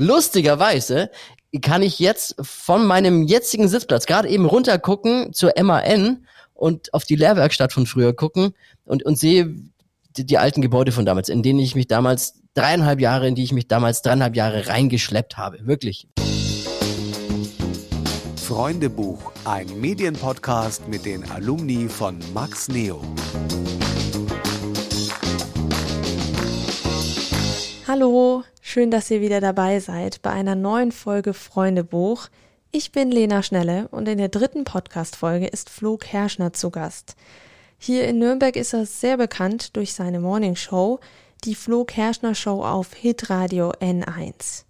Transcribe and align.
Lustigerweise 0.00 1.10
kann 1.60 1.82
ich 1.82 1.98
jetzt 1.98 2.36
von 2.40 2.86
meinem 2.86 3.24
jetzigen 3.24 3.66
Sitzplatz 3.66 4.06
gerade 4.06 4.28
eben 4.28 4.46
runtergucken 4.46 5.32
zur 5.32 5.52
MAN 5.60 6.24
und 6.54 6.94
auf 6.94 7.02
die 7.02 7.16
Lehrwerkstatt 7.16 7.72
von 7.72 7.84
früher 7.84 8.12
gucken 8.12 8.54
und, 8.84 9.04
und 9.04 9.18
sehe 9.18 9.56
die, 10.16 10.24
die 10.24 10.38
alten 10.38 10.62
Gebäude 10.62 10.92
von 10.92 11.04
damals, 11.04 11.28
in 11.28 11.42
denen 11.42 11.58
ich 11.58 11.74
mich 11.74 11.88
damals 11.88 12.34
dreieinhalb 12.54 13.00
Jahre, 13.00 13.26
in 13.26 13.34
die 13.34 13.42
ich 13.42 13.52
mich 13.52 13.66
damals 13.66 14.00
dreieinhalb 14.00 14.36
Jahre 14.36 14.68
reingeschleppt 14.68 15.36
habe. 15.36 15.66
Wirklich. 15.66 16.06
Freundebuch, 18.36 19.32
ein 19.44 19.80
Medienpodcast 19.80 20.86
mit 20.86 21.04
den 21.06 21.28
Alumni 21.28 21.88
von 21.88 22.20
Max 22.32 22.68
Neo. 22.68 23.02
Hallo, 28.00 28.44
schön, 28.60 28.92
dass 28.92 29.10
ihr 29.10 29.20
wieder 29.20 29.40
dabei 29.40 29.80
seid 29.80 30.22
bei 30.22 30.30
einer 30.30 30.54
neuen 30.54 30.92
Folge 30.92 31.34
Freundebuch. 31.34 32.28
Ich 32.70 32.92
bin 32.92 33.10
Lena 33.10 33.42
Schnelle 33.42 33.88
und 33.88 34.06
in 34.06 34.18
der 34.18 34.28
dritten 34.28 34.62
Podcast-Folge 34.62 35.48
ist 35.48 35.68
Flo 35.68 35.96
Kerschner 35.96 36.52
zu 36.52 36.70
Gast. 36.70 37.16
Hier 37.76 38.06
in 38.06 38.20
Nürnberg 38.20 38.54
ist 38.54 38.72
er 38.72 38.86
sehr 38.86 39.16
bekannt 39.16 39.74
durch 39.74 39.94
seine 39.94 40.20
Morning 40.20 40.54
Show, 40.54 41.00
die 41.42 41.56
Flo 41.56 41.84
Kerschner 41.84 42.36
Show 42.36 42.62
auf 42.62 42.94
Hitradio 42.94 43.72
N1. 43.80 44.62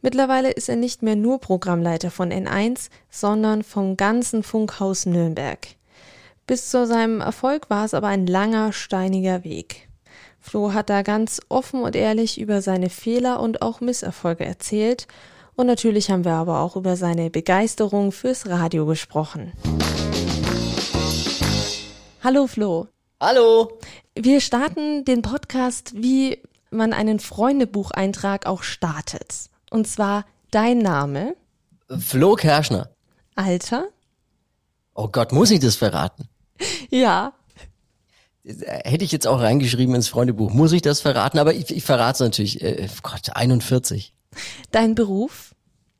Mittlerweile 0.00 0.50
ist 0.50 0.70
er 0.70 0.76
nicht 0.76 1.02
mehr 1.02 1.16
nur 1.16 1.40
Programmleiter 1.40 2.10
von 2.10 2.32
N1, 2.32 2.88
sondern 3.10 3.64
vom 3.64 3.98
ganzen 3.98 4.42
Funkhaus 4.42 5.04
Nürnberg. 5.04 5.58
Bis 6.46 6.70
zu 6.70 6.86
seinem 6.86 7.20
Erfolg 7.20 7.68
war 7.68 7.84
es 7.84 7.92
aber 7.92 8.08
ein 8.08 8.26
langer, 8.26 8.72
steiniger 8.72 9.44
Weg. 9.44 9.90
Flo 10.44 10.74
hat 10.74 10.90
da 10.90 11.02
ganz 11.02 11.40
offen 11.48 11.82
und 11.82 11.94
ehrlich 11.94 12.40
über 12.40 12.62
seine 12.62 12.90
Fehler 12.90 13.38
und 13.40 13.62
auch 13.62 13.80
Misserfolge 13.80 14.44
erzählt. 14.44 15.06
Und 15.54 15.68
natürlich 15.68 16.10
haben 16.10 16.24
wir 16.24 16.32
aber 16.32 16.60
auch 16.60 16.74
über 16.74 16.96
seine 16.96 17.30
Begeisterung 17.30 18.10
fürs 18.10 18.48
Radio 18.48 18.84
gesprochen. 18.84 19.52
Hallo 22.24 22.48
Flo. 22.48 22.88
Hallo. 23.20 23.78
Wir 24.16 24.40
starten 24.40 25.04
den 25.04 25.22
Podcast, 25.22 25.92
wie 25.94 26.42
man 26.70 26.92
einen 26.92 27.20
Freundebucheintrag 27.20 28.46
auch 28.46 28.64
startet. 28.64 29.48
Und 29.70 29.86
zwar 29.86 30.26
dein 30.50 30.78
Name. 30.78 31.36
Flo 31.88 32.34
Kerschner. 32.34 32.90
Alter. 33.36 33.86
Oh 34.94 35.06
Gott, 35.06 35.30
muss 35.30 35.52
ich 35.52 35.60
das 35.60 35.76
verraten? 35.76 36.28
Ja. 36.90 37.32
Hätte 38.44 39.04
ich 39.04 39.12
jetzt 39.12 39.26
auch 39.26 39.40
reingeschrieben 39.40 39.94
ins 39.94 40.08
Freundebuch. 40.08 40.52
Muss 40.52 40.72
ich 40.72 40.82
das 40.82 41.00
verraten? 41.00 41.38
Aber 41.38 41.54
ich, 41.54 41.74
ich 41.74 41.84
verrate 41.84 42.14
es 42.14 42.20
natürlich. 42.20 42.62
Äh, 42.62 42.88
Gott, 43.02 43.30
41. 43.34 44.14
Dein 44.72 44.94
Beruf? 44.94 45.54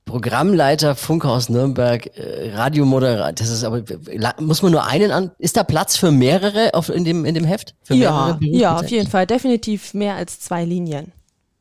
Programmleiter 0.04 0.96
Funkhaus 0.96 1.48
Nürnberg, 1.48 2.06
äh, 2.16 2.52
Radiomoderator. 2.54 3.32
Das 3.32 3.48
ist 3.48 3.62
aber 3.62 3.84
muss 4.40 4.62
man 4.62 4.72
nur 4.72 4.84
einen 4.84 5.12
an? 5.12 5.30
Ist 5.38 5.56
da 5.56 5.62
Platz 5.62 5.96
für 5.96 6.10
mehrere 6.10 6.74
auf 6.74 6.88
in 6.88 7.04
dem 7.04 7.24
in 7.24 7.34
dem 7.34 7.44
Heft? 7.44 7.76
Für 7.82 7.94
ja, 7.94 8.36
ja, 8.40 8.76
auf 8.76 8.90
jeden 8.90 9.08
Fall, 9.08 9.26
definitiv 9.26 9.94
mehr 9.94 10.16
als 10.16 10.40
zwei 10.40 10.64
Linien. 10.64 11.12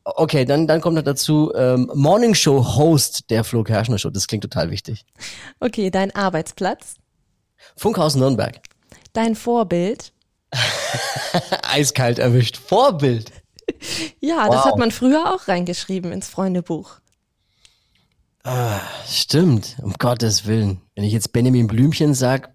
Okay, 0.04 0.44
dann 0.44 0.66
dann 0.66 0.80
kommt 0.80 0.96
noch 0.96 1.04
dazu 1.04 1.52
ähm, 1.54 1.88
Morning 1.94 2.34
Show 2.34 2.76
Host 2.76 3.30
der 3.30 3.44
Flo 3.44 3.62
Kerschner 3.62 3.98
Show. 3.98 4.10
Das 4.10 4.26
klingt 4.26 4.42
total 4.42 4.70
wichtig. 4.70 5.04
Okay, 5.60 5.90
dein 5.90 6.12
Arbeitsplatz? 6.12 6.96
Funkhaus 7.76 8.16
Nürnberg. 8.16 8.60
Dein 9.12 9.36
Vorbild? 9.36 10.11
Eiskalt 11.62 12.18
erwischt. 12.18 12.56
Vorbild. 12.56 13.32
Ja, 14.20 14.46
wow. 14.46 14.54
das 14.54 14.64
hat 14.64 14.78
man 14.78 14.90
früher 14.90 15.32
auch 15.32 15.48
reingeschrieben 15.48 16.12
ins 16.12 16.28
Freundebuch. 16.28 16.98
Ah, 18.44 18.80
stimmt, 19.06 19.76
um 19.82 19.94
Gottes 19.94 20.46
Willen. 20.46 20.80
Wenn 20.94 21.04
ich 21.04 21.12
jetzt 21.12 21.32
Benjamin 21.32 21.68
Blümchen 21.68 22.14
sag, 22.14 22.50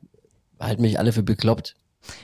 halten 0.59 0.81
mich 0.81 0.99
alle 0.99 1.13
für 1.13 1.23
bekloppt. 1.23 1.75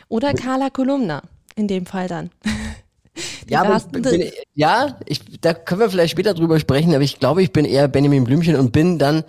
Oder 0.09 0.33
Carla 0.33 0.69
Kolumna, 0.69 1.23
in 1.55 1.67
dem 1.67 1.85
Fall 1.85 2.07
dann. 2.07 2.29
ja, 3.49 3.61
aber 3.61 3.79
bin, 3.87 4.31
ja 4.53 4.99
ich, 5.05 5.21
da 5.39 5.53
können 5.53 5.81
wir 5.81 5.89
vielleicht 5.89 6.11
später 6.11 6.33
drüber 6.33 6.59
sprechen, 6.59 6.93
aber 6.93 7.03
ich 7.03 7.19
glaube, 7.19 7.41
ich 7.41 7.53
bin 7.53 7.65
eher 7.65 7.87
Benjamin 7.87 8.25
Blümchen 8.25 8.55
und 8.55 8.71
bin 8.71 8.99
dann 8.99 9.23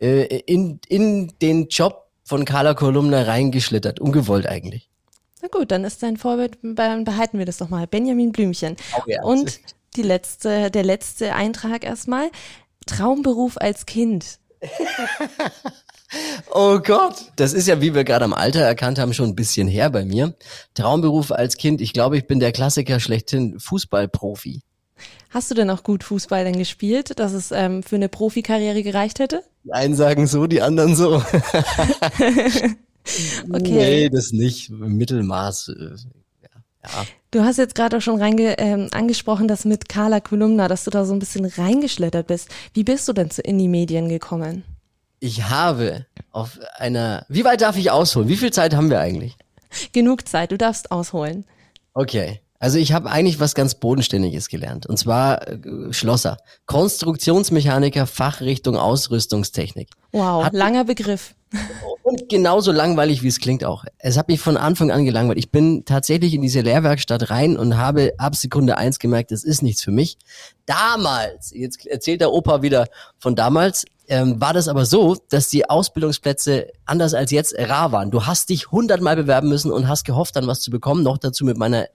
äh, 0.00 0.38
in, 0.40 0.80
in 0.88 1.32
den 1.42 1.68
Job 1.68 2.10
von 2.22 2.44
Carla 2.44 2.74
Kolumna 2.74 3.22
reingeschlittert, 3.22 3.98
ungewollt 3.98 4.46
eigentlich. 4.46 4.89
Na 5.42 5.48
gut, 5.48 5.70
dann 5.70 5.84
ist 5.84 6.02
dein 6.02 6.16
Vorbild, 6.16 6.58
dann 6.62 7.04
behalten 7.04 7.38
wir 7.38 7.46
das 7.46 7.58
doch 7.58 7.68
mal. 7.70 7.86
Benjamin 7.86 8.32
Blümchen. 8.32 8.76
Ja, 9.06 9.22
Und 9.22 9.60
die 9.96 10.02
letzte, 10.02 10.70
der 10.70 10.84
letzte 10.84 11.34
Eintrag 11.34 11.84
erstmal. 11.84 12.30
Traumberuf 12.86 13.56
als 13.56 13.86
Kind. 13.86 14.38
oh 16.50 16.78
Gott, 16.80 17.32
das 17.36 17.52
ist 17.52 17.68
ja, 17.68 17.80
wie 17.80 17.94
wir 17.94 18.04
gerade 18.04 18.24
am 18.24 18.34
Alter 18.34 18.60
erkannt 18.60 18.98
haben, 18.98 19.14
schon 19.14 19.30
ein 19.30 19.36
bisschen 19.36 19.68
her 19.68 19.90
bei 19.90 20.04
mir. 20.04 20.34
Traumberuf 20.74 21.32
als 21.32 21.56
Kind, 21.56 21.80
ich 21.80 21.92
glaube, 21.92 22.18
ich 22.18 22.26
bin 22.26 22.40
der 22.40 22.52
Klassiker 22.52 23.00
schlechthin, 23.00 23.58
Fußballprofi. 23.58 24.62
Hast 25.30 25.50
du 25.50 25.54
denn 25.54 25.70
auch 25.70 25.82
gut 25.82 26.04
Fußball 26.04 26.44
denn 26.44 26.58
gespielt, 26.58 27.18
dass 27.18 27.32
es 27.32 27.52
ähm, 27.52 27.82
für 27.82 27.96
eine 27.96 28.08
Profikarriere 28.08 28.82
gereicht 28.82 29.18
hätte? 29.18 29.44
Die 29.64 29.72
einen 29.72 29.94
sagen 29.94 30.26
so, 30.26 30.46
die 30.46 30.60
anderen 30.60 30.96
so. 30.96 31.22
Okay. 33.50 33.60
Nee, 33.60 34.08
das 34.08 34.32
nicht. 34.32 34.70
Mittelmaß. 34.70 35.68
Äh, 35.68 35.96
ja. 36.42 37.06
Du 37.30 37.42
hast 37.42 37.58
jetzt 37.58 37.74
gerade 37.74 37.98
auch 37.98 38.00
schon 38.00 38.20
reinge 38.20 38.58
ähm, 38.58 38.88
angesprochen, 38.92 39.48
dass 39.48 39.64
mit 39.64 39.88
Carla 39.88 40.20
Kolumna, 40.20 40.68
dass 40.68 40.84
du 40.84 40.90
da 40.90 41.04
so 41.04 41.12
ein 41.12 41.18
bisschen 41.18 41.44
reingeschlittert 41.44 42.26
bist. 42.26 42.48
Wie 42.74 42.84
bist 42.84 43.06
du 43.08 43.12
denn 43.12 43.30
zu 43.30 43.42
Indie-Medien 43.42 44.08
gekommen? 44.08 44.64
Ich 45.20 45.44
habe 45.44 46.06
auf 46.30 46.58
einer. 46.76 47.26
Wie 47.28 47.44
weit 47.44 47.60
darf 47.60 47.76
ich 47.76 47.90
ausholen? 47.90 48.28
Wie 48.28 48.36
viel 48.36 48.52
Zeit 48.52 48.74
haben 48.74 48.90
wir 48.90 49.00
eigentlich? 49.00 49.36
Genug 49.92 50.26
Zeit, 50.26 50.52
du 50.52 50.58
darfst 50.58 50.90
ausholen. 50.90 51.44
Okay. 51.94 52.40
Also 52.58 52.76
ich 52.76 52.92
habe 52.92 53.10
eigentlich 53.10 53.40
was 53.40 53.54
ganz 53.54 53.74
Bodenständiges 53.74 54.48
gelernt. 54.48 54.86
Und 54.86 54.98
zwar 54.98 55.48
äh, 55.48 55.92
Schlosser. 55.92 56.36
Konstruktionsmechaniker, 56.66 58.06
Fachrichtung 58.06 58.76
Ausrüstungstechnik. 58.76 59.88
Wow, 60.12 60.44
Hat 60.44 60.52
langer 60.52 60.84
Begriff. 60.84 61.34
Und 62.02 62.28
genauso 62.28 62.72
langweilig, 62.72 63.22
wie 63.22 63.28
es 63.28 63.40
klingt 63.40 63.64
auch. 63.64 63.84
Es 63.98 64.16
hat 64.16 64.28
mich 64.28 64.40
von 64.40 64.56
Anfang 64.56 64.90
an 64.90 65.04
gelangweilt. 65.04 65.38
Ich 65.38 65.50
bin 65.50 65.84
tatsächlich 65.84 66.34
in 66.34 66.42
diese 66.42 66.60
Lehrwerkstatt 66.60 67.30
rein 67.30 67.56
und 67.56 67.76
habe 67.76 68.12
ab 68.18 68.36
Sekunde 68.36 68.76
eins 68.76 68.98
gemerkt, 68.98 69.32
das 69.32 69.44
ist 69.44 69.62
nichts 69.62 69.82
für 69.82 69.90
mich. 69.90 70.16
Damals, 70.66 71.52
jetzt 71.54 71.86
erzählt 71.86 72.20
der 72.20 72.32
Opa 72.32 72.62
wieder 72.62 72.86
von 73.18 73.36
damals, 73.36 73.84
ähm, 74.08 74.40
war 74.40 74.52
das 74.52 74.66
aber 74.66 74.86
so, 74.86 75.16
dass 75.28 75.48
die 75.48 75.68
Ausbildungsplätze 75.68 76.68
anders 76.84 77.14
als 77.14 77.30
jetzt 77.30 77.54
rar 77.56 77.92
waren. 77.92 78.10
Du 78.10 78.26
hast 78.26 78.48
dich 78.48 78.70
hundertmal 78.70 79.16
bewerben 79.16 79.48
müssen 79.48 79.70
und 79.70 79.88
hast 79.88 80.04
gehofft, 80.04 80.36
dann 80.36 80.46
was 80.46 80.60
zu 80.60 80.70
bekommen. 80.70 81.02
Noch 81.02 81.18
dazu 81.18 81.44
mit 81.44 81.56
meiner 81.56 81.86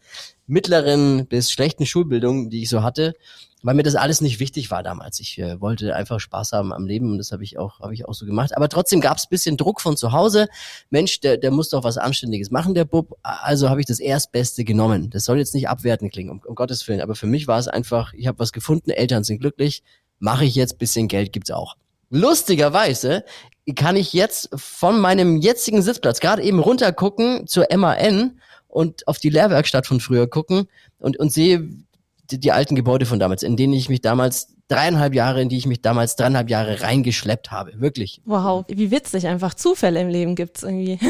mittleren 0.47 1.27
bis 1.27 1.51
schlechten 1.51 1.85
Schulbildung, 1.85 2.49
die 2.49 2.63
ich 2.63 2.69
so 2.69 2.83
hatte 2.83 3.15
weil 3.65 3.73
mir 3.73 3.81
das 3.81 3.95
alles 3.95 4.21
nicht 4.21 4.39
wichtig 4.39 4.69
war 4.69 4.83
damals. 4.83 5.19
Ich 5.19 5.39
äh, 5.39 5.59
wollte 5.59 5.95
einfach 5.95 6.19
Spaß 6.19 6.51
haben 6.51 6.71
am 6.71 6.85
Leben 6.85 7.11
und 7.11 7.17
das 7.17 7.31
habe 7.31 7.43
ich 7.43 7.57
auch 7.57 7.79
habe 7.79 7.95
ich 7.95 8.07
auch 8.07 8.13
so 8.13 8.27
gemacht. 8.27 8.55
Aber 8.55 8.69
trotzdem 8.69 9.01
gab 9.01 9.17
es 9.17 9.25
bisschen 9.25 9.57
Druck 9.57 9.81
von 9.81 9.97
zu 9.97 10.11
Hause. 10.11 10.47
Mensch, 10.91 11.19
der 11.19 11.37
der 11.37 11.49
muss 11.49 11.69
doch 11.69 11.83
was 11.83 11.97
Anständiges 11.97 12.51
machen, 12.51 12.75
der 12.75 12.85
Bub. 12.85 13.17
Also 13.23 13.71
habe 13.71 13.79
ich 13.79 13.87
das 13.87 13.99
Erstbeste 13.99 14.65
genommen. 14.65 15.09
Das 15.09 15.25
soll 15.25 15.39
jetzt 15.39 15.55
nicht 15.55 15.67
abwertend 15.67 16.13
klingen, 16.13 16.29
um, 16.29 16.41
um 16.45 16.53
Gottes 16.53 16.87
willen. 16.87 17.01
Aber 17.01 17.15
für 17.15 17.25
mich 17.25 17.47
war 17.47 17.57
es 17.57 17.67
einfach, 17.67 18.13
ich 18.13 18.27
habe 18.27 18.37
was 18.37 18.51
gefunden, 18.51 18.91
Eltern 18.91 19.23
sind 19.23 19.39
glücklich, 19.39 19.81
mache 20.19 20.45
ich 20.45 20.53
jetzt, 20.53 20.77
bisschen 20.77 21.07
Geld 21.07 21.33
gibt's 21.33 21.49
auch. 21.49 21.75
Lustigerweise 22.11 23.25
kann 23.75 23.95
ich 23.95 24.13
jetzt 24.13 24.49
von 24.53 24.99
meinem 24.99 25.37
jetzigen 25.37 25.81
Sitzplatz 25.81 26.19
gerade 26.19 26.43
eben 26.43 26.59
runtergucken 26.59 27.47
zur 27.47 27.65
MAN 27.75 28.39
und 28.67 29.07
auf 29.07 29.17
die 29.17 29.31
Lehrwerkstatt 29.31 29.87
von 29.87 29.99
früher 29.99 30.27
gucken 30.27 30.67
und, 30.99 31.17
und 31.17 31.33
sehe, 31.33 31.67
die, 32.31 32.40
die 32.40 32.52
alten 32.52 32.75
Gebäude 32.75 33.06
von 33.06 33.19
damals, 33.19 33.44
in 33.44 33.58
denen 33.58 33.74
ich 33.74 33.90
mich 33.90 34.02
damals 34.02 34.56
dreieinhalb 34.68 35.13
Jahre, 35.13 35.41
in 35.41 35.50
die 35.50 35.58
ich 35.58 35.68
mich 35.68 35.81
damals 35.81 36.16
dreieinhalb 36.16 36.50
Jahre 36.50 36.81
reingeschleppt 36.81 37.51
habe. 37.51 37.80
Wirklich. 37.80 38.22
Wow, 38.25 38.66
wie 38.68 38.92
witzig, 38.92 39.27
einfach 39.27 39.54
Zufälle 39.54 40.01
im 40.01 40.10
Leben 40.10 40.36
gibt's 40.36 40.63
irgendwie. 40.63 41.00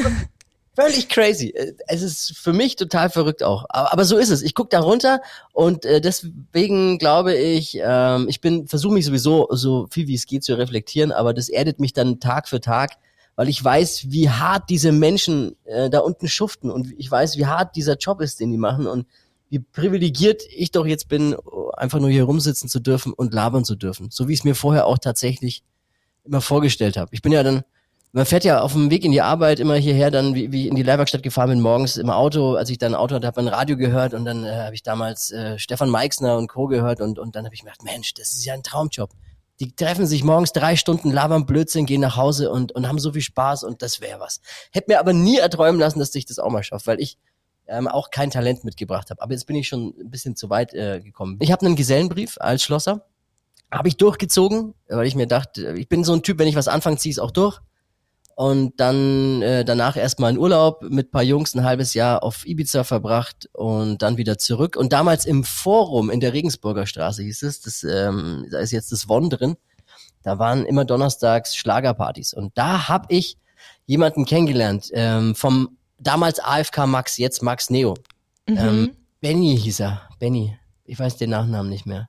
Völlig 0.75 1.07
crazy. 1.07 1.53
Es 1.87 2.01
ist 2.01 2.37
für 2.37 2.51
mich 2.51 2.75
total 2.75 3.09
verrückt 3.09 3.43
auch. 3.43 3.63
Aber, 3.69 3.93
aber 3.93 4.03
so 4.03 4.17
ist 4.17 4.29
es. 4.29 4.41
Ich 4.41 4.53
gucke 4.53 4.69
da 4.71 4.81
runter 4.81 5.21
und 5.53 5.85
äh, 5.85 6.01
deswegen 6.01 6.97
glaube 6.97 7.33
ich, 7.33 7.79
ähm, 7.81 8.27
ich 8.27 8.41
bin, 8.41 8.67
versuche 8.67 8.93
mich 8.93 9.05
sowieso 9.05 9.47
so 9.51 9.87
viel 9.89 10.07
wie 10.07 10.15
es 10.15 10.25
geht 10.25 10.43
zu 10.43 10.57
reflektieren, 10.57 11.13
aber 11.13 11.33
das 11.33 11.47
erdet 11.47 11.79
mich 11.79 11.93
dann 11.93 12.19
Tag 12.19 12.49
für 12.49 12.59
Tag, 12.59 12.97
weil 13.37 13.47
ich 13.47 13.63
weiß, 13.63 14.07
wie 14.09 14.29
hart 14.29 14.69
diese 14.69 14.91
Menschen 14.91 15.55
äh, 15.63 15.89
da 15.89 15.99
unten 15.99 16.27
schuften 16.27 16.69
und 16.69 16.93
ich 16.97 17.09
weiß, 17.09 17.37
wie 17.37 17.45
hart 17.45 17.77
dieser 17.77 17.95
Job 17.95 18.19
ist, 18.19 18.41
den 18.41 18.51
die 18.51 18.57
machen 18.57 18.85
und 18.85 19.05
wie 19.49 19.59
privilegiert 19.59 20.43
ich 20.49 20.71
doch 20.71 20.85
jetzt 20.85 21.07
bin, 21.07 21.35
einfach 21.77 21.99
nur 21.99 22.09
hier 22.09 22.23
rumsitzen 22.23 22.69
zu 22.69 22.79
dürfen 22.79 23.13
und 23.13 23.33
labern 23.33 23.63
zu 23.63 23.75
dürfen. 23.75 24.09
So 24.11 24.27
wie 24.27 24.33
ich 24.33 24.39
es 24.39 24.45
mir 24.45 24.55
vorher 24.55 24.87
auch 24.87 24.97
tatsächlich 24.97 25.63
immer 26.23 26.41
vorgestellt 26.41 26.97
habe. 26.97 27.09
Ich 27.13 27.21
bin 27.21 27.31
ja 27.31 27.43
dann, 27.43 27.63
man 28.11 28.25
fährt 28.25 28.43
ja 28.43 28.61
auf 28.61 28.73
dem 28.73 28.89
Weg 28.89 29.03
in 29.03 29.11
die 29.11 29.21
Arbeit 29.21 29.59
immer 29.59 29.75
hierher, 29.75 30.09
dann 30.09 30.33
wie, 30.33 30.51
wie 30.51 30.67
in 30.67 30.75
die 30.75 30.83
Leihwerkstatt 30.83 31.21
gefahren 31.21 31.49
bin, 31.49 31.61
morgens 31.61 31.97
im 31.97 32.09
Auto, 32.09 32.55
als 32.55 32.69
ich 32.69 32.77
dann 32.77 32.93
ein 32.93 32.99
Auto 32.99 33.15
hatte, 33.15 33.27
habe 33.27 33.41
ein 33.41 33.47
Radio 33.47 33.77
gehört 33.77 34.13
und 34.13 34.25
dann 34.25 34.45
äh, 34.45 34.55
habe 34.55 34.73
ich 34.73 34.83
damals 34.83 35.31
äh, 35.31 35.59
Stefan 35.59 35.89
Meixner 35.89 36.37
und 36.37 36.47
Co. 36.47 36.67
gehört 36.67 37.01
und, 37.01 37.19
und 37.19 37.35
dann 37.35 37.45
habe 37.45 37.53
ich 37.53 37.63
mir 37.63 37.71
gedacht, 37.71 37.83
Mensch, 37.83 38.13
das 38.13 38.31
ist 38.31 38.45
ja 38.45 38.53
ein 38.53 38.63
Traumjob. 38.63 39.11
Die 39.59 39.73
treffen 39.73 40.05
sich 40.05 40.23
morgens 40.23 40.51
drei 40.51 40.75
Stunden, 40.75 41.11
labern 41.11 41.45
Blödsinn, 41.45 41.85
gehen 41.85 42.01
nach 42.01 42.17
Hause 42.17 42.51
und, 42.51 42.73
und 42.73 42.87
haben 42.87 42.99
so 42.99 43.13
viel 43.13 43.21
Spaß 43.21 43.63
und 43.63 43.81
das 43.81 44.01
wäre 44.01 44.19
was. 44.19 44.41
Hätte 44.71 44.91
mir 44.91 44.99
aber 44.99 45.13
nie 45.13 45.37
erträumen 45.37 45.79
lassen, 45.79 45.99
dass 45.99 46.13
ich 46.15 46.25
das 46.25 46.39
auch 46.39 46.49
mal 46.49 46.63
schaffe, 46.63 46.87
weil 46.87 46.99
ich 46.99 47.17
ähm, 47.67 47.87
auch 47.87 48.11
kein 48.11 48.31
Talent 48.31 48.63
mitgebracht 48.63 49.09
habe. 49.09 49.21
Aber 49.21 49.33
jetzt 49.33 49.45
bin 49.45 49.55
ich 49.55 49.67
schon 49.67 49.93
ein 49.99 50.09
bisschen 50.09 50.35
zu 50.35 50.49
weit 50.49 50.73
äh, 50.73 51.01
gekommen. 51.01 51.37
Ich 51.41 51.51
habe 51.51 51.65
einen 51.65 51.75
Gesellenbrief 51.75 52.37
als 52.39 52.63
Schlosser. 52.63 53.05
Habe 53.71 53.87
ich 53.87 53.97
durchgezogen, 53.97 54.73
weil 54.87 55.07
ich 55.07 55.15
mir 55.15 55.27
dachte, 55.27 55.73
ich 55.77 55.89
bin 55.89 56.03
so 56.03 56.13
ein 56.13 56.23
Typ, 56.23 56.39
wenn 56.39 56.47
ich 56.47 56.55
was 56.55 56.67
anfange, 56.67 56.97
ziehe 56.97 57.09
ich 57.11 57.17
es 57.17 57.19
auch 57.19 57.31
durch 57.31 57.61
und 58.35 58.79
dann 58.81 59.41
äh, 59.41 59.63
danach 59.63 59.95
erstmal 59.95 60.31
in 60.31 60.37
Urlaub 60.37 60.83
mit 60.83 61.11
paar 61.11 61.23
Jungs 61.23 61.55
ein 61.55 61.63
halbes 61.63 61.93
Jahr 61.93 62.21
auf 62.21 62.45
Ibiza 62.45 62.83
verbracht 62.83 63.49
und 63.53 64.01
dann 64.01 64.17
wieder 64.17 64.37
zurück. 64.37 64.75
Und 64.75 64.91
damals 64.91 65.25
im 65.25 65.45
Forum 65.45 66.09
in 66.09 66.19
der 66.19 66.33
Regensburger 66.33 66.85
Straße 66.85 67.23
hieß 67.23 67.43
es, 67.43 67.61
das, 67.61 67.83
ähm, 67.83 68.45
da 68.51 68.59
ist 68.59 68.71
jetzt 68.71 68.91
das 68.91 69.07
Won 69.07 69.29
drin, 69.29 69.55
da 70.21 70.37
waren 70.37 70.65
immer 70.65 70.83
donnerstags 70.83 71.55
Schlagerpartys. 71.55 72.33
Und 72.33 72.57
da 72.57 72.89
habe 72.89 73.05
ich 73.09 73.37
jemanden 73.85 74.25
kennengelernt 74.25 74.89
ähm, 74.93 75.33
vom 75.33 75.77
damals 75.97 76.39
AFK 76.39 76.85
Max, 76.87 77.17
jetzt 77.17 77.41
Max 77.41 77.69
Neo. 77.69 77.95
Mhm. 78.47 78.57
Ähm, 78.57 78.95
Benny 79.21 79.57
hieß 79.57 79.81
er, 79.81 80.09
Benny. 80.19 80.57
Ich 80.83 80.99
weiß 80.99 81.17
den 81.17 81.31
Nachnamen 81.31 81.69
nicht 81.69 81.85
mehr. 81.85 82.07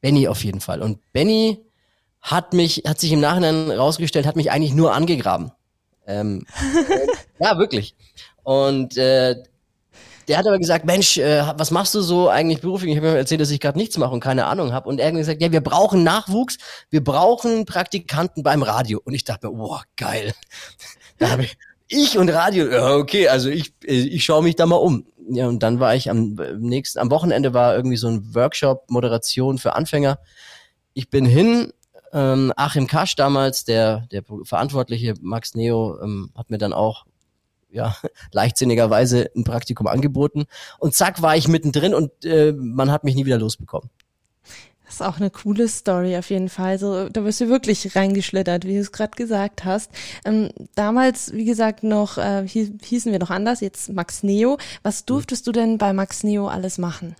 Benny 0.00 0.28
auf 0.28 0.44
jeden 0.44 0.60
Fall. 0.60 0.82
Und 0.82 1.00
Benny 1.12 1.64
hat 2.20 2.52
mich, 2.52 2.82
hat 2.86 3.00
sich 3.00 3.12
im 3.12 3.20
Nachhinein 3.20 3.70
rausgestellt, 3.70 4.26
hat 4.26 4.36
mich 4.36 4.50
eigentlich 4.50 4.74
nur 4.74 4.94
angegraben. 4.94 5.52
Ähm, 6.06 6.46
ja, 7.40 7.58
wirklich. 7.58 7.94
Und 8.42 8.96
äh, 8.96 9.36
der 10.28 10.36
hat 10.36 10.46
aber 10.46 10.58
gesagt, 10.58 10.84
Mensch, 10.84 11.16
äh, 11.16 11.42
was 11.56 11.70
machst 11.70 11.94
du 11.94 12.02
so 12.02 12.28
eigentlich 12.28 12.60
beruflich? 12.60 12.92
Ich 12.92 12.98
habe 12.98 13.08
ihm 13.08 13.16
erzählt, 13.16 13.40
dass 13.40 13.50
ich 13.50 13.60
gerade 13.60 13.78
nichts 13.78 13.96
mache 13.96 14.12
und 14.12 14.20
keine 14.20 14.44
Ahnung 14.44 14.72
habe. 14.72 14.88
Und 14.88 15.00
er 15.00 15.08
hat 15.08 15.14
gesagt, 15.14 15.40
ja, 15.40 15.50
wir 15.52 15.62
brauchen 15.62 16.02
Nachwuchs, 16.02 16.58
wir 16.90 17.02
brauchen 17.02 17.64
Praktikanten 17.64 18.42
beim 18.42 18.62
Radio. 18.62 19.00
Und 19.02 19.14
ich 19.14 19.24
dachte 19.24 19.48
mir, 19.48 19.54
boah, 19.56 19.82
geil. 19.96 20.34
da 21.18 21.30
habe 21.30 21.44
ich, 21.44 21.56
ich 21.88 22.18
und 22.18 22.28
Radio, 22.30 22.70
ja, 22.70 22.96
okay, 22.96 23.28
also 23.28 23.48
ich, 23.48 23.72
ich 23.82 24.24
schaue 24.24 24.42
mich 24.42 24.56
da 24.56 24.66
mal 24.66 24.76
um. 24.76 25.06
Ja, 25.30 25.46
und 25.46 25.62
dann 25.62 25.80
war 25.80 25.94
ich 25.94 26.10
am 26.10 26.38
nächsten, 26.58 26.98
am 26.98 27.10
Wochenende 27.10 27.52
war 27.52 27.76
irgendwie 27.76 27.96
so 27.96 28.08
ein 28.08 28.34
Workshop 28.34 28.84
Moderation 28.88 29.58
für 29.58 29.74
Anfänger. 29.74 30.18
Ich 30.94 31.10
bin 31.10 31.26
hin, 31.26 31.72
ähm, 32.12 32.52
Achim 32.56 32.86
Kasch 32.86 33.14
damals, 33.16 33.64
der, 33.64 34.06
der 34.10 34.22
verantwortliche 34.44 35.14
Max 35.20 35.54
Neo, 35.54 35.98
ähm, 36.02 36.30
hat 36.34 36.50
mir 36.50 36.58
dann 36.58 36.72
auch 36.72 37.04
ja, 37.70 37.94
leichtsinnigerweise 38.32 39.30
ein 39.36 39.44
Praktikum 39.44 39.86
angeboten. 39.86 40.46
Und 40.78 40.94
zack, 40.94 41.20
war 41.22 41.36
ich 41.36 41.48
mittendrin 41.48 41.94
und 41.94 42.24
äh, 42.24 42.52
man 42.52 42.90
hat 42.90 43.04
mich 43.04 43.14
nie 43.14 43.26
wieder 43.26 43.38
losbekommen. 43.38 43.90
Das 44.88 44.94
ist 44.94 45.02
auch 45.02 45.18
eine 45.18 45.28
coole 45.28 45.68
Story 45.68 46.16
auf 46.16 46.30
jeden 46.30 46.48
Fall. 46.48 46.78
So, 46.78 47.10
da 47.10 47.20
bist 47.20 47.42
du 47.42 47.48
wirklich 47.50 47.94
reingeschlittert, 47.94 48.64
wie 48.64 48.72
du 48.72 48.80
es 48.80 48.90
gerade 48.90 49.10
gesagt 49.16 49.66
hast. 49.66 49.90
Ähm, 50.24 50.48
damals, 50.76 51.30
wie 51.34 51.44
gesagt, 51.44 51.82
noch 51.82 52.16
äh, 52.16 52.48
hießen 52.48 53.12
wir 53.12 53.18
noch 53.18 53.28
anders, 53.28 53.60
jetzt 53.60 53.90
Max 53.90 54.22
Neo. 54.22 54.56
Was 54.82 55.04
durftest 55.04 55.46
du 55.46 55.52
denn 55.52 55.76
bei 55.76 55.92
Max 55.92 56.24
Neo 56.24 56.48
alles 56.48 56.78
machen? 56.78 57.16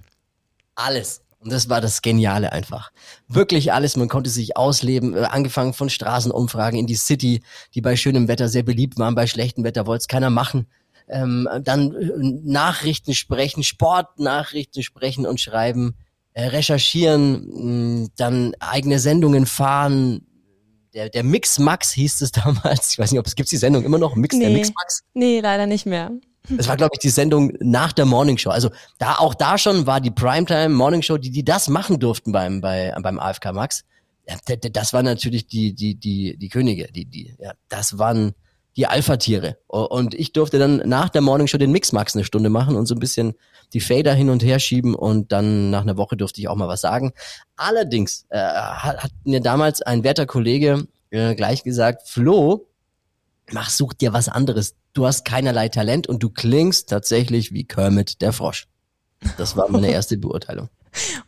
Alles. 0.77 1.21
Und 1.41 1.53
das 1.53 1.69
war 1.69 1.83
das 1.83 2.01
Geniale 2.01 2.53
einfach. 2.53 2.91
Wirklich 3.29 3.71
alles, 3.71 3.97
man 3.97 4.09
konnte 4.09 4.31
sich 4.31 4.57
ausleben, 4.57 5.15
äh, 5.15 5.25
angefangen 5.25 5.75
von 5.75 5.91
Straßenumfragen 5.91 6.81
in 6.81 6.87
die 6.87 6.97
City, 6.97 7.43
die 7.75 7.83
bei 7.83 7.97
schönem 7.97 8.29
Wetter 8.29 8.49
sehr 8.49 8.63
beliebt 8.63 8.99
waren, 8.99 9.15
bei 9.15 9.27
schlechtem 9.27 9.63
Wetter 9.63 9.87
wollte 9.87 10.01
es 10.01 10.09
keiner 10.09 10.31
machen. 10.31 10.69
Ähm, 11.07 11.47
dann 11.63 11.95
äh, 11.95 12.11
Nachrichten 12.45 13.13
sprechen, 13.13 13.63
Sportnachrichten 13.63 14.83
sprechen 14.83 15.27
und 15.27 15.39
schreiben, 15.39 15.97
recherchieren, 16.43 18.03
mh, 18.03 18.09
dann 18.17 18.55
eigene 18.61 18.99
Sendungen 18.99 19.47
fahren. 19.47 20.27
Der, 20.95 21.09
der 21.09 21.23
Mix 21.23 21.59
Max 21.59 21.93
hieß 21.93 22.21
es 22.21 22.33
damals. 22.33 22.93
Ich 22.93 22.99
weiß 22.99 23.11
nicht, 23.11 23.21
ob 23.21 23.27
es 23.27 23.35
gibt 23.35 23.51
die 23.51 23.57
Sendung 23.57 23.85
immer 23.85 23.99
noch, 23.99 24.15
Mix 24.15 24.35
nee. 24.37 24.45
der 24.45 24.51
Mix 24.51 24.73
Max. 24.75 25.03
Nee, 25.15 25.41
leider 25.41 25.67
nicht 25.67 25.87
mehr. 25.87 26.11
Das 26.51 26.69
war, 26.69 26.77
glaube 26.77 26.93
ich, 26.95 27.01
die 27.01 27.11
Sendung 27.11 27.53
nach 27.61 27.93
der 27.93 28.07
Morning 28.07 28.39
Show. 28.39 28.51
Also 28.51 28.71
da 28.99 29.17
auch 29.17 29.35
da 29.35 29.59
schon 29.59 29.87
war 29.87 30.01
die 30.01 30.11
Primetime 30.11 30.71
Morning 30.71 31.03
Show, 31.03 31.19
die 31.19 31.31
die 31.31 31.45
das 31.45 31.69
machen 31.69 31.99
durften 31.99 32.33
beim 32.33 32.61
bei 32.61 32.95
beim 33.03 33.19
AFK 33.19 33.53
Max. 33.53 33.85
Ja, 34.27 34.37
das 34.57 34.93
war 34.93 35.03
natürlich 35.03 35.47
die 35.47 35.75
die 35.75 35.95
die 35.95 36.37
die 36.39 36.49
Könige, 36.49 36.91
die 36.91 37.05
die 37.05 37.35
ja, 37.39 37.53
das 37.69 37.99
waren 37.99 38.35
die 38.79 38.87
Alpha-Tiere. 38.87 39.59
Und 39.67 40.15
ich 40.15 40.33
durfte 40.33 40.61
dann 40.61 40.77
nach 40.89 41.09
der 41.09 41.21
Morning 41.21 41.49
Show 41.49 41.59
den 41.59 41.73
Mix 41.73 41.91
Max 41.91 42.15
eine 42.15 42.25
Stunde 42.25 42.49
machen 42.49 42.77
und 42.77 42.87
so 42.87 42.95
ein 42.95 43.01
bisschen 43.01 43.35
die 43.73 43.81
Fader 43.81 44.15
hin 44.15 44.31
und 44.31 44.43
her 44.43 44.61
schieben 44.61 44.95
und 44.95 45.33
dann 45.33 45.71
nach 45.71 45.83
einer 45.83 45.97
Woche 45.97 46.17
durfte 46.17 46.41
ich 46.41 46.49
auch 46.49 46.55
mal 46.55 46.69
was 46.69 46.81
sagen. 46.81 47.13
Allerdings 47.57 48.25
äh, 48.31 48.39
hat, 48.39 49.03
hat 49.03 49.11
mir 49.25 49.41
damals 49.41 49.83
ein 49.83 50.05
werter 50.05 50.27
Kollege 50.27 50.87
äh, 51.11 51.35
gleich 51.35 51.65
gesagt, 51.65 52.09
Flo, 52.09 52.69
mach, 53.51 53.69
such 53.69 53.95
dir 53.95 54.13
was 54.13 54.29
anderes. 54.29 54.77
Du 54.93 55.07
hast 55.07 55.25
keinerlei 55.25 55.69
Talent 55.69 56.07
und 56.07 56.23
du 56.23 56.31
klingst 56.31 56.89
tatsächlich 56.89 57.53
wie 57.53 57.65
Kermit 57.65 58.23
der 58.23 58.33
Frosch. 58.33 58.69
Das 59.37 59.57
war 59.57 59.69
meine 59.69 59.91
erste 59.91 60.17
Beurteilung. 60.17 60.71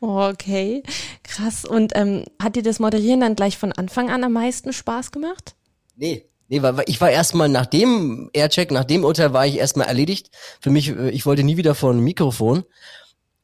Okay, 0.01 0.83
krass. 1.23 1.67
Und 1.67 1.93
ähm, 1.95 2.25
hat 2.43 2.57
dir 2.57 2.63
das 2.63 2.81
Moderieren 2.81 3.21
dann 3.21 3.37
gleich 3.37 3.59
von 3.59 3.73
Anfang 3.73 4.11
an 4.11 4.25
am 4.25 4.33
meisten 4.33 4.73
Spaß 4.73 5.13
gemacht? 5.13 5.55
Nee, 5.97 6.31
Nee, 6.51 6.61
weil 6.61 6.75
ich 6.87 7.01
war 7.01 7.11
erstmal 7.11 7.49
nach 7.49 7.65
dem 7.65 8.29
Aircheck, 8.35 8.71
nach 8.71 8.85
dem 8.85 9.05
Urteil 9.05 9.33
war 9.33 9.47
ich 9.47 9.57
erstmal 9.57 9.87
erledigt. 9.87 10.31
Für 10.61 10.69
mich, 10.69 10.89
äh, 10.91 11.09
ich 11.09 11.25
wollte 11.25 11.43
nie 11.43 11.57
wieder 11.57 11.75
vor 11.75 11.93
ein 11.93 12.01
Mikrofon 12.01 12.65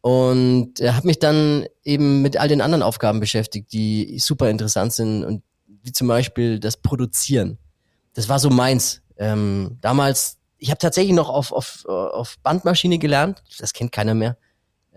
und 0.03 0.81
äh, 0.81 0.93
habe 0.93 1.07
mich 1.07 1.19
dann 1.19 1.67
eben 1.85 2.21
mit 2.21 2.37
all 2.37 2.49
den 2.49 2.61
anderen 2.61 2.83
Aufgaben 2.83 3.21
beschäftigt, 3.21 3.73
die 3.73 4.19
super 4.19 4.51
interessant 4.51 4.93
sind 4.93 5.25
und 5.25 5.43
wie 5.83 5.93
zum 5.93 6.09
Beispiel 6.09 6.61
das 6.61 6.77
Produzieren 6.77 7.59
das 8.17 8.29
war 8.29 8.39
so 8.39 8.51
meins. 8.51 9.03
Ähm, 9.19 9.79
damals, 9.83 10.39
ich 10.59 10.71
habe 10.71 10.79
tatsächlich 10.79 11.15
noch 11.15 11.29
auf, 11.29 11.53
auf, 11.53 11.85
auf 11.87 12.37
Bandmaschine 12.43 12.99
gelernt, 12.99 13.43
das 13.59 13.73
kennt 13.73 13.93
keiner 13.93 14.15
mehr. 14.15 14.37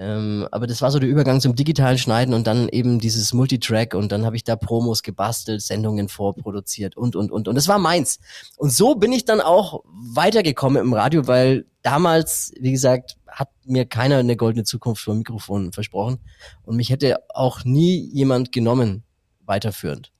Ähm, 0.02 0.48
aber 0.52 0.66
das 0.66 0.82
war 0.82 0.92
so 0.92 1.00
der 1.00 1.10
Übergang 1.10 1.42
zum 1.42 1.56
digitalen 1.56 1.98
Schneiden 1.98 2.34
und 2.34 2.48
dann 2.48 2.70
eben 2.70 3.00
dieses 3.00 3.34
Multitrack 3.34 3.94
und 3.96 4.14
dann 4.14 4.26
habe 4.26 4.38
ich 4.38 4.46
da 4.46 4.56
Promos 4.56 5.04
gebastelt, 5.04 5.62
Sendungen 5.62 6.08
vorproduziert 6.08 6.96
und 6.96 7.18
und 7.18 7.32
und 7.32 7.50
und 7.50 7.56
das 7.56 7.68
war 7.68 7.80
meins. 7.80 8.20
Und 8.56 8.72
so 8.72 8.96
bin 8.96 9.12
ich 9.12 9.26
dann 9.26 9.42
auch 9.42 9.84
weitergekommen 9.86 10.82
im 10.82 10.94
Radio, 10.94 11.28
weil 11.28 11.66
damals, 11.82 12.54
wie 12.58 12.72
gesagt, 12.72 13.18
hat 13.28 13.50
mir 13.66 13.86
keiner 13.86 14.20
eine 14.20 14.38
goldene 14.38 14.64
Zukunft 14.64 15.04
vor 15.04 15.16
Mikrofon 15.16 15.74
versprochen 15.74 16.20
und 16.64 16.78
mich 16.78 16.92
hätte 16.92 17.18
auch 17.36 17.66
nie 17.66 18.10
jemand 18.14 18.54
genommen 18.54 19.04
weiterführend 19.46 20.14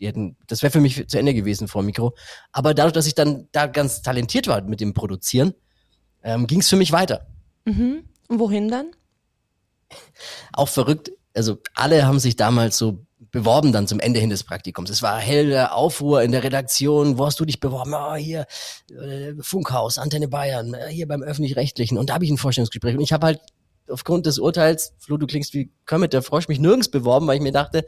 die 0.00 0.06
hätten, 0.06 0.36
das 0.46 0.62
wäre 0.62 0.70
für 0.70 0.80
mich 0.80 1.08
zu 1.08 1.18
Ende 1.18 1.34
gewesen 1.34 1.66
vor 1.66 1.82
Mikro. 1.82 2.14
Aber 2.52 2.72
dadurch, 2.72 2.92
dass 2.92 3.08
ich 3.08 3.16
dann 3.16 3.48
da 3.50 3.66
ganz 3.66 4.00
talentiert 4.00 4.46
war 4.46 4.62
mit 4.62 4.80
dem 4.80 4.94
Produzieren, 4.94 5.54
ähm, 6.22 6.46
ging 6.46 6.60
es 6.60 6.68
für 6.68 6.76
mich 6.76 6.92
weiter. 6.92 7.26
Mhm. 7.64 8.04
Und 8.28 8.38
wohin 8.38 8.68
dann? 8.68 8.92
Auch 10.52 10.68
verrückt. 10.68 11.10
Also 11.34 11.58
alle 11.74 12.06
haben 12.06 12.18
sich 12.18 12.36
damals 12.36 12.78
so 12.78 13.06
beworben 13.30 13.72
dann 13.72 13.86
zum 13.86 14.00
Ende 14.00 14.20
hin 14.20 14.30
des 14.30 14.44
Praktikums. 14.44 14.90
Es 14.90 15.02
war 15.02 15.18
helle 15.18 15.72
Aufruhr 15.72 16.22
in 16.22 16.32
der 16.32 16.42
Redaktion. 16.42 17.18
Wo 17.18 17.26
hast 17.26 17.38
du 17.40 17.44
dich 17.44 17.60
beworben? 17.60 17.94
Oh, 17.94 18.14
hier 18.14 18.46
äh, 18.90 19.34
Funkhaus, 19.40 19.98
Antenne 19.98 20.28
Bayern, 20.28 20.74
äh, 20.74 20.88
hier 20.88 21.06
beim 21.06 21.22
öffentlich-rechtlichen. 21.22 21.98
Und 21.98 22.10
da 22.10 22.14
habe 22.14 22.24
ich 22.24 22.30
ein 22.30 22.38
Vorstellungsgespräch. 22.38 22.94
Und 22.96 23.02
ich 23.02 23.12
habe 23.12 23.26
halt 23.26 23.40
aufgrund 23.90 24.26
des 24.26 24.38
Urteils, 24.38 24.94
Flo, 24.98 25.16
du 25.16 25.26
klingst 25.26 25.54
wie 25.54 25.70
Kermit 25.86 26.12
der 26.12 26.22
Frosch, 26.22 26.48
mich 26.48 26.58
nirgends 26.58 26.90
beworben, 26.90 27.26
weil 27.26 27.36
ich 27.36 27.42
mir 27.42 27.52
dachte, 27.52 27.84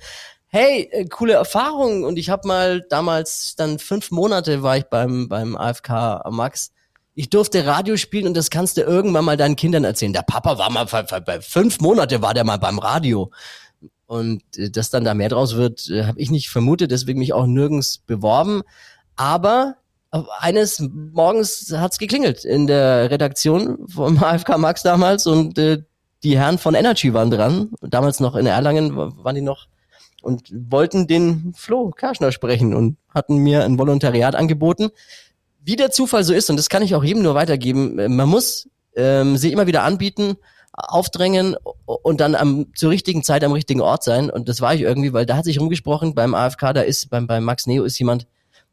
hey, 0.47 0.89
äh, 0.91 1.07
coole 1.07 1.35
Erfahrung. 1.35 2.05
Und 2.05 2.19
ich 2.19 2.29
habe 2.29 2.47
mal 2.47 2.83
damals 2.89 3.55
dann 3.57 3.79
fünf 3.79 4.11
Monate 4.11 4.63
war 4.63 4.77
ich 4.77 4.85
beim, 4.85 5.29
beim 5.29 5.57
AFK 5.57 6.29
Max. 6.31 6.73
Ich 7.15 7.29
durfte 7.29 7.67
Radio 7.67 7.97
spielen 7.97 8.29
und 8.29 8.37
das 8.37 8.51
kannst 8.51 8.77
du 8.77 8.83
irgendwann 8.83 9.25
mal 9.25 9.37
deinen 9.37 9.57
Kindern 9.57 9.85
erzählen. 9.85 10.13
Der 10.13 10.23
Papa 10.23 10.59
war 10.59 10.71
mal 10.71 10.85
bei 10.85 11.41
fünf 11.41 11.81
Monate 11.81 12.23
war 12.23 12.35
der 12.35 12.45
mal 12.45 12.59
beim 12.59 12.79
Radio. 12.79 13.31
Und 14.07 14.43
äh, 14.57 14.71
dass 14.71 14.91
dann 14.91 15.05
da 15.05 15.15
mehr 15.15 15.29
draus 15.29 15.57
wird, 15.57 15.89
äh, 15.89 16.05
habe 16.05 16.21
ich 16.21 16.31
nicht 16.31 16.51
vermutet, 16.51 16.91
deswegen 16.91 17.19
mich 17.19 17.33
auch 17.33 17.47
nirgends 17.47 17.99
beworben. 17.99 18.63
Aber 19.17 19.77
eines 20.39 20.81
Morgens 20.81 21.73
hat's 21.77 21.99
geklingelt 21.99 22.45
in 22.45 22.67
der 22.67 23.11
Redaktion 23.11 23.87
vom 23.89 24.19
AFK 24.23 24.59
Max 24.59 24.83
damals 24.83 25.27
und 25.27 25.59
äh, 25.59 25.83
die 26.23 26.39
Herren 26.39 26.59
von 26.59 26.75
Energy 26.75 27.15
waren 27.15 27.31
dran. 27.31 27.71
Damals 27.81 28.21
noch 28.21 28.35
in 28.35 28.47
Erlangen 28.47 28.97
waren 28.97 29.35
die 29.35 29.41
noch 29.41 29.69
und 30.23 30.53
wollten 30.53 31.07
den 31.07 31.55
Flo 31.57 31.91
Karschner 31.91 32.33
sprechen 32.33 32.75
und 32.75 32.99
hatten 33.09 33.37
mir 33.37 33.65
ein 33.65 33.79
Volontariat 33.79 34.35
angeboten. 34.35 34.91
Wie 35.63 35.77
der 35.77 35.91
Zufall 35.91 36.25
so 36.25 36.33
ist, 36.33 36.51
und 36.51 36.57
das 36.57 36.69
kann 36.69 36.83
ich 36.83 36.95
auch 36.95 37.05
jedem 37.05 37.23
nur 37.23 37.35
weitergeben, 37.35 37.99
äh, 37.99 38.09
man 38.09 38.29
muss 38.29 38.69
ähm, 38.97 39.37
sie 39.37 39.53
immer 39.53 39.67
wieder 39.67 39.83
anbieten, 39.83 40.37
aufdrängen 40.73 41.57
und 41.85 42.21
dann 42.21 42.35
am, 42.35 42.67
zur 42.75 42.91
richtigen 42.91 43.23
Zeit 43.23 43.45
am 43.45 43.53
richtigen 43.53 43.81
Ort 43.81 44.03
sein. 44.03 44.31
Und 44.31 44.49
das 44.49 44.61
war 44.61 44.75
ich 44.75 44.83
irgendwie, 44.83 45.13
weil 45.13 45.27
da 45.27 45.37
hat 45.37 45.45
sich 45.45 45.61
rumgesprochen, 45.61 46.15
beim 46.15 46.35
AFK, 46.35 46.73
da 46.73 46.81
ist, 46.81 47.11
beim, 47.11 47.27
beim 47.27 47.45
Max 47.45 47.67
Neo 47.67 47.85
ist 47.85 47.99
jemand, 47.99 48.27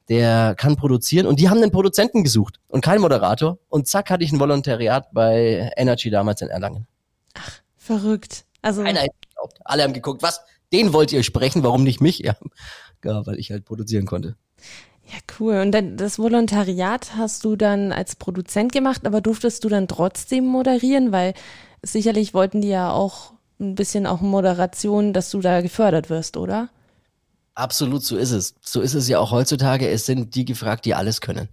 der 0.07 0.55
kann 0.55 0.77
produzieren. 0.77 1.27
Und 1.27 1.39
die 1.39 1.49
haben 1.49 1.61
einen 1.61 1.71
Produzenten 1.71 2.23
gesucht 2.23 2.59
und 2.67 2.81
keinen 2.81 3.01
Moderator. 3.01 3.57
Und 3.67 3.87
zack, 3.87 4.09
hatte 4.09 4.23
ich 4.23 4.31
ein 4.31 4.39
Volontariat 4.39 5.11
bei 5.11 5.71
Energy 5.75 6.09
damals 6.09 6.41
in 6.41 6.49
Erlangen. 6.49 6.87
Ach, 7.33 7.51
verrückt. 7.75 8.45
Also. 8.61 8.83
Keiner 8.83 9.01
hätte 9.01 9.15
geglaubt. 9.27 9.59
Alle 9.65 9.83
haben 9.83 9.93
geguckt, 9.93 10.21
was? 10.21 10.41
den 10.73 10.93
wollt 10.93 11.11
ihr 11.11 11.23
sprechen, 11.23 11.63
warum 11.63 11.83
nicht 11.83 12.01
mich? 12.01 12.19
Ja, 12.19 12.35
ja 13.03 13.25
weil 13.25 13.39
ich 13.39 13.51
halt 13.51 13.65
produzieren 13.65 14.05
konnte. 14.05 14.35
Ja, 15.09 15.19
cool. 15.39 15.55
Und 15.61 15.71
dann 15.71 15.95
das 15.95 16.19
Volontariat 16.19 17.15
hast 17.15 17.45
du 17.45 17.55
dann 17.55 17.91
als 17.93 18.15
Produzent 18.15 18.73
gemacht, 18.73 19.05
aber 19.05 19.21
durftest 19.21 19.63
du 19.63 19.69
dann 19.69 19.87
trotzdem 19.87 20.45
moderieren, 20.45 21.11
weil 21.11 21.33
sicherlich 21.81 22.33
wollten 22.33 22.61
die 22.61 22.67
ja 22.67 22.91
auch 22.91 23.33
ein 23.59 23.75
bisschen 23.75 24.05
auch 24.05 24.21
Moderation, 24.21 25.13
dass 25.13 25.31
du 25.31 25.39
da 25.39 25.61
gefördert 25.61 26.09
wirst, 26.09 26.35
oder? 26.35 26.69
Absolut, 27.55 28.03
so 28.03 28.17
ist 28.17 28.31
es. 28.31 28.55
So 28.61 28.81
ist 28.81 28.93
es 28.93 29.07
ja 29.07 29.19
auch 29.19 29.31
heutzutage. 29.31 29.89
Es 29.89 30.05
sind 30.05 30.35
die 30.35 30.45
gefragt, 30.45 30.85
die 30.85 30.93
alles 30.93 31.21
können. 31.21 31.49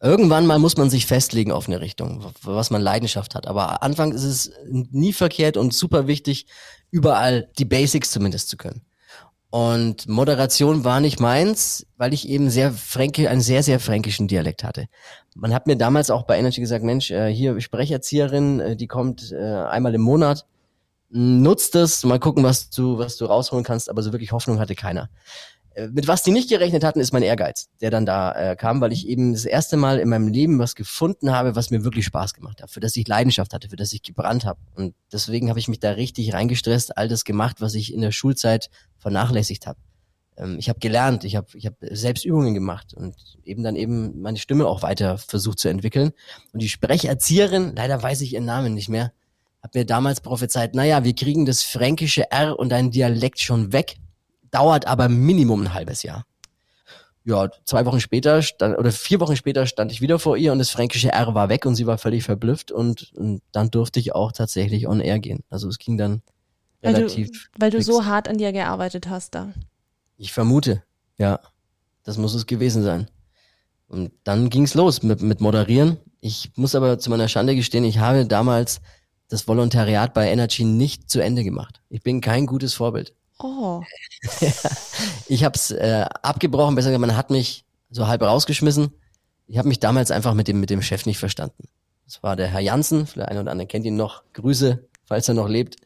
Irgendwann 0.00 0.46
mal 0.46 0.58
muss 0.58 0.76
man 0.76 0.90
sich 0.90 1.06
festlegen 1.06 1.52
auf 1.52 1.68
eine 1.68 1.80
Richtung, 1.80 2.32
was 2.42 2.70
man 2.70 2.82
Leidenschaft 2.82 3.34
hat. 3.34 3.46
Aber 3.46 3.82
Anfang 3.82 4.12
ist 4.12 4.24
es 4.24 4.52
nie 4.66 5.14
verkehrt 5.14 5.56
und 5.56 5.72
super 5.72 6.06
wichtig, 6.06 6.46
überall 6.90 7.50
die 7.58 7.64
Basics 7.64 8.10
zumindest 8.10 8.50
zu 8.50 8.58
können. 8.58 8.82
Und 9.50 10.08
Moderation 10.08 10.84
war 10.84 11.00
nicht 11.00 11.20
meins, 11.20 11.86
weil 11.96 12.12
ich 12.12 12.28
eben 12.28 12.50
sehr 12.50 12.72
fränke, 12.72 13.30
einen 13.30 13.40
sehr, 13.40 13.62
sehr 13.62 13.80
fränkischen 13.80 14.28
Dialekt 14.28 14.64
hatte. 14.64 14.86
Man 15.34 15.54
hat 15.54 15.66
mir 15.66 15.76
damals 15.76 16.10
auch 16.10 16.24
bei 16.24 16.38
Energy 16.38 16.60
gesagt, 16.60 16.84
Mensch, 16.84 17.10
äh, 17.10 17.32
hier 17.32 17.60
Sprecherzieherin, 17.60 18.60
äh, 18.60 18.76
die 18.76 18.86
kommt 18.86 19.32
äh, 19.32 19.36
einmal 19.36 19.94
im 19.94 20.00
Monat, 20.00 20.46
nutzt 21.08 21.74
es, 21.76 22.04
mal 22.04 22.18
gucken, 22.18 22.42
was 22.42 22.70
du, 22.70 22.98
was 22.98 23.16
du 23.16 23.26
rausholen 23.26 23.64
kannst, 23.64 23.88
aber 23.88 24.02
so 24.02 24.12
wirklich 24.12 24.32
Hoffnung 24.32 24.58
hatte 24.58 24.74
keiner. 24.74 25.08
Äh, 25.76 25.88
mit 25.88 26.08
was 26.08 26.22
die 26.22 26.32
nicht 26.32 26.48
gerechnet 26.48 26.82
hatten, 26.82 27.00
ist 27.00 27.12
mein 27.12 27.22
Ehrgeiz, 27.22 27.68
der 27.80 27.90
dann 27.90 28.06
da 28.06 28.32
äh, 28.32 28.56
kam, 28.56 28.80
weil 28.80 28.92
ich 28.92 29.06
eben 29.06 29.34
das 29.34 29.44
erste 29.44 29.76
Mal 29.76 29.98
in 29.98 30.08
meinem 30.08 30.28
Leben 30.28 30.58
was 30.58 30.74
gefunden 30.74 31.30
habe, 31.30 31.54
was 31.54 31.70
mir 31.70 31.84
wirklich 31.84 32.06
Spaß 32.06 32.32
gemacht 32.32 32.62
hat, 32.62 32.70
für 32.70 32.80
das 32.80 32.96
ich 32.96 33.06
Leidenschaft 33.06 33.52
hatte, 33.52 33.68
für 33.68 33.76
das 33.76 33.92
ich 33.92 34.02
gebrannt 34.02 34.46
habe. 34.46 34.58
Und 34.74 34.94
deswegen 35.12 35.50
habe 35.50 35.58
ich 35.58 35.68
mich 35.68 35.78
da 35.78 35.90
richtig 35.90 36.32
reingestresst, 36.32 36.96
all 36.96 37.08
das 37.08 37.24
gemacht, 37.24 37.60
was 37.60 37.74
ich 37.74 37.92
in 37.92 38.00
der 38.00 38.10
Schulzeit 38.10 38.70
vernachlässigt 38.96 39.66
habe. 39.66 39.78
Ähm, 40.38 40.56
ich 40.58 40.70
habe 40.70 40.78
gelernt, 40.78 41.24
ich 41.24 41.36
habe 41.36 41.48
ich 41.52 41.66
hab 41.66 41.74
selbst 41.82 42.24
Übungen 42.24 42.54
gemacht 42.54 42.94
und 42.94 43.14
eben 43.44 43.62
dann 43.62 43.76
eben 43.76 44.22
meine 44.22 44.38
Stimme 44.38 44.66
auch 44.66 44.82
weiter 44.82 45.18
versucht 45.18 45.58
zu 45.58 45.68
entwickeln. 45.68 46.12
Und 46.54 46.62
die 46.62 46.70
Sprecherzieherin, 46.70 47.74
leider 47.76 48.02
weiß 48.02 48.22
ich 48.22 48.32
ihren 48.32 48.46
Namen 48.46 48.72
nicht 48.72 48.88
mehr, 48.88 49.12
hat 49.62 49.74
mir 49.74 49.84
damals 49.84 50.22
prophezeit, 50.22 50.74
naja, 50.74 51.04
wir 51.04 51.14
kriegen 51.14 51.44
das 51.44 51.62
fränkische 51.62 52.30
R 52.30 52.58
und 52.58 52.72
ein 52.72 52.92
Dialekt 52.92 53.40
schon 53.40 53.74
weg 53.74 53.96
dauert 54.56 54.86
aber 54.86 55.08
Minimum 55.08 55.64
ein 55.64 55.74
halbes 55.74 56.02
Jahr. 56.02 56.24
Ja, 57.24 57.50
zwei 57.64 57.84
Wochen 57.84 58.00
später 58.00 58.40
stand, 58.40 58.78
oder 58.78 58.92
vier 58.92 59.20
Wochen 59.20 59.36
später 59.36 59.66
stand 59.66 59.92
ich 59.92 60.00
wieder 60.00 60.18
vor 60.18 60.36
ihr 60.36 60.52
und 60.52 60.58
das 60.58 60.70
fränkische 60.70 61.12
R 61.12 61.34
war 61.34 61.48
weg 61.48 61.66
und 61.66 61.74
sie 61.74 61.86
war 61.86 61.98
völlig 61.98 62.22
verblüfft 62.22 62.70
und, 62.72 63.12
und 63.14 63.42
dann 63.52 63.70
durfte 63.70 64.00
ich 64.00 64.14
auch 64.14 64.32
tatsächlich 64.32 64.86
on 64.86 65.00
air 65.00 65.18
gehen. 65.18 65.42
Also 65.50 65.68
es 65.68 65.78
ging 65.78 65.98
dann 65.98 66.22
relativ. 66.82 67.50
Weil 67.58 67.70
du, 67.70 67.76
weil 67.76 67.80
du 67.80 67.82
so 67.84 68.04
hart 68.06 68.28
an 68.28 68.38
dir 68.38 68.52
gearbeitet 68.52 69.08
hast 69.08 69.34
da. 69.34 69.52
Ich 70.16 70.32
vermute, 70.32 70.82
ja. 71.18 71.40
Das 72.04 72.16
muss 72.16 72.34
es 72.34 72.46
gewesen 72.46 72.84
sein. 72.84 73.08
Und 73.88 74.12
dann 74.22 74.48
ging's 74.48 74.74
los 74.74 75.02
mit, 75.02 75.20
mit 75.20 75.40
Moderieren. 75.40 75.98
Ich 76.20 76.52
muss 76.54 76.76
aber 76.76 76.98
zu 77.00 77.10
meiner 77.10 77.28
Schande 77.28 77.56
gestehen, 77.56 77.84
ich 77.84 77.98
habe 77.98 78.24
damals 78.24 78.80
das 79.28 79.48
Volontariat 79.48 80.14
bei 80.14 80.30
Energy 80.30 80.64
nicht 80.64 81.10
zu 81.10 81.20
Ende 81.20 81.42
gemacht. 81.42 81.82
Ich 81.88 82.02
bin 82.02 82.20
kein 82.20 82.46
gutes 82.46 82.74
Vorbild. 82.74 83.12
Oh. 83.38 83.82
ich 85.26 85.44
habe 85.44 85.54
es 85.56 85.70
äh, 85.70 86.06
abgebrochen, 86.22 86.74
besser 86.74 86.88
gesagt, 86.88 87.00
man 87.00 87.16
hat 87.16 87.30
mich 87.30 87.64
so 87.90 88.06
halb 88.06 88.22
rausgeschmissen. 88.22 88.92
Ich 89.46 89.58
habe 89.58 89.68
mich 89.68 89.78
damals 89.78 90.10
einfach 90.10 90.34
mit 90.34 90.48
dem, 90.48 90.60
mit 90.60 90.70
dem 90.70 90.82
Chef 90.82 91.06
nicht 91.06 91.18
verstanden. 91.18 91.68
Das 92.04 92.22
war 92.22 92.36
der 92.36 92.48
Herr 92.48 92.60
Jansen, 92.60 93.06
vielleicht 93.06 93.30
einer 93.30 93.40
oder 93.40 93.52
andere 93.52 93.66
kennt 93.66 93.84
ihn 93.84 93.96
noch. 93.96 94.22
Grüße, 94.32 94.84
falls 95.04 95.28
er 95.28 95.34
noch 95.34 95.48
lebt. 95.48 95.76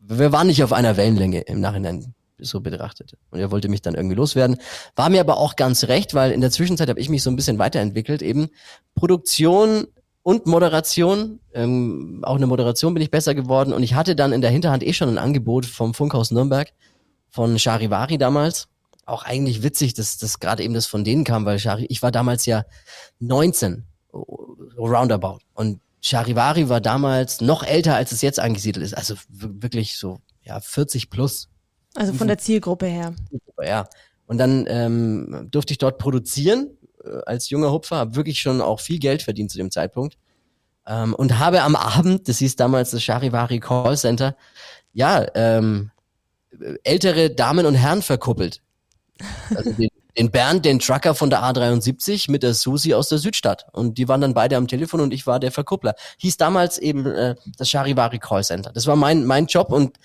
Wir 0.00 0.32
waren 0.32 0.48
nicht 0.48 0.62
auf 0.62 0.72
einer 0.72 0.96
Wellenlänge 0.96 1.40
im 1.40 1.60
Nachhinein 1.60 2.14
so 2.38 2.60
betrachtet. 2.60 3.16
Und 3.30 3.38
er 3.38 3.50
wollte 3.50 3.68
mich 3.68 3.82
dann 3.82 3.94
irgendwie 3.94 4.16
loswerden. 4.16 4.56
War 4.96 5.08
mir 5.08 5.20
aber 5.20 5.36
auch 5.38 5.56
ganz 5.56 5.84
recht, 5.84 6.14
weil 6.14 6.32
in 6.32 6.40
der 6.40 6.50
Zwischenzeit 6.50 6.88
habe 6.88 7.00
ich 7.00 7.08
mich 7.08 7.22
so 7.22 7.30
ein 7.30 7.36
bisschen 7.36 7.58
weiterentwickelt. 7.58 8.22
Eben 8.22 8.50
Produktion 8.94 9.86
und 10.22 10.46
Moderation. 10.46 11.40
Ähm, 11.52 12.20
auch 12.22 12.36
eine 12.36 12.46
Moderation 12.46 12.94
bin 12.94 13.02
ich 13.02 13.10
besser 13.10 13.34
geworden. 13.34 13.72
Und 13.72 13.82
ich 13.82 13.94
hatte 13.94 14.16
dann 14.16 14.32
in 14.32 14.40
der 14.40 14.50
Hinterhand 14.50 14.82
eh 14.82 14.92
schon 14.92 15.08
ein 15.08 15.18
Angebot 15.18 15.66
vom 15.66 15.94
Funkhaus 15.94 16.30
Nürnberg, 16.30 16.72
von 17.30 17.58
Charivari 17.58 18.18
damals. 18.18 18.68
Auch 19.04 19.24
eigentlich 19.24 19.62
witzig, 19.62 19.94
dass 19.94 20.18
das 20.18 20.38
gerade 20.38 20.62
eben 20.62 20.74
das 20.74 20.86
von 20.86 21.02
denen 21.02 21.24
kam, 21.24 21.44
weil 21.44 21.58
Chari, 21.58 21.86
ich 21.86 22.02
war 22.02 22.12
damals 22.12 22.46
ja 22.46 22.64
19, 23.18 23.84
roundabout. 24.78 25.40
Und 25.54 25.80
Charivari 26.00 26.68
war 26.68 26.80
damals 26.80 27.40
noch 27.40 27.64
älter, 27.64 27.96
als 27.96 28.12
es 28.12 28.22
jetzt 28.22 28.38
angesiedelt 28.38 28.84
ist. 28.84 28.94
Also 28.94 29.16
wirklich 29.28 29.96
so, 29.96 30.18
ja, 30.42 30.60
40 30.60 31.10
plus. 31.10 31.48
Also 31.94 32.12
von 32.12 32.28
der 32.28 32.38
Zielgruppe 32.38 32.86
her. 32.86 33.14
Ja. 33.60 33.88
Und 34.26 34.38
dann 34.38 34.66
ähm, 34.68 35.48
durfte 35.50 35.72
ich 35.72 35.78
dort 35.78 35.98
produzieren 35.98 36.70
als 37.26 37.50
junger 37.50 37.72
Hupfer, 37.72 37.96
habe 37.96 38.14
wirklich 38.14 38.40
schon 38.40 38.60
auch 38.60 38.80
viel 38.80 38.98
Geld 38.98 39.22
verdient 39.22 39.50
zu 39.50 39.58
dem 39.58 39.70
Zeitpunkt. 39.70 40.16
Ähm, 40.86 41.14
und 41.14 41.38
habe 41.38 41.62
am 41.62 41.76
Abend, 41.76 42.28
das 42.28 42.38
hieß 42.38 42.56
damals 42.56 42.90
das 42.90 43.02
Charivari 43.02 43.60
Call 43.60 43.96
Center, 43.96 44.36
ja, 44.92 45.26
ähm, 45.34 45.90
ältere 46.84 47.30
Damen 47.30 47.66
und 47.66 47.74
Herren 47.74 48.02
verkuppelt. 48.02 48.60
Also 49.54 49.72
den, 49.72 49.88
den 50.18 50.30
Bernd, 50.30 50.64
den 50.64 50.78
Trucker 50.78 51.14
von 51.14 51.30
der 51.30 51.42
A73 51.42 52.30
mit 52.30 52.42
der 52.42 52.54
Susi 52.54 52.94
aus 52.94 53.08
der 53.08 53.18
Südstadt. 53.18 53.66
Und 53.72 53.96
die 53.96 54.08
waren 54.08 54.20
dann 54.20 54.34
beide 54.34 54.56
am 54.56 54.68
Telefon 54.68 55.00
und 55.00 55.14
ich 55.14 55.26
war 55.26 55.40
der 55.40 55.52
Verkuppler. 55.52 55.94
Hieß 56.18 56.36
damals 56.36 56.78
eben 56.78 57.06
äh, 57.06 57.34
das 57.56 57.70
Charivari 57.70 58.18
Call 58.18 58.44
Center. 58.44 58.72
Das 58.72 58.86
war 58.86 58.96
mein, 58.96 59.24
mein 59.24 59.46
Job 59.46 59.70
und 59.70 59.96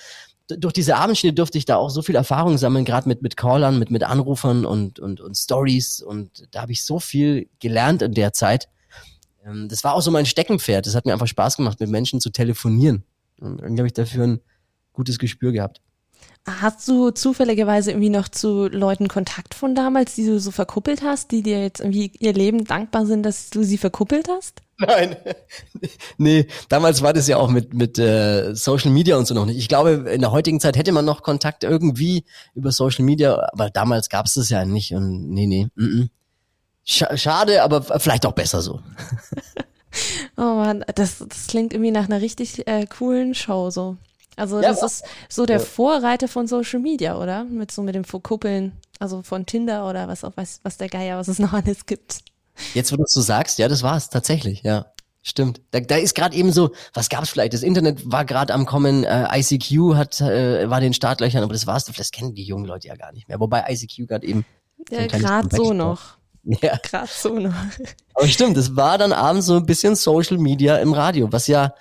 durch 0.48 0.74
diese 0.74 0.96
Abendschiene 0.96 1.34
durfte 1.34 1.58
ich 1.58 1.66
da 1.66 1.76
auch 1.76 1.90
so 1.90 2.02
viel 2.02 2.16
Erfahrung 2.16 2.58
sammeln, 2.58 2.86
gerade 2.86 3.08
mit, 3.08 3.22
mit 3.22 3.36
Callern, 3.38 3.80
mit, 3.80 3.92
mit 3.92 4.04
Anrufern 4.04 4.66
und, 4.66 5.00
und, 5.00 5.20
und 5.20 5.36
Stories. 5.36 6.02
Und 6.02 6.48
da 6.52 6.62
habe 6.62 6.72
ich 6.72 6.86
so 6.86 7.00
viel 7.00 7.50
gelernt 7.60 8.02
in 8.02 8.14
der 8.14 8.34
Zeit. 8.34 8.70
Ähm, 9.46 9.68
das 9.70 9.84
war 9.84 9.94
auch 9.94 10.02
so 10.02 10.12
mein 10.12 10.26
Steckenpferd. 10.26 10.86
Das 10.86 10.96
hat 10.96 11.06
mir 11.06 11.14
einfach 11.14 11.28
Spaß 11.28 11.58
gemacht, 11.58 11.80
mit 11.80 11.90
Menschen 11.90 12.22
zu 12.22 12.30
telefonieren. 12.30 13.04
Und 13.40 13.62
irgendwie 13.62 13.82
habe 13.82 13.88
ich 13.88 13.94
dafür 13.94 14.26
ein 14.26 14.40
gutes 14.94 15.20
Gespür 15.20 15.52
gehabt. 15.52 15.82
Hast 16.46 16.88
du 16.88 17.12
zufälligerweise 17.12 17.92
irgendwie 17.92 18.10
noch 18.10 18.30
zu 18.30 18.68
Leuten 18.68 19.10
Kontakt 19.10 19.54
von 19.54 19.76
damals, 19.76 20.16
die 20.16 20.26
du 20.26 20.40
so 20.40 20.52
verkuppelt 20.52 21.02
hast, 21.02 21.32
die 21.32 21.44
dir 21.44 21.62
jetzt 21.62 21.82
irgendwie 21.82 22.12
ihr 22.20 22.34
Leben 22.34 22.64
dankbar 22.64 23.06
sind, 23.06 23.24
dass 23.24 23.50
du 23.50 23.64
sie 23.64 23.78
verkuppelt 23.78 24.30
hast? 24.30 24.62
Nein. 24.86 25.16
nee, 26.18 26.48
damals 26.70 27.02
war 27.02 27.14
das 27.14 27.28
ja 27.28 27.38
auch 27.38 27.50
mit, 27.50 27.74
mit 27.74 27.98
äh, 27.98 28.54
Social 28.54 28.92
Media 28.92 29.18
und 29.18 29.26
so 29.26 29.34
noch 29.34 29.46
nicht. 29.46 29.58
Ich 29.58 29.68
glaube, 29.68 30.10
in 30.12 30.22
der 30.22 30.32
heutigen 30.32 30.60
Zeit 30.60 30.78
hätte 30.78 30.92
man 30.92 31.04
noch 31.04 31.24
Kontakt 31.24 31.64
irgendwie 31.64 32.26
über 32.54 32.72
Social 32.72 33.04
Media, 33.04 33.50
aber 33.54 33.72
damals 33.72 34.10
gab 34.10 34.28
es 34.28 34.36
das 34.36 34.50
ja 34.50 34.66
nicht. 34.66 34.94
Und 34.94 35.30
nee, 35.30 35.48
nee. 35.48 35.68
Mm 35.76 35.84
-mm. 35.84 36.10
Schade, 37.18 37.64
aber 37.64 37.82
vielleicht 37.82 38.26
auch 38.26 38.32
besser 38.34 38.62
so. 38.62 38.80
oh 40.38 40.42
man, 40.42 40.86
das, 40.96 41.18
das 41.28 41.48
klingt 41.48 41.74
irgendwie 41.74 41.92
nach 41.92 42.06
einer 42.06 42.22
richtig 42.22 42.66
äh, 42.68 42.86
coolen 42.86 43.34
Show 43.34 43.72
so. 43.72 43.98
Also 44.38 44.62
ja, 44.62 44.70
das 44.70 44.84
ist 44.84 45.06
so 45.28 45.48
der 45.48 45.60
Vorreiter 45.60 46.28
von 46.28 46.48
Social 46.48 46.80
Media, 46.80 47.20
oder? 47.20 47.44
Mit 47.44 47.72
so 47.72 47.82
mit 47.82 47.96
dem 47.96 48.04
Verkuppeln, 48.04 48.72
also 49.00 49.24
von 49.24 49.48
Tinder 49.48 49.90
oder 49.90 50.08
was 50.08 50.24
auch 50.24 50.34
was, 50.36 50.60
was 50.64 50.78
der 50.78 50.90
Geier, 50.90 51.18
was 51.18 51.28
es 51.28 51.40
noch 51.40 51.54
alles 51.54 51.88
gibt. 51.88 52.20
Jetzt, 52.74 52.92
wo 52.92 52.98
du 52.98 53.04
es 53.04 53.12
so 53.12 53.22
sagst, 53.22 53.60
ja, 53.60 53.68
das 53.68 53.84
war's 53.84 54.10
tatsächlich, 54.10 54.64
ja. 54.64 54.88
Stimmt. 55.24 55.62
Da, 55.72 55.82
da 55.82 55.98
ist 55.98 56.16
gerade 56.16 56.38
eben 56.38 56.54
so, 56.54 56.72
was 56.94 57.10
gab's 57.10 57.30
vielleicht? 57.30 57.54
Das 57.54 57.62
Internet 57.62 58.10
war 58.10 58.24
gerade 58.24 58.54
am 58.54 58.66
Kommen, 58.66 59.04
äh, 59.04 59.28
ICQ 59.38 59.96
hat 59.96 60.22
äh, 60.22 60.70
war 60.70 60.80
den 60.80 60.94
Startlöchern, 60.94 61.44
aber 61.44 61.52
das 61.52 61.68
war's, 61.68 61.84
das 61.84 62.12
kennen 62.12 62.34
die 62.34 62.44
jungen 62.44 62.64
Leute 62.64 62.88
ja 62.88 62.96
gar 62.96 63.12
nicht 63.12 63.28
mehr. 63.28 63.40
Wobei 63.42 63.66
ICQ 63.68 64.08
gerade 64.08 64.26
eben 64.26 64.46
ja, 64.90 65.06
gerade 65.08 65.50
so 65.54 65.74
noch. 65.74 66.18
Ja. 66.62 66.78
Gerade 66.78 67.10
so 67.12 67.38
noch. 67.40 67.54
Aber 68.14 68.28
stimmt, 68.30 68.56
das 68.56 68.78
war 68.78 68.98
dann 68.98 69.12
abends 69.12 69.48
so 69.48 69.58
ein 69.58 69.66
bisschen 69.66 69.98
Social 69.98 70.38
Media 70.38 70.78
im 70.78 70.94
Radio, 70.94 71.30
was 71.30 71.48
ja 71.48 71.74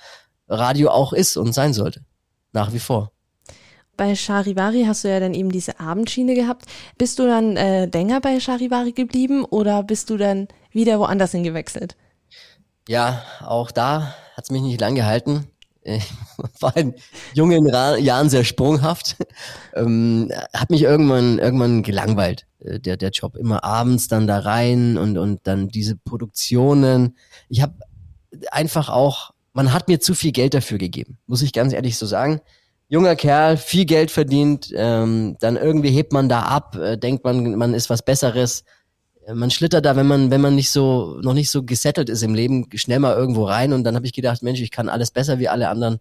Radio 0.48 0.90
auch 0.90 1.12
ist 1.12 1.36
und 1.36 1.52
sein 1.52 1.72
sollte. 1.72 2.04
Nach 2.52 2.72
wie 2.72 2.80
vor. 2.80 3.12
Bei 3.96 4.14
Charivari 4.14 4.84
hast 4.86 5.04
du 5.04 5.08
ja 5.08 5.20
dann 5.20 5.34
eben 5.34 5.50
diese 5.50 5.78
Abendschiene 5.78 6.34
gehabt. 6.34 6.66
Bist 6.98 7.18
du 7.18 7.26
dann 7.26 7.56
äh, 7.56 7.86
länger 7.86 8.20
bei 8.20 8.40
Charivari 8.40 8.90
geblieben 8.90 9.44
oder 9.44 9.82
bist 9.84 10.10
du 10.10 10.16
dann 10.16 10.48
wieder 10.76 11.00
woanders 11.00 11.32
hingewechselt? 11.32 11.96
Ja, 12.88 13.24
auch 13.40 13.72
da 13.72 14.14
hat's 14.36 14.50
mich 14.50 14.62
nicht 14.62 14.80
lang 14.80 14.94
gehalten. 14.94 15.48
Ich 15.88 16.02
war 16.60 16.76
in 16.76 16.94
jungen 17.32 17.64
Jahren 17.68 18.28
sehr 18.28 18.42
sprunghaft. 18.42 19.16
Ähm, 19.72 20.32
hat 20.52 20.70
mich 20.70 20.82
irgendwann 20.82 21.38
irgendwann 21.38 21.84
gelangweilt, 21.84 22.44
äh, 22.58 22.80
der 22.80 22.96
der 22.96 23.10
Job. 23.10 23.36
Immer 23.36 23.62
abends 23.62 24.08
dann 24.08 24.26
da 24.26 24.40
rein 24.40 24.98
und 24.98 25.16
und 25.16 25.46
dann 25.46 25.68
diese 25.68 25.94
Produktionen. 25.94 27.16
Ich 27.48 27.62
habe 27.62 27.74
einfach 28.50 28.88
auch 28.88 29.30
man 29.56 29.72
hat 29.72 29.88
mir 29.88 30.00
zu 30.00 30.14
viel 30.14 30.32
Geld 30.32 30.52
dafür 30.52 30.76
gegeben, 30.76 31.18
muss 31.26 31.40
ich 31.40 31.52
ganz 31.52 31.72
ehrlich 31.72 31.96
so 31.96 32.04
sagen. 32.04 32.40
Junger 32.88 33.16
Kerl, 33.16 33.56
viel 33.56 33.86
Geld 33.86 34.10
verdient, 34.10 34.70
ähm, 34.76 35.36
dann 35.40 35.56
irgendwie 35.56 35.90
hebt 35.90 36.12
man 36.12 36.28
da 36.28 36.42
ab, 36.42 36.76
äh, 36.76 36.96
denkt 36.96 37.24
man, 37.24 37.56
man 37.56 37.74
ist 37.74 37.90
was 37.90 38.04
Besseres. 38.04 38.64
Äh, 39.26 39.34
man 39.34 39.50
schlittert 39.50 39.84
da, 39.84 39.96
wenn 39.96 40.06
man, 40.06 40.30
wenn 40.30 40.40
man 40.40 40.54
nicht 40.54 40.70
so, 40.70 41.18
noch 41.22 41.34
nicht 41.34 41.50
so 41.50 41.64
gesettelt 41.64 42.08
ist 42.08 42.22
im 42.22 42.34
Leben, 42.34 42.66
schnell 42.74 43.00
mal 43.00 43.14
irgendwo 43.14 43.44
rein. 43.44 43.72
Und 43.72 43.84
dann 43.84 43.96
habe 43.96 44.06
ich 44.06 44.12
gedacht, 44.12 44.42
Mensch, 44.42 44.60
ich 44.60 44.70
kann 44.70 44.88
alles 44.88 45.10
besser 45.10 45.38
wie 45.38 45.48
alle 45.48 45.68
anderen 45.68 45.98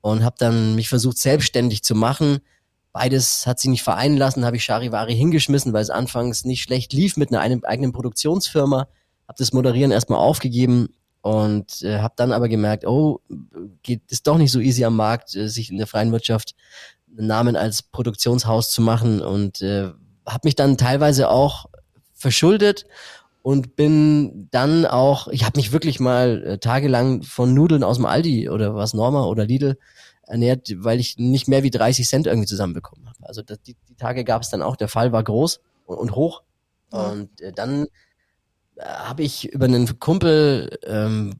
und 0.00 0.24
habe 0.24 0.36
dann 0.38 0.74
mich 0.76 0.88
versucht, 0.88 1.18
selbstständig 1.18 1.82
zu 1.82 1.94
machen. 1.94 2.38
beides 2.92 3.46
hat 3.46 3.60
sie 3.60 3.68
nicht 3.68 3.82
vereinen 3.82 4.16
lassen, 4.16 4.44
habe 4.44 4.56
ich 4.56 4.64
Charivari 4.64 5.14
hingeschmissen, 5.14 5.72
weil 5.72 5.82
es 5.82 5.90
anfangs 5.90 6.44
nicht 6.44 6.62
schlecht 6.62 6.92
lief 6.92 7.16
mit 7.16 7.32
einer 7.32 7.64
eigenen 7.64 7.92
Produktionsfirma, 7.92 8.88
habe 9.28 9.38
das 9.38 9.52
Moderieren 9.52 9.92
erstmal 9.92 10.18
aufgegeben 10.18 10.88
und 11.22 11.82
äh, 11.82 11.98
habe 11.98 12.14
dann 12.16 12.32
aber 12.32 12.48
gemerkt, 12.48 12.84
oh, 12.86 13.20
geht 13.82 14.02
ist 14.08 14.26
doch 14.26 14.38
nicht 14.38 14.50
so 14.50 14.58
easy 14.58 14.84
am 14.84 14.96
Markt, 14.96 15.36
äh, 15.36 15.48
sich 15.48 15.70
in 15.70 15.76
der 15.76 15.86
freien 15.86 16.10
Wirtschaft 16.10 16.54
einen 17.16 17.26
Namen 17.28 17.56
als 17.56 17.82
Produktionshaus 17.82 18.70
zu 18.70 18.82
machen 18.82 19.20
und 19.20 19.60
äh, 19.62 19.90
habe 20.26 20.40
mich 20.44 20.56
dann 20.56 20.76
teilweise 20.76 21.30
auch 21.30 21.66
verschuldet 22.20 22.86
und 23.42 23.74
bin 23.74 24.48
dann 24.50 24.84
auch, 24.84 25.28
ich 25.28 25.44
habe 25.44 25.58
mich 25.58 25.72
wirklich 25.72 25.98
mal 25.98 26.42
äh, 26.44 26.58
tagelang 26.58 27.22
von 27.22 27.54
Nudeln 27.54 27.82
aus 27.82 27.96
dem 27.96 28.06
Aldi 28.06 28.50
oder 28.50 28.74
was 28.74 28.92
Norma 28.94 29.24
oder 29.24 29.46
Lidl 29.46 29.78
ernährt, 30.26 30.68
weil 30.76 31.00
ich 31.00 31.16
nicht 31.16 31.48
mehr 31.48 31.62
wie 31.62 31.70
30 31.70 32.06
Cent 32.06 32.26
irgendwie 32.26 32.46
zusammenbekommen 32.46 33.08
habe. 33.08 33.18
Also 33.22 33.42
das, 33.42 33.60
die, 33.62 33.76
die 33.88 33.96
Tage 33.96 34.24
gab 34.24 34.42
es 34.42 34.50
dann 34.50 34.62
auch, 34.62 34.76
der 34.76 34.88
Fall 34.88 35.12
war 35.12 35.24
groß 35.24 35.60
und, 35.86 35.96
und 35.96 36.14
hoch. 36.14 36.42
Ja. 36.92 37.08
Und 37.08 37.40
äh, 37.40 37.52
dann 37.52 37.86
äh, 38.76 38.84
habe 38.84 39.22
ich 39.22 39.48
über 39.48 39.64
einen 39.64 39.98
Kumpel, 39.98 40.78
ähm, 40.84 41.34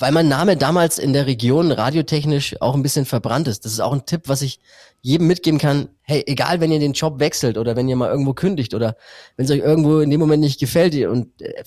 weil 0.00 0.12
mein 0.12 0.28
Name 0.28 0.56
damals 0.56 0.98
in 0.98 1.12
der 1.12 1.26
Region 1.26 1.72
radiotechnisch 1.72 2.60
auch 2.60 2.74
ein 2.74 2.82
bisschen 2.82 3.04
verbrannt 3.04 3.48
ist. 3.48 3.64
Das 3.64 3.72
ist 3.72 3.80
auch 3.80 3.92
ein 3.92 4.06
Tipp, 4.06 4.22
was 4.26 4.42
ich 4.42 4.60
jedem 5.02 5.26
mitgeben 5.26 5.60
kann. 5.60 5.90
Hey, 6.02 6.24
egal, 6.26 6.60
wenn 6.60 6.72
ihr 6.72 6.78
den 6.78 6.94
Job 6.94 7.20
wechselt 7.20 7.58
oder 7.58 7.76
wenn 7.76 7.88
ihr 7.88 7.96
mal 7.96 8.10
irgendwo 8.10 8.32
kündigt 8.32 8.74
oder 8.74 8.96
wenn 9.36 9.44
es 9.44 9.50
euch 9.50 9.60
irgendwo 9.60 10.00
in 10.00 10.10
dem 10.10 10.20
Moment 10.20 10.42
nicht 10.42 10.58
gefällt 10.58 10.94
und 11.06 11.40
äh, 11.42 11.64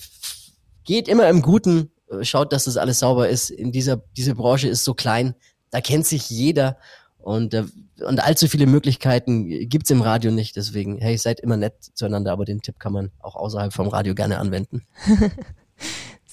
geht 0.84 1.08
immer 1.08 1.28
im 1.28 1.42
Guten, 1.42 1.90
äh, 2.10 2.24
schaut, 2.24 2.52
dass 2.52 2.64
das 2.64 2.76
alles 2.76 2.98
sauber 2.98 3.28
ist. 3.28 3.50
In 3.50 3.72
dieser 3.72 4.02
diese 4.16 4.34
Branche 4.34 4.68
ist 4.68 4.84
so 4.84 4.94
klein, 4.94 5.34
da 5.70 5.80
kennt 5.80 6.06
sich 6.06 6.28
jeder 6.28 6.76
und 7.18 7.54
äh, 7.54 7.64
und 8.04 8.22
allzu 8.22 8.48
viele 8.48 8.66
Möglichkeiten 8.66 9.68
gibt's 9.68 9.90
im 9.90 10.02
Radio 10.02 10.32
nicht. 10.32 10.56
Deswegen, 10.56 10.98
hey, 10.98 11.16
seid 11.16 11.38
immer 11.38 11.56
nett 11.56 11.74
zueinander, 11.94 12.32
aber 12.32 12.44
den 12.44 12.60
Tipp 12.60 12.80
kann 12.80 12.92
man 12.92 13.12
auch 13.20 13.36
außerhalb 13.36 13.72
vom 13.72 13.86
Radio 13.86 14.16
gerne 14.16 14.38
anwenden. 14.38 14.82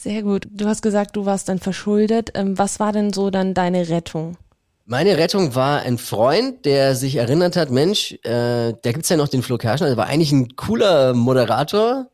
Sehr 0.01 0.23
gut. 0.23 0.47
Du 0.49 0.65
hast 0.65 0.81
gesagt, 0.81 1.15
du 1.15 1.27
warst 1.27 1.47
dann 1.47 1.59
verschuldet. 1.59 2.31
Ähm, 2.33 2.57
was 2.57 2.79
war 2.79 2.91
denn 2.91 3.13
so 3.13 3.29
dann 3.29 3.53
deine 3.53 3.87
Rettung? 3.87 4.35
Meine 4.87 5.15
Rettung 5.19 5.53
war 5.53 5.81
ein 5.81 5.99
Freund, 5.99 6.65
der 6.65 6.95
sich 6.95 7.17
erinnert 7.17 7.55
hat, 7.55 7.69
Mensch, 7.69 8.13
äh, 8.23 8.73
da 8.81 8.91
gibt's 8.91 9.09
ja 9.09 9.15
noch 9.15 9.27
den 9.27 9.43
Flo 9.43 9.59
Kerschner, 9.59 9.89
der 9.89 9.97
war 9.97 10.07
eigentlich 10.07 10.31
ein 10.31 10.55
cooler 10.55 11.13
Moderator 11.13 12.07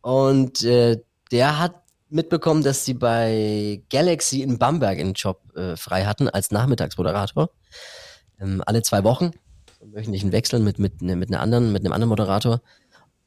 und 0.00 0.64
äh, 0.64 1.00
der 1.30 1.60
hat 1.60 1.76
mitbekommen, 2.08 2.64
dass 2.64 2.84
sie 2.84 2.94
bei 2.94 3.80
Galaxy 3.90 4.42
in 4.42 4.58
Bamberg 4.58 4.98
einen 4.98 5.14
Job 5.14 5.40
äh, 5.56 5.76
frei 5.76 6.06
hatten 6.06 6.28
als 6.28 6.50
Nachmittagsmoderator. 6.50 7.50
Ähm, 8.40 8.60
alle 8.66 8.82
zwei 8.82 9.04
Wochen, 9.04 9.30
wöchentlichen 9.80 10.32
Wechseln 10.32 10.64
mit, 10.64 10.80
mit, 10.80 11.00
mit, 11.00 11.28
einer 11.28 11.40
anderen, 11.40 11.70
mit 11.70 11.84
einem 11.84 11.92
anderen 11.92 12.08
Moderator. 12.08 12.60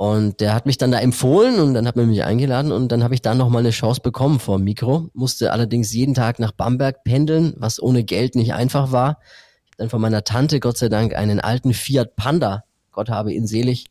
Und 0.03 0.41
der 0.41 0.53
hat 0.53 0.65
mich 0.65 0.77
dann 0.77 0.91
da 0.91 0.99
empfohlen 0.99 1.61
und 1.61 1.75
dann 1.75 1.87
hat 1.87 1.95
man 1.95 2.09
mich 2.09 2.25
eingeladen 2.25 2.73
und 2.73 2.91
dann 2.91 3.05
habe 3.05 3.13
ich 3.13 3.21
da 3.21 3.33
nochmal 3.33 3.61
eine 3.61 3.69
Chance 3.69 4.01
bekommen 4.01 4.37
vor 4.37 4.57
dem 4.57 4.65
Mikro. 4.65 5.09
Musste 5.13 5.53
allerdings 5.53 5.93
jeden 5.93 6.13
Tag 6.13 6.39
nach 6.39 6.51
Bamberg 6.51 7.05
pendeln, 7.05 7.53
was 7.55 7.81
ohne 7.81 8.03
Geld 8.03 8.35
nicht 8.35 8.53
einfach 8.53 8.91
war. 8.91 9.19
Ich 9.21 9.71
habe 9.71 9.77
dann 9.77 9.89
von 9.89 10.01
meiner 10.01 10.25
Tante 10.25 10.59
Gott 10.59 10.77
sei 10.77 10.89
Dank 10.89 11.15
einen 11.15 11.39
alten 11.39 11.73
Fiat 11.73 12.17
Panda, 12.17 12.65
Gott 12.91 13.07
habe 13.07 13.31
ihn 13.31 13.47
selig, 13.47 13.85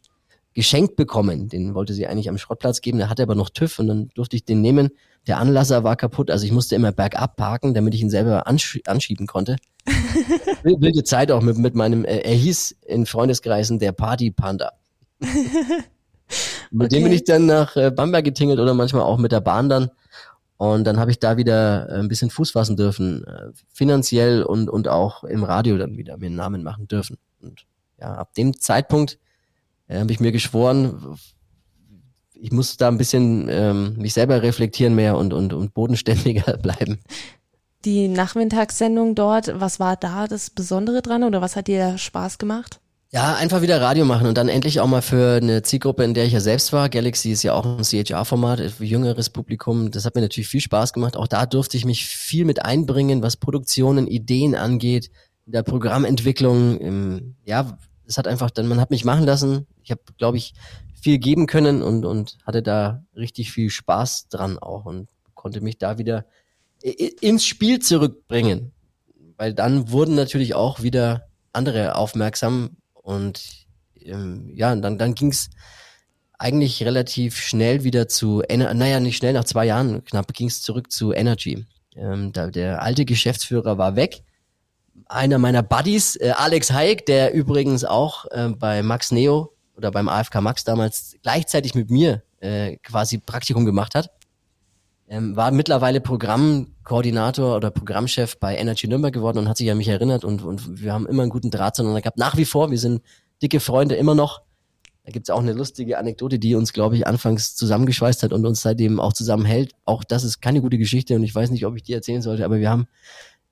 geschenkt 0.53 0.97
bekommen. 0.97 1.49
Den 1.49 1.75
wollte 1.75 1.95
sie 1.95 2.07
eigentlich 2.07 2.29
am 2.29 2.37
Schrottplatz 2.37 2.83
geben, 2.83 2.99
der 2.99 3.09
hatte 3.09 3.23
aber 3.23 3.35
noch 3.35 3.49
TÜV 3.49 3.79
und 3.79 3.87
dann 3.87 4.11
durfte 4.15 4.37
ich 4.37 4.45
den 4.45 4.61
nehmen. 4.61 4.91
Der 5.27 5.39
Anlasser 5.39 5.83
war 5.83 5.97
kaputt, 5.97 6.31
also 6.31 6.45
ich 6.45 6.53
musste 6.53 6.75
immer 6.75 6.93
bergab 6.93 7.37
parken, 7.37 7.73
damit 7.73 7.95
ich 7.95 8.03
ihn 8.03 8.11
selber 8.11 8.47
ansch 8.47 8.79
anschieben 8.87 9.27
konnte. 9.27 9.57
Wilde 10.63 11.05
Zeit 11.05 11.33
auch 11.33 11.41
mit, 11.41 11.57
mit 11.57 11.75
meinem, 11.75 12.05
äh, 12.05 12.19
er 12.19 12.35
hieß 12.35 12.77
in 12.85 13.07
Freundeskreisen 13.07 13.79
der 13.79 13.93
Party 13.93 14.31
Panda. 14.31 14.73
mit 16.73 16.87
okay. 16.87 16.97
dem 16.97 17.05
bin 17.05 17.13
ich 17.13 17.25
dann 17.25 17.47
nach 17.47 17.77
äh, 17.77 17.91
Bamberg 17.91 18.25
getingelt 18.25 18.59
oder 18.59 18.75
manchmal 18.75 19.03
auch 19.03 19.19
mit 19.19 19.33
der 19.33 19.41
Bahn 19.41 19.69
dann. 19.69 19.91
Und 20.57 20.85
dann 20.85 20.99
habe 20.99 21.11
ich 21.11 21.19
da 21.19 21.37
wieder 21.37 21.89
äh, 21.89 21.99
ein 21.99 22.09
bisschen 22.09 22.31
Fuß 22.31 22.53
fassen 22.53 22.77
dürfen, 22.77 23.25
äh, 23.25 23.51
finanziell 23.73 24.43
und, 24.43 24.71
und 24.71 24.89
auch 24.89 25.25
im 25.25 25.45
Radio 25.45 25.77
dann 25.77 25.97
wieder 25.97 26.17
mir 26.17 26.27
einen 26.27 26.37
Namen 26.37 26.63
machen 26.63 26.89
dürfen. 26.89 27.19
Und 27.41 27.67
ja, 28.01 28.15
ab 28.15 28.35
dem 28.35 28.59
Zeitpunkt 28.59 29.19
äh, 29.89 29.99
habe 29.99 30.13
ich 30.13 30.21
mir 30.21 30.33
geschworen, 30.33 31.19
ich 32.35 32.53
muss 32.53 32.77
da 32.77 32.89
ein 32.89 32.99
bisschen 32.99 33.49
ähm, 33.51 33.97
mich 33.99 34.15
selber 34.15 34.43
reflektieren 34.43 34.95
mehr 34.95 35.17
und, 35.17 35.33
und, 35.33 35.53
und 35.53 35.75
bodenständiger 35.75 36.57
bleiben. 36.63 37.01
Die 37.85 38.09
Nachmittagssendung 38.09 39.15
dort, 39.15 39.61
was 39.61 39.81
war 39.81 39.97
da 39.97 40.27
das 40.27 40.51
Besondere 40.51 41.03
dran 41.03 41.25
oder 41.25 41.41
was 41.41 41.57
hat 41.57 41.67
dir 41.67 41.99
Spaß 41.99 42.39
gemacht? 42.39 42.81
Ja, 43.15 43.35
einfach 43.35 43.61
wieder 43.61 43.79
Radio 43.79 44.07
machen 44.07 44.27
und 44.27 44.39
dann 44.39 44.49
endlich 44.49 44.81
auch 44.81 44.87
mal 44.87 45.03
für 45.03 45.37
eine 45.37 45.61
Zielgruppe, 45.61 46.03
in 46.03 46.15
der 46.15 46.25
ich 46.25 46.33
ja 46.33 46.41
selbst 46.41 46.73
war. 46.73 46.89
Galaxy 46.89 47.31
ist 47.31 47.43
ja 47.43 47.53
auch 47.53 47.67
ein 47.67 47.83
CHR-Format 47.83 48.81
jüngeres 48.81 49.29
Publikum. 49.29 49.91
Das 49.91 50.07
hat 50.07 50.15
mir 50.15 50.23
natürlich 50.23 50.49
viel 50.49 50.63
Spaß 50.63 50.95
gemacht. 50.95 51.19
Auch 51.19 51.27
da 51.27 51.45
durfte 51.45 51.77
ich 51.77 51.85
mich 51.85 52.07
viel 52.07 52.47
mit 52.47 52.65
einbringen, 52.65 53.23
was 53.23 53.37
Produktionen, 53.37 54.07
Ideen 54.07 54.55
angeht, 54.55 55.11
in 55.45 55.53
der 55.53 55.63
Programmentwicklung. 55.63 56.79
Im, 56.79 57.35
ja, 57.45 57.77
es 58.07 58.17
hat 58.17 58.27
einfach 58.27 58.51
dann, 58.51 58.67
man 58.67 58.81
hat 58.81 58.91
mich 58.91 59.05
machen 59.05 59.27
lassen. 59.27 59.67
Ich 59.83 59.91
habe, 59.91 60.01
glaube 60.17 60.39
ich, 60.39 60.55
viel 60.99 61.19
geben 61.19 61.47
können 61.47 61.83
und, 61.83 62.07
und 62.07 62.39
hatte 62.47 62.63
da 62.63 63.05
richtig 63.15 63.53
viel 63.53 63.69
Spaß 63.69 64.29
dran 64.31 64.59
auch 64.59 64.87
und 64.87 65.11
konnte 65.35 65.61
mich 65.61 65.77
da 65.77 65.99
wieder 65.99 66.25
ins 66.81 67.45
Spiel 67.45 67.79
zurückbringen. 67.79 68.73
Weil 69.37 69.53
dann 69.53 69.91
wurden 69.91 70.15
natürlich 70.15 70.55
auch 70.55 70.83
wieder 70.83 71.27
andere 71.53 71.97
aufmerksam 71.97 72.79
und 73.03 73.67
ähm, 74.05 74.51
ja, 74.55 74.75
dann, 74.75 74.99
dann 74.99 75.15
ging's 75.15 75.51
eigentlich 76.39 76.85
relativ 76.85 77.37
schnell 77.37 77.85
wieder 77.85 78.09
zu, 78.09 78.43
naja, 78.49 78.99
nicht 78.99 79.17
schnell, 79.17 79.33
nach 79.33 79.45
zwei 79.45 79.65
Jahren 79.67 80.05
knapp 80.05 80.33
ging's 80.33 80.63
zurück 80.63 80.91
zu 80.91 81.13
Energy. 81.13 81.67
Ähm, 81.95 82.33
da, 82.33 82.49
der 82.49 82.83
alte 82.83 83.05
Geschäftsführer 83.05 83.79
war 83.79 83.97
weg. 83.97 84.23
Einer 85.07 85.39
meiner 85.39 85.63
Buddies, 85.63 86.17
äh, 86.17 86.33
Alex 86.37 86.73
Hayek, 86.73 87.07
der 87.07 87.33
übrigens 87.33 87.85
auch 87.85 88.25
äh, 88.31 88.49
bei 88.49 88.83
Max 88.83 89.13
Neo 89.13 89.53
oder 89.77 89.91
beim 89.91 90.09
AFK 90.09 90.41
Max 90.41 90.65
damals 90.65 91.17
gleichzeitig 91.23 91.75
mit 91.75 91.91
mir 91.91 92.23
äh, 92.41 92.77
quasi 92.79 93.19
Praktikum 93.19 93.65
gemacht 93.65 93.95
hat, 93.95 94.11
ähm, 95.13 95.37
war 95.37 95.51
mittlerweile 95.51 96.01
Programmkoordinator 96.01 97.55
oder 97.55 97.71
Programmchef 97.71 98.39
bei 98.39 98.57
Energy 98.57 98.89
Nürnberg 98.89 99.13
geworden 99.13 99.37
und 99.37 99.49
hat 99.49 99.59
sich 99.59 99.71
an 99.71 99.77
mich 99.77 99.89
erinnert 99.89 100.25
und, 100.25 100.43
und 100.43 100.81
wir 100.81 100.95
haben 100.95 101.07
immer 101.07 101.21
einen 101.21 101.31
guten 101.31 101.51
Draht 101.51 101.77
zueinander 101.77 102.01
gehabt. 102.01 102.17
Nach 102.17 102.39
wie 102.39 102.47
vor, 102.47 102.71
wir 102.71 102.79
sind 102.79 103.03
dicke 103.43 103.61
Freunde 103.61 103.95
immer 103.95 104.15
noch. 104.15 104.41
Da 105.05 105.13
gibt's 105.13 105.29
auch 105.29 105.41
eine 105.41 105.53
lustige 105.53 105.99
Anekdote, 105.99 106.39
die 106.39 106.55
uns, 106.55 106.73
glaube 106.73 106.97
ich, 106.97 107.07
anfangs 107.07 107.55
zusammengeschweißt 107.57 108.23
hat 108.23 108.33
und 108.33 108.47
uns 108.47 108.63
seitdem 108.63 109.01
auch 109.01 109.13
zusammenhält. 109.13 109.73
Auch 109.85 110.03
das 110.03 110.25
ist 110.25 110.41
keine 110.41 110.63
gute 110.63 110.79
Geschichte 110.79 111.15
und 111.15 111.25
ich 111.25 111.35
weiß 111.35 111.51
nicht, 111.51 111.67
ob 111.67 111.77
ich 111.77 111.83
die 111.83 111.93
erzählen 111.93 112.23
sollte, 112.23 112.47
aber 112.47 112.59
wir 112.59 112.71
haben 112.71 112.89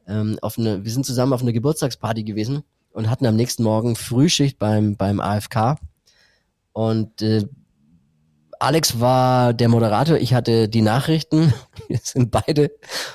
ähm, 0.08 0.38
auf 0.40 0.58
eine, 0.58 0.82
wir 0.82 0.90
sind 0.90 1.04
zusammen 1.04 1.34
auf 1.34 1.42
eine 1.42 1.52
Geburtstagsparty 1.52 2.24
gewesen 2.24 2.62
und 2.92 3.10
hatten 3.10 3.26
am 3.26 3.36
nächsten 3.36 3.64
Morgen 3.64 3.96
Frühschicht 3.96 4.58
beim, 4.58 4.96
beim 4.96 5.20
AFK. 5.20 5.76
Und 6.72 7.20
äh, 7.20 7.46
Alex 8.60 9.00
war 9.00 9.54
der 9.54 9.70
Moderator, 9.70 10.18
ich 10.18 10.34
hatte 10.34 10.68
die 10.68 10.82
Nachrichten. 10.82 11.54
Wir 11.88 11.98
sind 12.02 12.30
beide 12.30 12.70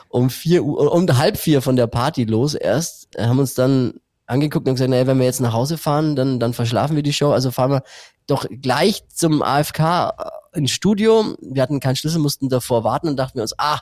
um 0.10 0.30
vier 0.30 0.64
Uhr, 0.64 0.92
um 0.92 1.08
halb 1.18 1.38
vier 1.38 1.62
von 1.62 1.76
der 1.76 1.88
Party 1.88 2.26
los 2.26 2.56
erst, 2.56 3.10
haben 3.18 3.40
uns 3.40 3.54
dann 3.54 3.94
angeguckt 4.26 4.68
und 4.68 4.74
gesagt, 4.74 4.90
naja, 4.90 5.06
wenn 5.06 5.20
wir 5.20 5.26
jetzt 5.26 5.40
nach 5.40 5.54
Hause 5.54 5.78
fahren, 5.78 6.16
dann, 6.16 6.40
dann 6.40 6.54
verschlafen 6.54 6.96
wir 6.96 7.04
die 7.04 7.14
Show. 7.14 7.32
Also 7.32 7.52
fahren 7.52 7.72
wir 7.72 7.84
doch 8.26 8.48
gleich 8.50 9.08
zum 9.08 9.44
AFK 9.44 9.80
äh, 9.80 10.58
ins 10.58 10.72
Studio. 10.72 11.36
Wir 11.42 11.62
hatten 11.62 11.80
keinen 11.80 11.96
Schlüssel, 11.96 12.18
mussten 12.18 12.50
davor 12.50 12.84
warten 12.84 13.08
und 13.08 13.18
dachten 13.18 13.36
wir 13.36 13.44
uns, 13.44 13.54
ah, 13.60 13.82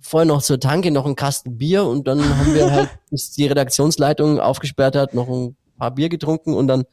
vorher 0.00 0.26
noch 0.26 0.42
zur 0.42 0.58
Tanke, 0.58 0.90
noch 0.90 1.06
einen 1.06 1.14
Kasten 1.14 1.56
Bier 1.56 1.84
und 1.84 2.08
dann 2.08 2.18
haben 2.36 2.52
wir 2.52 2.70
halt, 2.72 2.90
bis 3.10 3.30
die 3.30 3.46
Redaktionsleitung 3.46 4.40
aufgesperrt 4.40 4.96
hat, 4.96 5.14
noch 5.14 5.28
ein 5.28 5.56
paar 5.78 5.92
Bier 5.92 6.08
getrunken 6.08 6.52
und 6.52 6.66
dann 6.66 6.84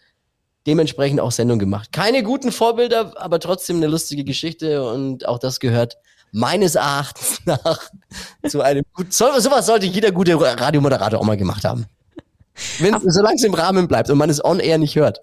dementsprechend 0.67 1.19
auch 1.19 1.31
Sendung 1.31 1.59
gemacht. 1.59 1.91
Keine 1.91 2.23
guten 2.23 2.51
Vorbilder, 2.51 3.13
aber 3.17 3.39
trotzdem 3.39 3.77
eine 3.77 3.87
lustige 3.87 4.23
Geschichte 4.23 4.87
und 4.87 5.27
auch 5.27 5.39
das 5.39 5.59
gehört 5.59 5.97
meines 6.31 6.75
Erachtens 6.75 7.41
nach 7.45 7.79
zu 8.47 8.61
einem 8.61 8.83
guten, 8.93 9.11
so, 9.11 9.25
sowas 9.39 9.65
sollte 9.65 9.85
jeder 9.85 10.11
gute 10.11 10.39
Radiomoderator 10.39 11.19
auch 11.19 11.25
mal 11.25 11.37
gemacht 11.37 11.63
haben. 11.63 11.85
Wenn, 12.79 12.95
solange 13.09 13.35
es 13.35 13.43
im 13.43 13.53
Rahmen 13.53 13.87
bleibt 13.87 14.09
und 14.09 14.17
man 14.17 14.29
es 14.29 14.43
on 14.43 14.59
air 14.59 14.77
nicht 14.77 14.95
hört. 14.95 15.21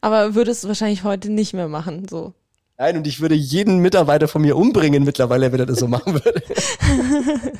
Aber 0.00 0.34
würdest 0.34 0.64
du 0.64 0.68
wahrscheinlich 0.68 1.04
heute 1.04 1.30
nicht 1.30 1.54
mehr 1.54 1.68
machen, 1.68 2.06
so. 2.08 2.34
Nein, 2.78 2.96
und 2.96 3.06
ich 3.06 3.20
würde 3.20 3.34
jeden 3.34 3.78
Mitarbeiter 3.78 4.26
von 4.26 4.40
mir 4.40 4.56
umbringen 4.56 5.04
mittlerweile, 5.04 5.52
wenn 5.52 5.60
er 5.60 5.66
das 5.66 5.78
so 5.78 5.86
machen 5.86 6.14
würde. 6.14 6.42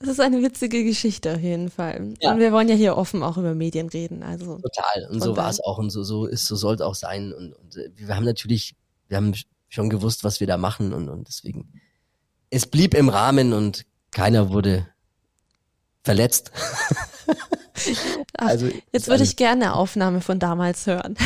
Das 0.00 0.10
ist 0.10 0.20
eine 0.20 0.42
witzige 0.42 0.84
Geschichte 0.84 1.34
auf 1.34 1.40
jeden 1.40 1.70
Fall. 1.70 2.14
Ja. 2.20 2.32
Und 2.32 2.38
wir 2.38 2.52
wollen 2.52 2.68
ja 2.68 2.76
hier 2.76 2.96
offen 2.96 3.22
auch 3.22 3.36
über 3.36 3.54
Medien 3.54 3.88
reden. 3.88 4.22
Also 4.22 4.58
Total. 4.58 5.08
Und 5.10 5.20
so 5.20 5.36
war 5.36 5.50
es 5.50 5.60
auch 5.60 5.78
und 5.78 5.90
so, 5.90 6.04
so 6.04 6.26
ist, 6.26 6.46
so 6.46 6.54
soll 6.54 6.76
es 6.76 6.80
auch 6.80 6.94
sein. 6.94 7.32
Und, 7.32 7.52
und 7.52 7.76
äh, 7.76 7.90
wir 7.96 8.14
haben 8.14 8.24
natürlich, 8.24 8.76
wir 9.08 9.16
haben 9.16 9.34
schon 9.68 9.90
gewusst, 9.90 10.22
was 10.22 10.38
wir 10.38 10.46
da 10.46 10.56
machen 10.56 10.92
und, 10.92 11.08
und 11.08 11.26
deswegen. 11.26 11.72
Es 12.50 12.66
blieb 12.66 12.94
im 12.94 13.08
Rahmen 13.08 13.52
und 13.52 13.86
keiner 14.12 14.50
wurde 14.50 14.86
verletzt. 16.04 16.52
Ach, 18.40 18.46
also, 18.46 18.68
jetzt 18.92 19.08
würde 19.08 19.24
ich 19.24 19.34
gerne 19.34 19.64
eine 19.64 19.74
Aufnahme 19.74 20.20
von 20.20 20.38
damals 20.38 20.86
hören. 20.86 21.16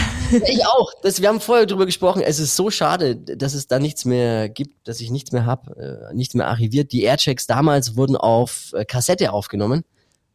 Ich 0.46 0.64
auch. 0.66 0.90
Das, 1.02 1.20
wir 1.20 1.28
haben 1.28 1.40
vorher 1.40 1.66
drüber 1.66 1.84
gesprochen. 1.84 2.22
Es 2.22 2.38
ist 2.38 2.56
so 2.56 2.70
schade, 2.70 3.16
dass 3.16 3.52
es 3.52 3.66
da 3.66 3.78
nichts 3.78 4.06
mehr 4.06 4.48
gibt, 4.48 4.88
dass 4.88 4.98
ich 5.02 5.10
nichts 5.10 5.30
mehr 5.30 5.44
habe, 5.44 6.08
äh, 6.10 6.14
nichts 6.14 6.32
mehr 6.32 6.48
archiviert. 6.48 6.90
Die 6.90 7.02
Airchecks 7.02 7.46
damals 7.46 7.96
wurden 7.96 8.16
auf 8.16 8.72
äh, 8.72 8.86
Kassette 8.86 9.30
aufgenommen 9.34 9.84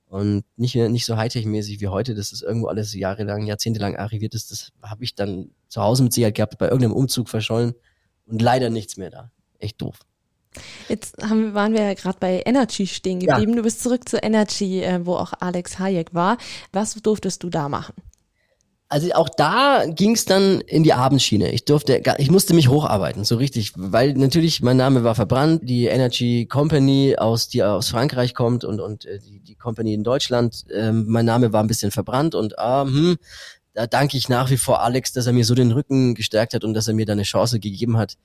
und 0.08 0.44
nicht 0.56 0.76
mehr 0.76 0.88
nicht 0.90 1.06
so 1.06 1.16
Hightech-mäßig 1.16 1.82
wie 1.82 1.88
heute, 1.88 2.14
dass 2.14 2.30
das 2.30 2.44
irgendwo 2.44 2.68
alles 2.68 2.94
jahrelang, 2.94 3.48
jahrzehntelang 3.48 3.96
archiviert 3.96 4.36
ist. 4.36 4.52
Das 4.52 4.72
habe 4.84 5.04
ich 5.04 5.16
dann 5.16 5.50
zu 5.70 5.82
Hause 5.82 6.04
mit 6.04 6.14
Sicherheit 6.14 6.36
gehabt, 6.36 6.60
bei 6.60 6.68
irgendeinem 6.68 6.94
Umzug 6.94 7.28
verschollen 7.28 7.74
und 8.28 8.40
leider 8.40 8.70
nichts 8.70 8.98
mehr 8.98 9.10
da. 9.10 9.32
Echt 9.58 9.82
doof. 9.82 9.98
Jetzt 10.90 11.22
haben, 11.22 11.54
waren 11.54 11.74
wir 11.74 11.84
ja 11.84 11.94
gerade 11.94 12.18
bei 12.20 12.44
Energy 12.46 12.88
stehen 12.88 13.20
geblieben. 13.20 13.52
Ja. 13.52 13.58
Du 13.58 13.64
bist 13.64 13.82
zurück 13.84 14.08
zu 14.08 14.18
Energy, 14.18 14.82
äh, 14.82 15.06
wo 15.06 15.16
auch 15.16 15.34
Alex 15.40 15.80
Hayek 15.80 16.14
war. 16.14 16.38
Was 16.72 16.96
durftest 16.96 17.44
du 17.44 17.50
da 17.50 17.70
machen? 17.70 17.94
Also 18.90 19.12
auch 19.14 19.28
da 19.28 19.84
ging 19.86 20.14
es 20.14 20.24
dann 20.24 20.62
in 20.62 20.84
die 20.84 20.94
Abendschiene. 20.94 21.52
Ich 21.52 21.66
durfte, 21.66 22.02
ich 22.20 22.32
musste 22.32 22.54
mich 22.54 22.70
hocharbeiten, 22.70 23.26
so 23.26 23.36
richtig, 23.36 23.74
weil 23.76 24.14
natürlich 24.14 24.62
mein 24.62 24.78
Name 24.78 25.04
war 25.04 25.14
verbrannt. 25.14 25.68
Die 25.68 25.88
Energy 25.88 26.46
Company 26.46 27.18
aus 27.18 27.50
die 27.50 27.64
aus 27.64 27.90
Frankreich 27.90 28.34
kommt 28.34 28.64
und 28.64 28.80
und 28.80 29.04
äh, 29.04 29.20
die, 29.20 29.42
die 29.42 29.56
Company 29.56 29.94
in 29.94 30.06
Deutschland, 30.06 30.64
äh, 30.72 30.94
mein 30.94 31.26
Name 31.26 31.52
war 31.52 31.62
ein 31.62 31.68
bisschen 31.68 31.92
verbrannt 31.92 32.34
und 32.34 32.54
äh, 32.58 32.82
hm, 32.84 33.18
da 33.74 33.88
danke 33.88 34.16
ich 34.16 34.30
nach 34.30 34.50
wie 34.52 34.58
vor 34.58 34.82
Alex, 34.82 35.12
dass 35.12 35.28
er 35.28 35.34
mir 35.34 35.44
so 35.44 35.54
den 35.54 35.72
Rücken 35.72 36.16
gestärkt 36.16 36.54
hat 36.54 36.64
und 36.64 36.74
dass 36.74 36.88
er 36.88 36.94
mir 36.94 37.06
da 37.06 37.12
eine 37.12 37.24
Chance 37.24 37.60
gegeben 37.60 37.98
hat, 37.98 38.16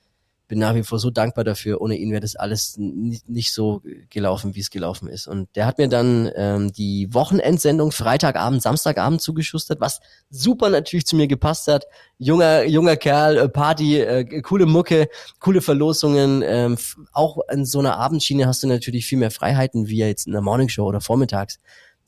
bin 0.47 0.59
nach 0.59 0.75
wie 0.75 0.83
vor 0.83 0.99
so 0.99 1.09
dankbar 1.09 1.43
dafür. 1.43 1.81
Ohne 1.81 1.95
ihn 1.95 2.11
wäre 2.11 2.21
das 2.21 2.35
alles 2.35 2.75
nicht, 2.77 3.29
nicht 3.29 3.53
so 3.53 3.81
gelaufen, 4.09 4.55
wie 4.55 4.59
es 4.59 4.69
gelaufen 4.69 5.07
ist. 5.07 5.27
Und 5.27 5.47
der 5.55 5.65
hat 5.65 5.77
mir 5.77 5.87
dann 5.87 6.29
ähm, 6.35 6.73
die 6.73 7.13
Wochenendsendung 7.13 7.91
Freitagabend, 7.91 8.61
Samstagabend 8.61 9.21
zugeschustert, 9.21 9.79
was 9.79 9.99
super 10.29 10.69
natürlich 10.69 11.05
zu 11.05 11.15
mir 11.15 11.27
gepasst 11.27 11.67
hat. 11.67 11.85
Junger, 12.17 12.65
junger 12.65 12.97
Kerl, 12.97 13.37
äh, 13.37 13.49
Party, 13.49 13.99
äh, 13.99 14.41
coole 14.41 14.65
Mucke, 14.65 15.07
coole 15.39 15.61
Verlosungen. 15.61 16.43
Ähm, 16.45 16.77
auch 17.13 17.39
in 17.51 17.65
so 17.65 17.79
einer 17.79 17.97
Abendschiene 17.97 18.45
hast 18.45 18.63
du 18.63 18.67
natürlich 18.67 19.05
viel 19.05 19.17
mehr 19.17 19.31
Freiheiten, 19.31 19.87
wie 19.87 19.97
jetzt 19.97 20.27
in 20.27 20.33
der 20.33 20.41
Morningshow 20.41 20.83
oder 20.83 21.01
vormittags. 21.01 21.59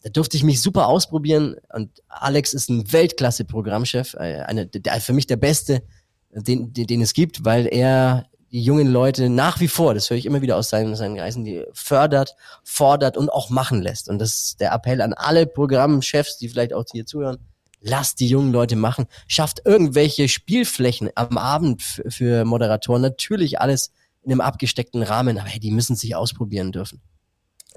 Da 0.04 0.12
durfte 0.12 0.38
ich 0.38 0.44
mich 0.44 0.62
super 0.62 0.88
ausprobieren 0.88 1.56
und 1.74 2.04
Alex 2.10 2.54
ist 2.54 2.70
ein 2.70 2.92
Weltklasse-Programmchef, 2.92 4.14
äh, 4.14 4.44
eine, 4.44 4.68
der, 4.68 5.02
für 5.02 5.14
mich 5.14 5.26
der 5.26 5.38
Beste 5.38 5.82
den, 6.36 6.74
den, 6.74 6.88
den 6.88 7.02
es 7.02 7.14
gibt, 7.14 7.46
weil 7.46 7.68
er 7.68 8.26
die 8.52 8.62
jungen 8.62 8.88
Leute 8.88 9.30
nach 9.30 9.60
wie 9.60 9.68
vor, 9.68 9.94
das 9.94 10.10
höre 10.10 10.18
ich 10.18 10.26
immer 10.26 10.42
wieder 10.42 10.56
aus 10.58 10.70
seinen, 10.70 10.96
seinen 10.96 11.20
Reisen, 11.20 11.44
die 11.44 11.66
fördert, 11.74 12.36
fordert 12.64 13.18
und 13.18 13.30
auch 13.30 13.50
machen 13.50 13.82
lässt. 13.82 14.08
Und 14.10 14.20
das 14.20 14.36
ist 14.36 14.62
der 14.62 14.72
Appell 14.72 15.02
an 15.02 15.14
alle 15.14 15.46
Programmchefs, 15.46 16.38
die 16.38 16.50
vielleicht 16.50 16.74
auch 16.74 16.86
hier 16.92 17.06
zuhören. 17.06 17.38
Lasst 17.82 18.20
die 18.20 18.28
jungen 18.28 18.52
Leute 18.52 18.76
machen. 18.76 19.06
Schafft 19.28 19.62
irgendwelche 19.66 20.28
Spielflächen 20.28 21.10
am 21.16 21.38
Abend 21.38 22.02
für 22.08 22.46
Moderatoren. 22.46 23.02
Natürlich 23.02 23.60
alles 23.60 23.92
in 24.24 24.32
einem 24.32 24.42
abgesteckten 24.42 25.04
Rahmen, 25.04 25.38
aber 25.38 25.50
hey, 25.50 25.60
die 25.60 25.72
müssen 25.72 25.96
sich 25.96 26.16
ausprobieren 26.16 26.72
dürfen. 26.72 27.02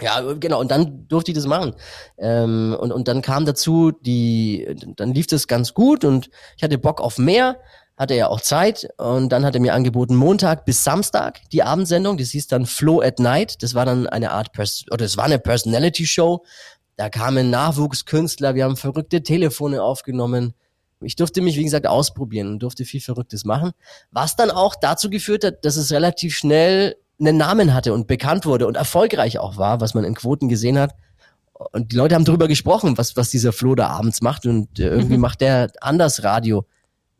Ja, 0.01 0.21
genau, 0.35 0.61
und 0.61 0.71
dann 0.71 1.09
durfte 1.09 1.33
ich 1.33 1.35
das 1.35 1.47
machen. 1.47 1.75
Ähm, 2.19 2.77
und, 2.79 2.93
und 2.93 3.09
dann 3.09 3.21
kam 3.21 3.45
dazu, 3.45 3.91
die, 3.91 4.77
dann 4.97 5.13
lief 5.13 5.27
das 5.27 5.49
ganz 5.49 5.75
gut 5.75 6.05
und 6.05 6.31
ich 6.57 6.63
hatte 6.63 6.79
Bock 6.79 7.01
auf 7.01 7.19
mehr, 7.19 7.57
hatte 7.99 8.15
er 8.15 8.31
auch 8.31 8.41
Zeit 8.41 8.89
und 8.97 9.31
dann 9.31 9.45
hat 9.45 9.55
er 9.55 9.61
mir 9.61 9.75
angeboten, 9.75 10.15
Montag 10.15 10.65
bis 10.65 10.85
Samstag 10.85 11.41
die 11.51 11.65
Abendsendung, 11.65 12.17
das 12.17 12.31
hieß 12.31 12.47
dann 12.47 12.65
Flow 12.65 13.03
at 13.03 13.19
Night, 13.19 13.63
das 13.63 13.75
war 13.75 13.85
dann 13.85 14.07
eine 14.07 14.31
Art, 14.31 14.53
Pers 14.53 14.85
oder 14.93 15.05
es 15.05 15.17
war 15.17 15.25
eine 15.25 15.41
Personality-Show, 15.41 16.45
da 16.97 17.09
kamen 17.11 17.51
Nachwuchskünstler, 17.51 18.55
wir 18.55 18.65
haben 18.65 18.77
verrückte 18.77 19.23
Telefone 19.23 19.83
aufgenommen, 19.83 20.55
ich 21.01 21.17
durfte 21.17 21.41
mich, 21.41 21.57
wie 21.57 21.65
gesagt, 21.65 21.87
ausprobieren 21.87 22.49
und 22.49 22.63
durfte 22.63 22.85
viel 22.85 23.01
Verrücktes 23.01 23.45
machen, 23.45 23.73
was 24.11 24.37
dann 24.37 24.51
auch 24.51 24.75
dazu 24.81 25.11
geführt 25.11 25.45
hat, 25.45 25.65
dass 25.65 25.77
es 25.77 25.93
relativ 25.93 26.37
schnell 26.37 26.97
einen 27.21 27.37
Namen 27.37 27.75
hatte 27.75 27.93
und 27.93 28.07
bekannt 28.07 28.47
wurde 28.47 28.67
und 28.67 28.77
erfolgreich 28.77 29.39
auch 29.39 29.57
war, 29.57 29.81
was 29.81 29.95
man 29.95 30.05
in 30.05 30.15
Quoten 30.15 30.49
gesehen 30.49 30.79
hat. 30.79 30.95
Und 31.73 31.91
die 31.91 31.97
Leute 31.97 32.15
haben 32.15 32.25
darüber 32.25 32.47
gesprochen, 32.47 32.97
was, 32.97 33.17
was 33.17 33.31
dieser 33.31 33.53
Flo 33.53 33.75
da 33.75 33.89
abends 33.89 34.23
macht 34.23 34.47
und 34.47 34.79
äh, 34.79 34.89
irgendwie 34.89 35.17
mhm. 35.17 35.23
macht 35.23 35.41
der 35.41 35.73
anders 35.81 36.23
Radio 36.23 36.65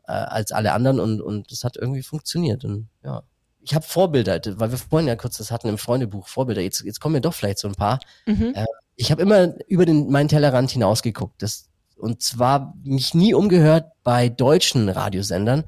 äh, 0.09 0.13
als 0.13 0.51
alle 0.51 0.73
anderen 0.73 0.99
und 0.99 1.21
und 1.21 1.51
das 1.51 1.63
hat 1.63 1.77
irgendwie 1.77 2.01
funktioniert 2.01 2.65
und 2.65 2.89
ja. 3.03 3.23
Ich 3.61 3.75
habe 3.75 3.85
Vorbilder, 3.85 4.39
weil 4.57 4.71
wir 4.71 4.77
vorhin 4.77 5.07
ja 5.07 5.15
kurz 5.17 5.37
das 5.37 5.51
hatten 5.51 5.67
im 5.67 5.77
Freundebuch 5.77 6.27
Vorbilder. 6.27 6.61
Jetzt 6.61 6.81
jetzt 6.81 6.99
kommen 6.99 7.13
mir 7.13 7.21
doch 7.21 7.33
vielleicht 7.33 7.59
so 7.59 7.67
ein 7.67 7.75
paar. 7.75 7.99
Mhm. 8.25 8.53
Äh, 8.55 8.65
ich 8.95 9.11
habe 9.11 9.21
immer 9.21 9.53
über 9.67 9.85
den 9.85 10.09
meinen 10.09 10.29
Tellerrand 10.29 10.71
hinausgeguckt, 10.71 11.43
das 11.43 11.69
und 11.97 12.23
zwar 12.23 12.73
mich 12.83 13.13
nie 13.13 13.33
umgehört 13.33 13.91
bei 14.03 14.29
deutschen 14.29 14.89
Radiosendern, 14.89 15.65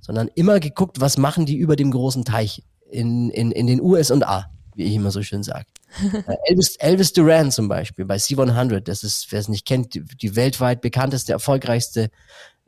sondern 0.00 0.28
immer 0.34 0.60
geguckt, 0.60 1.00
was 1.00 1.16
machen 1.16 1.46
die 1.46 1.56
über 1.56 1.76
dem 1.76 1.90
großen 1.90 2.24
Teich 2.24 2.62
in 2.88 3.30
in 3.30 3.50
in 3.52 3.66
den 3.66 3.80
USA, 3.80 4.50
wie 4.74 4.84
ich 4.84 4.94
immer 4.94 5.10
so 5.10 5.22
schön 5.22 5.42
sage. 5.42 5.66
Äh, 6.28 6.36
Elvis, 6.44 6.76
Elvis 6.76 7.12
Duran 7.12 7.50
zum 7.50 7.66
Beispiel 7.66 8.04
bei 8.04 8.16
C100, 8.16 8.80
das 8.80 9.02
ist, 9.02 9.32
wer 9.32 9.40
es 9.40 9.48
nicht 9.48 9.66
kennt, 9.66 9.94
die, 9.94 10.04
die 10.04 10.36
weltweit 10.36 10.82
bekannteste, 10.82 11.32
erfolgreichste 11.32 12.10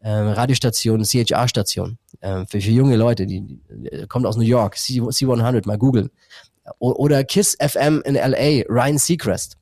ähm, 0.03 0.29
Radiostation, 0.29 1.05
CHR-Station 1.05 1.99
ähm, 2.21 2.47
für, 2.47 2.61
für 2.61 2.71
junge 2.71 2.97
Leute, 2.97 3.27
die, 3.27 3.41
die 3.41 4.07
kommt 4.09 4.27
aus 4.27 4.37
New 4.37 4.43
York, 4.43 4.77
C, 4.77 5.01
C100, 5.01 5.67
mal 5.67 5.79
googeln. 5.79 6.11
Oder 6.79 7.25
Kiss 7.25 7.57
FM 7.61 8.03
in 8.05 8.15
LA, 8.15 8.63
Ryan 8.69 8.99
Seacrest. 8.99 9.57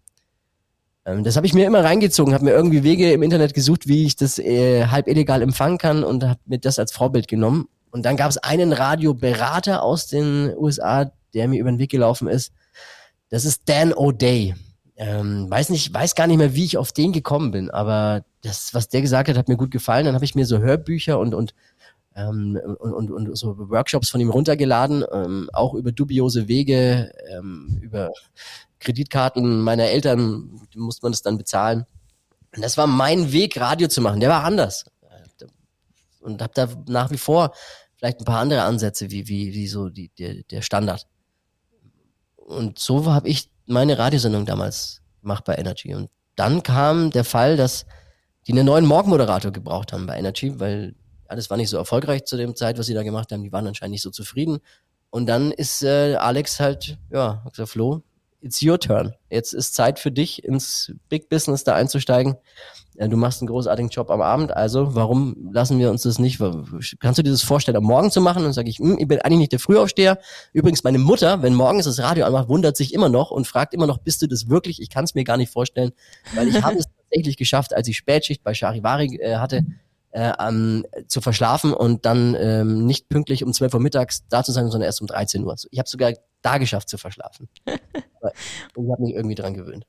Ähm, 1.06 1.24
das 1.24 1.36
habe 1.36 1.46
ich 1.46 1.54
mir 1.54 1.66
immer 1.66 1.82
reingezogen, 1.82 2.34
habe 2.34 2.44
mir 2.44 2.52
irgendwie 2.52 2.82
Wege 2.82 3.12
im 3.12 3.22
Internet 3.22 3.54
gesucht, 3.54 3.86
wie 3.86 4.04
ich 4.04 4.16
das 4.16 4.38
äh, 4.38 4.86
halb 4.86 5.08
illegal 5.08 5.42
empfangen 5.42 5.78
kann 5.78 6.04
und 6.04 6.24
habe 6.24 6.40
mir 6.46 6.58
das 6.58 6.78
als 6.78 6.92
Vorbild 6.92 7.28
genommen. 7.28 7.68
Und 7.90 8.04
dann 8.04 8.16
gab 8.16 8.30
es 8.30 8.38
einen 8.38 8.72
Radioberater 8.72 9.82
aus 9.82 10.06
den 10.06 10.54
USA, 10.56 11.10
der 11.34 11.48
mir 11.48 11.60
über 11.60 11.70
den 11.70 11.78
Weg 11.78 11.90
gelaufen 11.90 12.28
ist. 12.28 12.52
Das 13.30 13.44
ist 13.44 13.68
Dan 13.68 13.92
O'Day. 13.92 14.54
Ähm, 14.96 15.50
weiß 15.50 15.70
nicht, 15.70 15.92
weiß 15.92 16.14
gar 16.14 16.26
nicht 16.26 16.36
mehr, 16.36 16.54
wie 16.54 16.64
ich 16.64 16.76
auf 16.76 16.92
den 16.92 17.12
gekommen 17.12 17.50
bin, 17.50 17.70
aber 17.70 18.24
das, 18.42 18.74
was 18.74 18.88
der 18.88 19.02
gesagt 19.02 19.28
hat, 19.28 19.36
hat 19.36 19.48
mir 19.48 19.56
gut 19.56 19.70
gefallen. 19.70 20.06
Dann 20.06 20.14
habe 20.14 20.24
ich 20.24 20.34
mir 20.34 20.46
so 20.46 20.58
Hörbücher 20.58 21.18
und 21.18 21.34
und 21.34 21.54
ähm, 22.16 22.58
und, 22.78 22.92
und, 22.92 23.10
und 23.28 23.38
so 23.38 23.56
Workshops 23.70 24.10
von 24.10 24.20
ihm 24.20 24.30
runtergeladen, 24.30 25.04
ähm, 25.12 25.48
auch 25.52 25.74
über 25.74 25.92
dubiose 25.92 26.48
Wege, 26.48 27.12
ähm, 27.28 27.78
über 27.80 28.10
Kreditkarten 28.80 29.60
meiner 29.60 29.84
Eltern 29.84 30.60
musste 30.74 31.04
man 31.04 31.12
das 31.12 31.22
dann 31.22 31.38
bezahlen. 31.38 31.86
Und 32.54 32.64
das 32.64 32.76
war 32.76 32.86
mein 32.86 33.32
Weg, 33.32 33.60
Radio 33.60 33.88
zu 33.88 34.00
machen. 34.00 34.20
Der 34.20 34.28
war 34.28 34.44
anders. 34.44 34.86
Und 36.20 36.42
habe 36.42 36.52
da 36.54 36.68
nach 36.86 37.10
wie 37.10 37.16
vor 37.16 37.52
vielleicht 37.96 38.20
ein 38.20 38.24
paar 38.24 38.40
andere 38.40 38.62
Ansätze, 38.62 39.10
wie, 39.10 39.28
wie, 39.28 39.54
wie 39.54 39.66
so 39.66 39.88
die, 39.88 40.10
der, 40.18 40.42
der 40.50 40.62
Standard. 40.62 41.06
Und 42.36 42.78
so 42.78 43.06
habe 43.06 43.28
ich 43.28 43.50
meine 43.66 43.98
Radiosendung 43.98 44.44
damals 44.44 45.00
gemacht 45.22 45.44
bei 45.44 45.54
Energy. 45.54 45.94
Und 45.94 46.10
dann 46.34 46.62
kam 46.62 47.10
der 47.10 47.24
Fall, 47.24 47.56
dass 47.56 47.86
die 48.46 48.52
einen 48.52 48.66
neuen 48.66 48.86
Morgenmoderator 48.86 49.52
gebraucht 49.52 49.92
haben 49.92 50.06
bei 50.06 50.18
Energy, 50.18 50.58
weil 50.58 50.94
alles 51.28 51.50
war 51.50 51.56
nicht 51.56 51.70
so 51.70 51.76
erfolgreich 51.76 52.24
zu 52.24 52.36
dem 52.36 52.56
Zeit, 52.56 52.78
was 52.78 52.86
sie 52.86 52.94
da 52.94 53.02
gemacht 53.02 53.30
haben. 53.32 53.42
Die 53.42 53.52
waren 53.52 53.66
anscheinend 53.66 53.92
nicht 53.92 54.02
so 54.02 54.10
zufrieden. 54.10 54.58
Und 55.10 55.26
dann 55.26 55.52
ist 55.52 55.82
äh, 55.82 56.14
Alex 56.14 56.60
halt, 56.60 56.98
ja, 57.10 57.42
hat 57.44 57.52
gesagt, 57.52 57.70
Flo, 57.70 58.02
it's 58.42 58.62
your 58.62 58.78
turn. 58.78 59.14
Jetzt 59.28 59.52
ist 59.52 59.74
Zeit 59.74 59.98
für 59.98 60.10
dich, 60.10 60.44
ins 60.44 60.92
Big 61.08 61.28
Business 61.28 61.64
da 61.64 61.74
einzusteigen. 61.74 62.36
Du 62.96 63.16
machst 63.16 63.40
einen 63.40 63.48
großartigen 63.48 63.88
Job 63.88 64.10
am 64.10 64.20
Abend, 64.20 64.52
also 64.52 64.94
warum 64.94 65.50
lassen 65.52 65.78
wir 65.78 65.90
uns 65.90 66.02
das 66.02 66.18
nicht? 66.18 66.38
Kannst 66.98 67.18
du 67.18 67.22
dir 67.22 67.30
das 67.30 67.42
vorstellen, 67.42 67.76
am 67.76 67.84
Morgen 67.84 68.10
zu 68.10 68.20
machen? 68.20 68.44
Und 68.44 68.52
sage 68.52 68.68
ich, 68.68 68.78
hm, 68.78 68.98
ich 68.98 69.08
bin 69.08 69.20
eigentlich 69.20 69.38
nicht 69.38 69.52
der 69.52 69.58
Frühaufsteher. 69.58 70.18
Übrigens, 70.52 70.84
meine 70.84 70.98
Mutter, 70.98 71.42
wenn 71.42 71.54
morgens 71.54 71.86
das 71.86 72.00
Radio 72.00 72.26
anmacht, 72.26 72.48
wundert 72.48 72.76
sich 72.76 72.92
immer 72.92 73.08
noch 73.08 73.30
und 73.30 73.46
fragt 73.46 73.72
immer 73.72 73.86
noch, 73.86 73.98
bist 73.98 74.20
du 74.22 74.26
das 74.26 74.48
wirklich? 74.48 74.82
Ich 74.82 74.90
kann 74.90 75.04
es 75.04 75.14
mir 75.14 75.24
gar 75.24 75.36
nicht 75.36 75.52
vorstellen, 75.52 75.92
weil 76.34 76.48
ich 76.48 76.62
habe 76.62 76.76
es 76.76 76.86
tatsächlich 77.10 77.36
geschafft, 77.36 77.74
als 77.74 77.88
ich 77.88 77.96
Spätschicht 77.96 78.42
bei 78.42 78.52
Charivari 78.54 79.16
äh, 79.16 79.36
hatte, 79.36 79.64
äh, 80.10 80.32
ähm, 80.40 80.84
zu 81.06 81.20
verschlafen 81.20 81.72
und 81.72 82.04
dann 82.04 82.34
ähm, 82.38 82.84
nicht 82.84 83.08
pünktlich 83.08 83.44
um 83.44 83.52
12 83.52 83.74
Uhr 83.74 83.80
mittags 83.80 84.24
da 84.28 84.42
zu 84.42 84.52
sein, 84.52 84.68
sondern 84.68 84.86
erst 84.86 85.00
um 85.00 85.06
13 85.06 85.44
Uhr. 85.44 85.54
Ich 85.70 85.78
habe 85.78 85.88
sogar 85.88 86.12
da 86.42 86.58
geschafft 86.58 86.88
zu 86.88 86.98
verschlafen. 86.98 87.48
und 87.64 87.74
ich 88.84 88.90
habe 88.90 89.02
mich 89.02 89.14
irgendwie 89.14 89.34
dran 89.34 89.54
gewöhnt. 89.54 89.86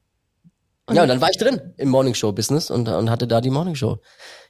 Und 0.85 0.95
ja, 0.95 1.03
und 1.03 1.09
dann 1.09 1.21
war 1.21 1.29
ich 1.29 1.37
drin 1.37 1.73
im 1.77 1.89
Morningshow-Business 1.89 2.71
und, 2.71 2.89
und 2.89 3.09
hatte 3.09 3.27
da 3.27 3.39
die 3.39 3.49
Morningshow. 3.49 3.99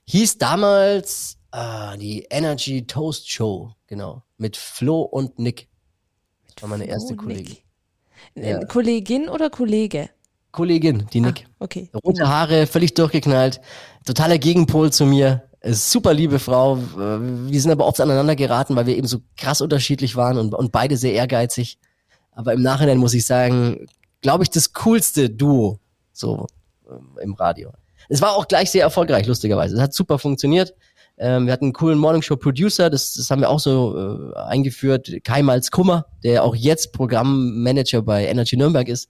Hieß 0.05 0.37
damals 0.37 1.37
ah, 1.51 1.97
die 1.97 2.25
Energy 2.29 2.87
Toast 2.87 3.29
Show, 3.29 3.73
genau. 3.87 4.23
Mit 4.37 4.57
Flo 4.57 5.01
und 5.01 5.39
Nick. 5.39 5.67
Das 6.55 6.63
war 6.63 6.69
meine 6.69 6.85
erste 6.85 7.15
Kollegin. 7.15 7.57
Ja. 8.35 8.63
Kollegin 8.65 9.29
oder 9.29 9.49
Kollege? 9.49 10.09
Kollegin, 10.51 11.07
die 11.13 11.21
Nick. 11.21 11.45
Ah, 11.47 11.55
okay. 11.59 11.89
Rote 12.03 12.27
Haare, 12.27 12.67
völlig 12.67 12.93
durchgeknallt. 12.93 13.61
Totaler 14.05 14.37
Gegenpol 14.37 14.91
zu 14.91 15.05
mir. 15.05 15.43
Super 15.63 16.13
liebe 16.13 16.39
Frau. 16.39 16.77
Wir 16.77 17.61
sind 17.61 17.71
aber 17.71 17.85
oft 17.85 18.01
aneinander 18.01 18.35
geraten, 18.35 18.75
weil 18.75 18.87
wir 18.87 18.97
eben 18.97 19.07
so 19.07 19.19
krass 19.37 19.61
unterschiedlich 19.61 20.15
waren 20.15 20.37
und, 20.37 20.55
und 20.55 20.71
beide 20.71 20.97
sehr 20.97 21.13
ehrgeizig. 21.13 21.77
Aber 22.31 22.53
im 22.53 22.61
Nachhinein 22.61 22.97
muss 22.97 23.13
ich 23.13 23.25
sagen, 23.25 23.87
glaube 24.21 24.43
ich, 24.43 24.49
das 24.49 24.73
coolste 24.73 25.29
Duo 25.29 25.79
so 26.13 26.47
ähm, 26.89 27.17
im 27.21 27.33
Radio. 27.33 27.71
Es 28.09 28.21
war 28.21 28.35
auch 28.35 28.47
gleich 28.47 28.71
sehr 28.71 28.83
erfolgreich, 28.83 29.27
lustigerweise. 29.27 29.75
Es 29.75 29.81
hat 29.81 29.93
super 29.93 30.19
funktioniert. 30.19 30.73
Ähm, 31.17 31.45
wir 31.45 31.53
hatten 31.53 31.65
einen 31.65 31.73
coolen 31.73 31.99
Morning 31.99 32.21
Show 32.21 32.35
Producer, 32.35 32.89
das, 32.89 33.13
das 33.13 33.29
haben 33.29 33.41
wir 33.41 33.49
auch 33.49 33.59
so 33.59 34.31
äh, 34.33 34.39
eingeführt. 34.39 35.11
Kai 35.23 35.43
Malz 35.43 35.69
Kummer, 35.69 36.07
der 36.23 36.43
auch 36.43 36.55
jetzt 36.55 36.93
Programmmanager 36.93 38.01
bei 38.01 38.25
Energy 38.25 38.57
Nürnberg 38.57 38.87
ist. 38.87 39.09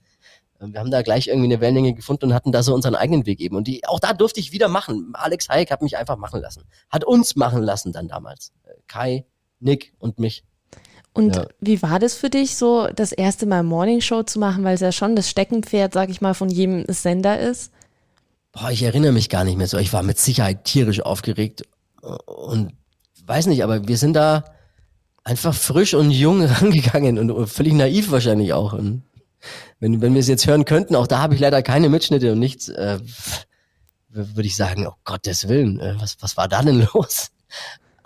Ähm, 0.59 0.73
wir 0.73 0.79
haben 0.79 0.91
da 0.91 1.01
gleich 1.01 1.27
irgendwie 1.27 1.47
eine 1.47 1.61
Wellenlänge 1.61 1.93
gefunden 1.93 2.25
und 2.25 2.33
hatten 2.33 2.51
da 2.51 2.63
so 2.63 2.73
unseren 2.73 2.95
eigenen 2.95 3.25
Weg 3.25 3.39
eben. 3.39 3.55
Und 3.55 3.67
die, 3.67 3.87
auch 3.87 3.99
da 3.99 4.13
durfte 4.13 4.39
ich 4.39 4.51
wieder 4.51 4.67
machen. 4.67 5.11
Alex 5.13 5.49
Hayek 5.49 5.71
hat 5.71 5.81
mich 5.81 5.97
einfach 5.97 6.17
machen 6.17 6.41
lassen. 6.41 6.63
Hat 6.89 7.03
uns 7.03 7.35
machen 7.35 7.63
lassen 7.63 7.93
dann 7.93 8.07
damals. 8.07 8.51
Äh, 8.65 8.73
Kai, 8.87 9.25
Nick 9.59 9.93
und 9.99 10.19
mich. 10.19 10.43
Und 11.13 11.35
ja. 11.35 11.45
wie 11.59 11.81
war 11.81 11.99
das 11.99 12.13
für 12.13 12.29
dich, 12.29 12.55
so 12.55 12.87
das 12.87 13.11
erste 13.11 13.45
Mal 13.45 13.63
Morning 13.63 13.99
Show 13.99 14.23
zu 14.23 14.39
machen, 14.39 14.63
weil 14.63 14.75
es 14.75 14.81
ja 14.81 14.91
schon 14.91 15.15
das 15.15 15.29
Steckenpferd, 15.29 15.93
sag 15.93 16.09
ich 16.09 16.21
mal, 16.21 16.33
von 16.33 16.49
jedem 16.49 16.85
Sender 16.87 17.39
ist? 17.39 17.71
Boah, 18.53 18.71
ich 18.71 18.83
erinnere 18.83 19.11
mich 19.11 19.29
gar 19.29 19.43
nicht 19.43 19.57
mehr 19.57 19.67
so. 19.67 19.77
Ich 19.77 19.93
war 19.93 20.03
mit 20.03 20.19
Sicherheit 20.19 20.63
tierisch 20.63 21.01
aufgeregt 21.01 21.63
und 22.01 22.73
weiß 23.25 23.47
nicht, 23.47 23.63
aber 23.63 23.87
wir 23.87 23.97
sind 23.97 24.13
da 24.13 24.45
einfach 25.23 25.53
frisch 25.53 25.93
und 25.93 26.11
jung 26.11 26.43
rangegangen 26.45 27.17
und 27.19 27.47
völlig 27.47 27.73
naiv 27.73 28.11
wahrscheinlich 28.11 28.53
auch. 28.53 28.73
Und 28.73 29.03
wenn, 29.79 30.01
wenn 30.01 30.13
wir 30.13 30.21
es 30.21 30.27
jetzt 30.27 30.47
hören 30.47 30.65
könnten, 30.65 30.95
auch 30.95 31.07
da 31.07 31.19
habe 31.19 31.35
ich 31.35 31.39
leider 31.39 31.61
keine 31.61 31.89
Mitschnitte 31.89 32.31
und 32.31 32.39
nichts, 32.39 32.69
äh, 32.69 32.99
würde 34.09 34.47
ich 34.47 34.55
sagen, 34.55 34.87
oh 34.87 34.93
Gottes 35.03 35.47
Willen, 35.47 35.79
äh, 35.79 35.95
was, 35.99 36.17
was 36.19 36.37
war 36.37 36.47
da 36.47 36.61
denn 36.61 36.87
los? 36.93 37.31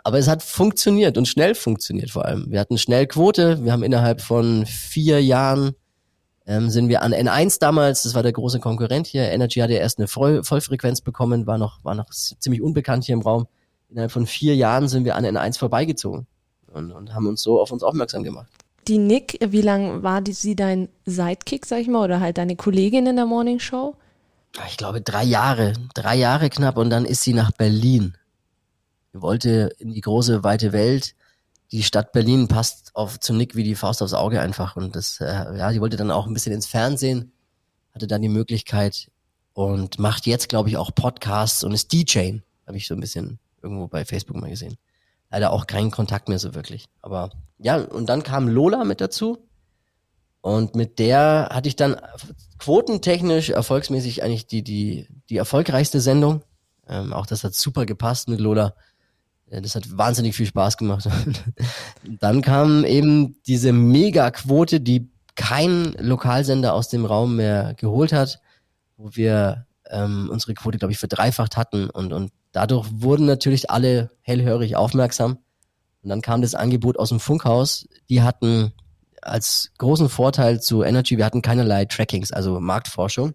Aber 0.05 0.19
es 0.19 0.27
hat 0.27 0.43
funktioniert 0.43 1.17
und 1.17 1.27
schnell 1.27 1.55
funktioniert 1.55 2.11
vor 2.11 2.25
allem. 2.25 2.51
Wir 2.51 2.59
hatten 2.59 2.77
schnell 2.77 3.07
Quote, 3.07 3.63
wir 3.65 3.71
haben 3.71 3.81
innerhalb 3.81 4.21
von 4.21 4.67
vier 4.67 5.19
Jahren 5.23 5.71
ähm, 6.45 6.69
sind 6.69 6.89
wir 6.89 7.01
an 7.01 7.11
N1 7.11 7.59
damals, 7.59 8.03
das 8.03 8.13
war 8.13 8.21
der 8.21 8.31
große 8.31 8.59
Konkurrent 8.59 9.07
hier, 9.07 9.23
Energy 9.31 9.61
hatte 9.61 9.73
erst 9.73 9.97
eine 9.97 10.07
Voll 10.07 10.43
Vollfrequenz 10.43 11.01
bekommen, 11.01 11.47
war 11.47 11.57
noch, 11.57 11.83
war 11.83 11.95
noch 11.95 12.11
ziemlich 12.11 12.61
unbekannt 12.61 13.05
hier 13.05 13.13
im 13.13 13.21
Raum 13.21 13.47
innerhalb 13.89 14.11
von 14.11 14.27
vier 14.27 14.55
Jahren 14.55 14.87
sind 14.87 15.05
wir 15.05 15.15
an 15.15 15.25
N1 15.25 15.57
vorbeigezogen 15.57 16.27
und, 16.71 16.91
und 16.91 17.15
haben 17.15 17.25
uns 17.25 17.41
so 17.41 17.59
auf 17.59 17.71
uns 17.71 17.81
aufmerksam 17.81 18.21
gemacht. 18.21 18.51
Die 18.87 18.99
Nick, 18.99 19.39
wie 19.41 19.61
lang 19.61 20.03
war 20.03 20.21
die, 20.21 20.33
sie 20.33 20.55
dein 20.55 20.89
Sidekick, 21.05 21.65
sag 21.65 21.79
ich 21.79 21.87
mal, 21.87 22.03
oder 22.03 22.19
halt 22.19 22.37
deine 22.37 22.55
Kollegin 22.55 23.07
in 23.07 23.15
der 23.15 23.25
Morning 23.25 23.59
Show? 23.59 23.95
Ich 24.67 24.77
glaube 24.77 25.01
drei 25.01 25.23
Jahre, 25.23 25.73
drei 25.95 26.15
Jahre 26.15 26.51
knapp 26.51 26.77
und 26.77 26.91
dann 26.91 27.05
ist 27.05 27.23
sie 27.23 27.33
nach 27.33 27.51
Berlin. 27.51 28.15
Wollte 29.21 29.71
in 29.79 29.93
die 29.93 30.01
große, 30.01 30.43
weite 30.43 30.71
Welt. 30.71 31.15
Die 31.71 31.83
Stadt 31.83 32.11
Berlin 32.11 32.47
passt 32.47 32.91
auf 32.95 33.19
zu 33.19 33.33
Nick 33.33 33.55
wie 33.55 33.63
die 33.63 33.75
Faust 33.75 34.01
aufs 34.01 34.13
Auge 34.13 34.41
einfach 34.41 34.75
und 34.75 34.95
das, 34.95 35.19
äh, 35.19 35.25
ja, 35.25 35.71
sie 35.71 35.81
wollte 35.81 35.97
dann 35.97 36.11
auch 36.11 36.27
ein 36.27 36.33
bisschen 36.33 36.53
ins 36.53 36.67
Fernsehen, 36.67 37.31
hatte 37.91 38.07
dann 38.07 38.21
die 38.21 38.29
Möglichkeit 38.29 39.09
und 39.53 39.97
macht 39.99 40.27
jetzt, 40.27 40.49
glaube 40.49 40.69
ich, 40.69 40.77
auch 40.77 40.93
Podcasts 40.93 41.63
und 41.63 41.71
ist 41.71 41.91
DJ, 41.91 42.39
habe 42.67 42.77
ich 42.77 42.87
so 42.87 42.93
ein 42.93 42.99
bisschen 42.99 43.39
irgendwo 43.63 43.87
bei 43.87 44.05
Facebook 44.05 44.37
mal 44.37 44.49
gesehen. 44.49 44.77
Leider 45.31 45.51
auch 45.51 45.65
keinen 45.65 45.91
Kontakt 45.91 46.29
mehr 46.29 46.39
so 46.39 46.53
wirklich. 46.53 46.85
Aber 47.01 47.31
ja, 47.57 47.77
und 47.77 48.07
dann 48.07 48.23
kam 48.23 48.47
Lola 48.47 48.83
mit 48.83 49.01
dazu. 49.01 49.39
Und 50.41 50.75
mit 50.75 50.99
der 50.99 51.49
hatte 51.51 51.67
ich 51.67 51.75
dann 51.75 51.97
quotentechnisch, 52.59 53.49
erfolgsmäßig 53.49 54.21
eigentlich 54.21 54.45
die, 54.45 54.61
die, 54.61 55.07
die 55.29 55.37
erfolgreichste 55.37 55.99
Sendung. 55.99 56.43
Ähm, 56.87 57.13
auch 57.13 57.25
das 57.25 57.43
hat 57.43 57.55
super 57.55 57.85
gepasst 57.85 58.29
mit 58.29 58.39
Lola. 58.39 58.75
Das 59.49 59.75
hat 59.75 59.97
wahnsinnig 59.97 60.35
viel 60.35 60.47
Spaß 60.47 60.77
gemacht. 60.77 61.07
dann 62.19 62.41
kam 62.41 62.83
eben 62.83 63.35
diese 63.45 63.71
Mega-Quote, 63.71 64.81
die 64.81 65.09
kein 65.35 65.93
Lokalsender 65.99 66.73
aus 66.73 66.89
dem 66.89 67.05
Raum 67.05 67.35
mehr 67.35 67.73
geholt 67.75 68.11
hat, 68.11 68.41
wo 68.97 69.09
wir 69.13 69.67
ähm, 69.89 70.29
unsere 70.31 70.53
Quote, 70.53 70.77
glaube 70.77 70.93
ich, 70.93 70.97
verdreifacht 70.97 71.57
hatten 71.57 71.89
und, 71.89 72.13
und 72.13 72.31
dadurch 72.51 72.87
wurden 72.91 73.25
natürlich 73.25 73.69
alle 73.69 74.09
hellhörig 74.21 74.75
aufmerksam. 74.75 75.37
Und 76.01 76.09
dann 76.09 76.21
kam 76.21 76.41
das 76.41 76.55
Angebot 76.55 76.97
aus 76.97 77.09
dem 77.09 77.19
Funkhaus. 77.19 77.87
Die 78.09 78.21
hatten 78.21 78.73
als 79.21 79.71
großen 79.77 80.07
Vorteil 80.09 80.61
zu 80.61 80.83
Energy, 80.83 81.17
wir 81.17 81.25
hatten 81.25 81.41
keinerlei 81.41 81.85
Trackings, 81.85 82.31
also 82.31 82.59
Marktforschung. 82.59 83.33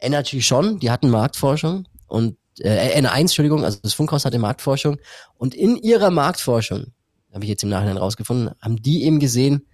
Energy 0.00 0.42
schon, 0.42 0.78
die 0.78 0.90
hatten 0.90 1.10
Marktforschung 1.10 1.86
und 2.06 2.36
äh, 2.60 3.00
N1, 3.00 3.20
Entschuldigung, 3.20 3.64
also 3.64 3.78
das 3.82 3.94
Funkhaus 3.94 4.24
hatte 4.24 4.38
Marktforschung. 4.38 4.98
Und 5.36 5.54
in 5.54 5.76
ihrer 5.76 6.10
Marktforschung, 6.10 6.92
habe 7.32 7.44
ich 7.44 7.50
jetzt 7.50 7.62
im 7.62 7.68
Nachhinein 7.68 7.96
rausgefunden, 7.96 8.54
haben 8.60 8.82
die 8.82 9.04
eben 9.04 9.18
gesehen, 9.18 9.66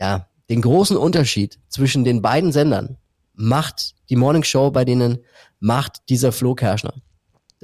ja, 0.00 0.28
den 0.48 0.62
großen 0.62 0.96
Unterschied 0.96 1.58
zwischen 1.68 2.04
den 2.04 2.22
beiden 2.22 2.52
Sendern 2.52 2.96
macht 3.34 3.94
die 4.08 4.16
Morning 4.16 4.42
Show 4.42 4.70
bei 4.70 4.84
denen, 4.84 5.18
macht 5.60 6.08
dieser 6.08 6.32
Flo 6.32 6.54
Kerschner. 6.54 6.94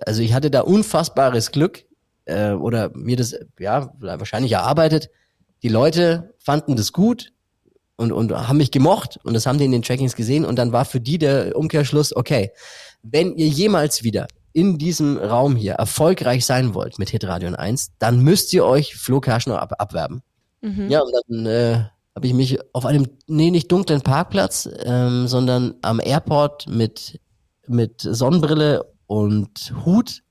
Also 0.00 0.22
ich 0.22 0.35
hatte 0.35 0.50
da 0.50 0.61
unfassbares 0.61 1.50
Glück 1.50 1.85
äh, 2.27 2.50
oder 2.50 2.90
mir 2.94 3.16
das 3.16 3.35
ja 3.59 3.92
wahrscheinlich 3.98 4.53
erarbeitet. 4.53 5.09
Die 5.62 5.68
Leute 5.68 6.35
fanden 6.38 6.77
das 6.77 6.92
gut 6.92 7.33
und, 7.96 8.12
und 8.12 8.33
haben 8.33 8.59
mich 8.59 8.70
gemocht 8.70 9.18
und 9.24 9.35
das 9.35 9.46
haben 9.46 9.59
die 9.59 9.64
in 9.64 9.72
den 9.72 9.83
Trackings 9.83 10.14
gesehen 10.14 10.44
und 10.44 10.57
dann 10.57 10.72
war 10.72 10.85
für 10.85 11.00
die 11.00 11.18
der 11.18 11.57
Umkehrschluss, 11.57 12.14
okay, 12.14 12.50
wenn 13.03 13.37
ihr 13.37 13.48
jemals 13.48 14.03
wieder 14.03 14.27
in 14.54 14.78
diesem 14.78 15.18
Raum 15.18 15.56
hier 15.56 15.74
erfolgreich 15.74 16.46
sein 16.46 16.74
wollt 16.74 16.98
mit 16.98 17.10
Hitradio 17.10 17.52
1, 17.52 17.90
dann 17.98 18.20
müsst 18.20 18.54
ihr 18.54 18.64
euch 18.64 18.96
Flo 18.96 19.20
Kerschner 19.20 19.60
ab 19.60 19.74
abwerben. 19.78 20.22
Mhm. 20.62 20.88
Ja, 20.88 21.02
und 21.02 21.12
dann 21.28 21.46
äh, 21.46 21.84
habe 22.14 22.26
ich 22.26 22.32
mich 22.32 22.58
auf 22.72 22.86
einem, 22.86 23.06
nee, 23.26 23.50
nicht 23.50 23.70
dunklen 23.70 24.00
Parkplatz, 24.00 24.68
ähm, 24.84 25.26
sondern 25.26 25.74
am 25.82 26.00
Airport 26.02 26.68
mit, 26.68 27.20
mit 27.66 28.00
Sonnenbrille 28.00 28.86
und 29.06 29.74
Hut 29.84 30.22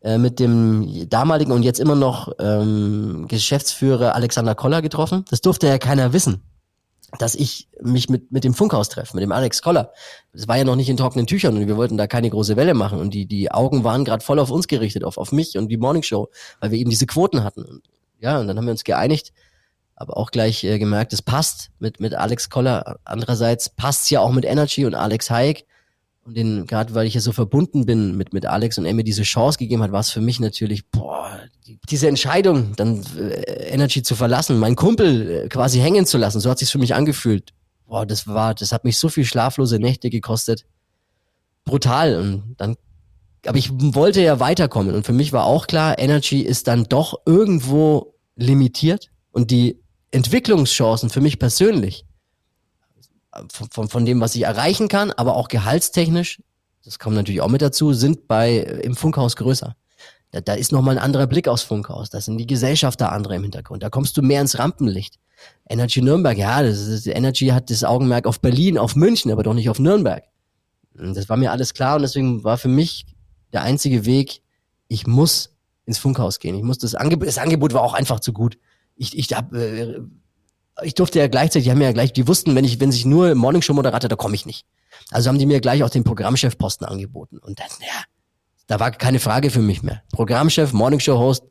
äh, 0.00 0.16
mit 0.16 0.40
dem 0.40 1.08
damaligen 1.10 1.52
und 1.52 1.62
jetzt 1.62 1.80
immer 1.80 1.96
noch 1.96 2.32
ähm, 2.38 3.26
Geschäftsführer 3.28 4.14
Alexander 4.14 4.54
Koller 4.54 4.80
getroffen. 4.80 5.26
Das 5.28 5.42
durfte 5.42 5.66
ja 5.66 5.76
keiner 5.76 6.14
wissen, 6.14 6.42
dass 7.18 7.34
ich 7.34 7.68
mich 7.80 8.08
mit, 8.08 8.32
mit 8.32 8.44
dem 8.44 8.54
Funkhaus 8.54 8.88
treffe, 8.88 9.16
mit 9.16 9.22
dem 9.22 9.32
Alex 9.32 9.62
Koller. 9.62 9.92
Das 10.32 10.48
war 10.48 10.56
ja 10.56 10.64
noch 10.64 10.76
nicht 10.76 10.88
in 10.88 10.96
trockenen 10.96 11.26
Tüchern 11.26 11.56
und 11.56 11.66
wir 11.66 11.76
wollten 11.76 11.96
da 11.96 12.06
keine 12.06 12.30
große 12.30 12.56
Welle 12.56 12.74
machen 12.74 12.98
und 12.98 13.14
die, 13.14 13.26
die 13.26 13.50
Augen 13.50 13.84
waren 13.84 14.04
gerade 14.04 14.24
voll 14.24 14.38
auf 14.38 14.50
uns 14.50 14.68
gerichtet, 14.68 15.04
auf, 15.04 15.18
auf 15.18 15.32
mich 15.32 15.56
und 15.56 15.68
die 15.68 15.76
Morning 15.76 16.02
Show, 16.02 16.28
weil 16.60 16.70
wir 16.70 16.78
eben 16.78 16.90
diese 16.90 17.06
Quoten 17.06 17.44
hatten. 17.44 17.64
Und, 17.64 17.82
ja, 18.20 18.38
und 18.40 18.48
dann 18.48 18.56
haben 18.56 18.66
wir 18.66 18.72
uns 18.72 18.84
geeinigt, 18.84 19.32
aber 19.96 20.16
auch 20.16 20.30
gleich 20.30 20.64
äh, 20.64 20.78
gemerkt, 20.78 21.12
es 21.12 21.22
passt 21.22 21.70
mit, 21.78 22.00
mit 22.00 22.14
Alex 22.14 22.50
Koller. 22.50 22.98
Andererseits 23.04 23.68
passt's 23.68 24.10
ja 24.10 24.20
auch 24.20 24.32
mit 24.32 24.44
Energy 24.44 24.86
und 24.86 24.94
Alex 24.94 25.30
Hayek. 25.30 25.66
Und 26.24 26.36
den, 26.38 26.66
gerade 26.66 26.94
weil 26.94 27.06
ich 27.06 27.14
ja 27.14 27.20
so 27.20 27.32
verbunden 27.32 27.84
bin 27.84 28.16
mit, 28.16 28.32
mit 28.32 28.46
Alex 28.46 28.78
und 28.78 28.86
er 28.86 28.94
mir 28.94 29.04
diese 29.04 29.24
Chance 29.24 29.58
gegeben 29.58 29.82
hat, 29.82 29.92
war 29.92 30.00
es 30.00 30.10
für 30.10 30.22
mich 30.22 30.40
natürlich, 30.40 30.88
boah, 30.88 31.38
die, 31.66 31.78
diese 31.90 32.08
Entscheidung, 32.08 32.74
dann 32.76 33.04
äh, 33.18 33.68
Energy 33.68 34.02
zu 34.02 34.16
verlassen, 34.16 34.58
meinen 34.58 34.74
Kumpel 34.74 35.30
äh, 35.30 35.48
quasi 35.48 35.80
hängen 35.80 36.06
zu 36.06 36.16
lassen, 36.16 36.40
so 36.40 36.48
hat 36.48 36.58
sich's 36.58 36.70
für 36.70 36.78
mich 36.78 36.94
angefühlt. 36.94 37.52
Boah, 37.86 38.06
das 38.06 38.26
war, 38.26 38.54
das 38.54 38.72
hat 38.72 38.84
mich 38.84 38.98
so 38.98 39.10
viel 39.10 39.26
schlaflose 39.26 39.78
Nächte 39.78 40.08
gekostet. 40.08 40.64
Brutal. 41.66 42.16
Und 42.16 42.54
dann, 42.56 42.76
aber 43.44 43.58
ich 43.58 43.70
wollte 43.72 44.22
ja 44.22 44.40
weiterkommen. 44.40 44.94
Und 44.94 45.04
für 45.04 45.12
mich 45.12 45.34
war 45.34 45.44
auch 45.44 45.66
klar, 45.66 45.98
Energy 45.98 46.40
ist 46.40 46.68
dann 46.68 46.84
doch 46.84 47.20
irgendwo 47.26 48.14
limitiert. 48.36 49.10
Und 49.30 49.50
die 49.50 49.78
Entwicklungschancen 50.10 51.10
für 51.10 51.20
mich 51.20 51.38
persönlich 51.38 52.06
von, 53.52 53.68
von, 53.70 53.88
von 53.88 54.04
dem, 54.04 54.20
was 54.20 54.34
ich 54.34 54.42
erreichen 54.42 54.88
kann, 54.88 55.10
aber 55.10 55.36
auch 55.36 55.48
gehaltstechnisch, 55.48 56.42
das 56.84 56.98
kommt 56.98 57.16
natürlich 57.16 57.40
auch 57.40 57.48
mit 57.48 57.62
dazu, 57.62 57.92
sind 57.92 58.28
bei 58.28 58.58
im 58.58 58.94
Funkhaus 58.94 59.36
größer. 59.36 59.74
Da, 60.30 60.40
da 60.40 60.54
ist 60.54 60.72
nochmal 60.72 60.98
ein 60.98 61.02
anderer 61.02 61.26
Blick 61.26 61.48
aufs 61.48 61.62
Funkhaus. 61.62 62.10
Da 62.10 62.20
sind 62.20 62.38
die 62.38 62.46
Gesellschafter 62.46 63.12
andere 63.12 63.36
im 63.36 63.42
Hintergrund. 63.42 63.82
Da 63.82 63.88
kommst 63.88 64.16
du 64.16 64.22
mehr 64.22 64.40
ins 64.40 64.58
Rampenlicht. 64.58 65.18
Energy 65.68 66.02
Nürnberg, 66.02 66.36
ja, 66.36 66.62
das 66.62 66.78
ist, 66.80 67.06
Energy 67.06 67.48
hat 67.48 67.70
das 67.70 67.84
Augenmerk 67.84 68.26
auf 68.26 68.40
Berlin, 68.40 68.78
auf 68.78 68.96
München, 68.96 69.30
aber 69.30 69.42
doch 69.42 69.54
nicht 69.54 69.70
auf 69.70 69.78
Nürnberg. 69.78 70.24
Das 70.94 71.28
war 71.28 71.36
mir 71.36 71.50
alles 71.50 71.74
klar 71.74 71.96
und 71.96 72.02
deswegen 72.02 72.44
war 72.44 72.58
für 72.58 72.68
mich 72.68 73.06
der 73.52 73.62
einzige 73.62 74.04
Weg, 74.04 74.42
ich 74.88 75.06
muss 75.06 75.56
ins 75.86 75.98
Funkhaus 75.98 76.38
gehen. 76.38 76.54
Ich 76.54 76.62
muss 76.62 76.78
das 76.78 76.94
Angebot, 76.94 77.28
das 77.28 77.38
Angebot 77.38 77.72
war 77.72 77.82
auch 77.82 77.94
einfach 77.94 78.20
zu 78.20 78.32
gut. 78.32 78.58
Ich, 78.96 79.16
ich 79.16 79.32
hab, 79.32 79.52
äh, 79.52 80.00
ich 80.82 80.94
durfte 80.94 81.18
ja 81.18 81.28
gleichzeitig, 81.28 81.64
die 81.64 81.70
haben 81.70 81.80
ja 81.80 81.92
gleich, 81.92 82.12
die 82.12 82.26
wussten, 82.26 82.54
wenn 82.54 82.64
ich, 82.64 82.80
wenn 82.80 82.92
sich 82.92 83.04
nur 83.04 83.34
Morning 83.34 83.62
Show 83.62 83.74
Moderator, 83.74 84.08
da 84.08 84.16
komme 84.16 84.34
ich 84.34 84.46
nicht. 84.46 84.66
Also 85.10 85.28
haben 85.28 85.38
die 85.38 85.46
mir 85.46 85.60
gleich 85.60 85.82
auch 85.82 85.90
den 85.90 86.04
Programmchefposten 86.04 86.86
angeboten. 86.86 87.38
Und 87.38 87.60
dann, 87.60 87.68
ja, 87.80 88.04
da 88.66 88.80
war 88.80 88.90
keine 88.90 89.20
Frage 89.20 89.50
für 89.50 89.60
mich 89.60 89.82
mehr. 89.82 90.02
Programmchef, 90.12 90.72
Morning 90.72 91.00
Show 91.00 91.18
Host, 91.18 91.44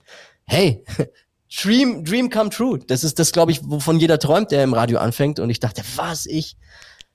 hey, 0.46 0.84
Dream, 1.62 2.04
Dream 2.04 2.30
come 2.30 2.50
true. 2.50 2.80
Das 2.80 3.04
ist 3.04 3.20
das, 3.20 3.32
glaube 3.32 3.52
ich, 3.52 3.62
wovon 3.64 4.00
jeder 4.00 4.18
träumt, 4.18 4.52
der 4.52 4.64
im 4.64 4.74
Radio 4.74 4.98
anfängt. 4.98 5.40
Und 5.40 5.50
ich 5.50 5.60
dachte, 5.60 5.84
was, 5.96 6.26
ich? 6.26 6.58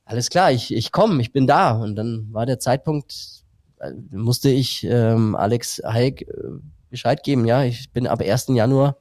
Alles 0.05 0.31
klar, 0.31 0.53
ich, 0.53 0.73
ich 0.73 0.92
komme, 0.92 1.21
ich 1.21 1.33
bin 1.33 1.47
da. 1.47 1.73
Und 1.73 1.97
dann 1.97 2.29
war 2.33 2.47
der 2.47 2.61
Zeitpunkt, 2.61 3.42
äh, 3.81 3.90
musste 4.11 4.49
ich 4.49 4.85
ähm, 4.85 5.35
Alex 5.35 5.83
Hayek 5.85 6.23
äh, 6.23 6.27
Bescheid 6.88 7.23
geben, 7.23 7.44
ja, 7.44 7.64
ich 7.64 7.90
bin 7.90 8.07
ab 8.07 8.23
1. 8.23 8.47
Januar 8.49 8.97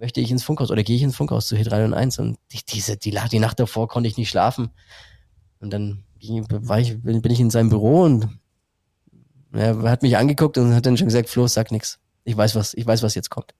möchte 0.00 0.20
ich 0.20 0.30
ins 0.30 0.42
Funkhaus 0.42 0.70
oder 0.70 0.82
gehe 0.82 0.96
ich 0.96 1.02
ins 1.02 1.16
Funkhaus 1.16 1.46
zu 1.46 1.54
H301 1.54 2.20
und 2.20 2.38
die, 2.52 2.60
diese, 2.64 2.96
die, 2.96 3.16
die 3.30 3.38
Nacht 3.38 3.60
davor 3.60 3.86
konnte 3.86 4.08
ich 4.08 4.16
nicht 4.16 4.30
schlafen. 4.30 4.70
Und 5.60 5.72
dann 5.72 6.04
war 6.48 6.80
ich, 6.80 7.00
bin 7.02 7.22
ich 7.30 7.40
in 7.40 7.50
seinem 7.50 7.68
Büro 7.68 8.02
und 8.02 8.28
Er 9.52 9.76
hat 9.82 10.02
mich 10.02 10.16
angeguckt 10.16 10.58
und 10.58 10.74
hat 10.74 10.86
dann 10.86 10.96
schon 10.96 11.08
gesagt, 11.08 11.28
Flo, 11.28 11.46
sag 11.46 11.70
nix. 11.70 11.98
Ich 12.24 12.36
weiß 12.36 12.54
was, 12.54 12.74
ich 12.74 12.86
weiß, 12.86 13.02
was 13.02 13.14
jetzt 13.14 13.30
kommt. 13.30 13.54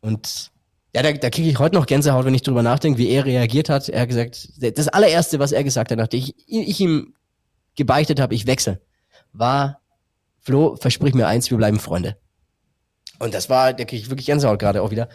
Und 0.00 0.50
ja, 0.94 1.02
da, 1.02 1.12
da 1.12 1.30
kriege 1.30 1.48
ich 1.48 1.58
heute 1.58 1.74
noch 1.74 1.86
Gänsehaut, 1.86 2.24
wenn 2.24 2.34
ich 2.34 2.42
drüber 2.42 2.62
nachdenke, 2.62 2.98
wie 2.98 3.08
er 3.08 3.24
reagiert 3.24 3.68
hat. 3.68 3.88
Er 3.88 4.02
hat 4.02 4.08
gesagt, 4.08 4.48
das 4.60 4.88
allererste, 4.88 5.38
was 5.38 5.52
er 5.52 5.64
gesagt 5.64 5.90
hat, 5.90 5.98
nachdem 5.98 6.20
ich, 6.20 6.34
ich 6.46 6.80
ihm 6.80 7.14
gebeichtet 7.76 8.20
habe, 8.20 8.34
ich 8.34 8.46
wechsle, 8.46 8.80
war, 9.32 9.80
Flo, 10.40 10.76
versprich 10.76 11.14
mir 11.14 11.26
eins, 11.26 11.50
wir 11.50 11.58
bleiben 11.58 11.78
Freunde. 11.78 12.16
Und 13.20 13.34
das 13.34 13.48
war, 13.48 13.74
kriege 13.74 13.96
ich 13.96 14.10
wirklich 14.10 14.26
Gänsehaut 14.26 14.58
gerade 14.58 14.82
auch 14.82 14.90
wieder. 14.90 15.08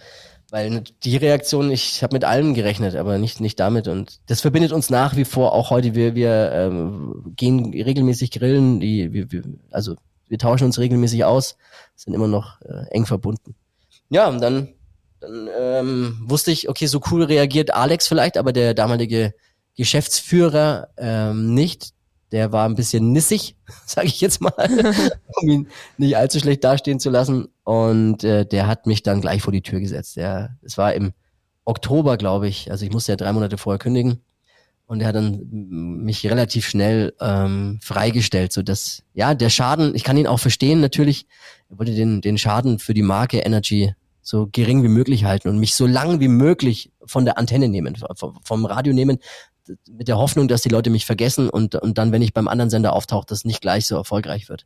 Weil 0.52 0.84
die 1.04 1.18
Reaktion, 1.18 1.72
ich 1.72 2.04
habe 2.04 2.14
mit 2.16 2.24
allem 2.24 2.54
gerechnet, 2.54 2.96
aber 2.96 3.18
nicht 3.18 3.42
nicht 3.42 3.60
damit. 3.60 3.88
Und 3.88 4.20
das 4.28 4.42
verbindet 4.42 4.72
uns 4.72 4.92
nach 4.92 5.16
wie 5.16 5.26
vor 5.26 5.54
auch 5.54 5.72
heute. 5.72 5.96
Wir 5.96 6.14
wir 6.14 6.52
ähm, 6.54 7.34
gehen 7.36 7.74
regelmäßig 7.74 8.32
grillen, 8.32 8.80
die 8.80 9.12
wir, 9.12 9.32
wir 9.32 9.44
also 9.72 9.96
wir 10.28 10.38
tauschen 10.38 10.66
uns 10.66 10.78
regelmäßig 10.78 11.26
aus, 11.26 11.58
sind 11.96 12.14
immer 12.14 12.28
noch 12.28 12.62
äh, 12.62 12.86
eng 12.92 13.08
verbunden. 13.08 13.56
Ja, 14.10 14.30
und 14.30 14.40
dann 14.40 14.70
dann 15.20 15.50
ähm, 15.58 16.18
wusste 16.22 16.52
ich, 16.52 16.70
okay, 16.70 16.86
so 16.86 17.02
cool 17.10 17.24
reagiert 17.24 17.74
Alex 17.74 18.08
vielleicht, 18.08 18.38
aber 18.38 18.54
der 18.54 18.76
damalige 18.76 19.34
Geschäftsführer 19.76 20.90
ähm, 20.98 21.56
nicht. 21.56 21.95
Der 22.36 22.52
war 22.52 22.68
ein 22.68 22.76
bisschen 22.76 23.14
nissig, 23.14 23.56
sage 23.86 24.08
ich 24.08 24.20
jetzt 24.20 24.42
mal, 24.42 24.52
um 25.42 25.48
ihn 25.48 25.68
nicht 25.98 26.18
allzu 26.18 26.38
schlecht 26.38 26.66
dastehen 26.66 27.00
zu 27.00 27.10
lassen. 27.10 27.48
Und 27.64 28.26
äh, 28.26 28.46
der 28.46 28.68
hat 28.68 28.88
mich 28.88 29.04
dann 29.04 29.22
gleich 29.22 29.42
vor 29.42 29.54
die 29.54 29.62
Tür 29.62 29.80
gesetzt. 29.80 30.18
Der, 30.18 30.58
es 30.62 30.78
war 30.78 30.94
im 30.94 31.14
Oktober, 31.64 32.18
glaube 32.18 32.50
ich. 32.50 32.70
Also 32.72 32.86
ich 32.86 32.92
musste 32.92 33.14
ja 33.14 33.16
drei 33.16 33.32
Monate 33.32 33.58
vorher 33.58 33.80
kündigen. 33.80 34.20
Und 34.86 35.00
er 35.00 35.08
hat 35.08 35.16
dann 35.16 35.48
mich 35.50 36.30
relativ 36.30 36.68
schnell 36.68 37.14
ähm, 37.22 37.80
freigestellt, 37.82 38.52
so 38.52 38.64
dass 38.64 39.04
ja 39.14 39.34
der 39.34 39.50
Schaden, 39.50 39.96
ich 39.96 40.04
kann 40.04 40.18
ihn 40.18 40.28
auch 40.28 40.40
verstehen 40.40 40.82
natürlich. 40.82 41.28
Er 41.70 41.80
wollte 41.80 41.96
den 41.96 42.20
den 42.20 42.38
Schaden 42.38 42.80
für 42.80 42.94
die 42.94 43.02
Marke 43.02 43.40
Energy 43.40 43.94
so 44.22 44.50
gering 44.52 44.84
wie 44.84 44.90
möglich 44.90 45.24
halten 45.24 45.48
und 45.48 45.58
mich 45.58 45.74
so 45.74 45.88
lang 45.88 46.20
wie 46.20 46.28
möglich 46.28 46.92
von 47.06 47.24
der 47.24 47.38
Antenne 47.38 47.70
nehmen, 47.70 47.96
vom, 48.16 48.38
vom 48.44 48.66
Radio 48.66 48.92
nehmen, 48.92 49.20
mit 49.90 50.08
der 50.08 50.18
Hoffnung, 50.18 50.48
dass 50.48 50.62
die 50.62 50.70
Leute 50.70 50.90
mich 50.90 51.06
vergessen 51.06 51.50
und, 51.50 51.76
und 51.76 51.98
dann, 51.98 52.12
wenn 52.12 52.22
ich 52.22 52.34
beim 52.34 52.48
anderen 52.48 52.70
Sender 52.70 52.94
auftauche, 52.94 53.26
das 53.28 53.46
nicht 53.46 53.62
gleich 53.62 53.88
so 53.88 53.96
erfolgreich 53.96 54.50
wird. 54.50 54.66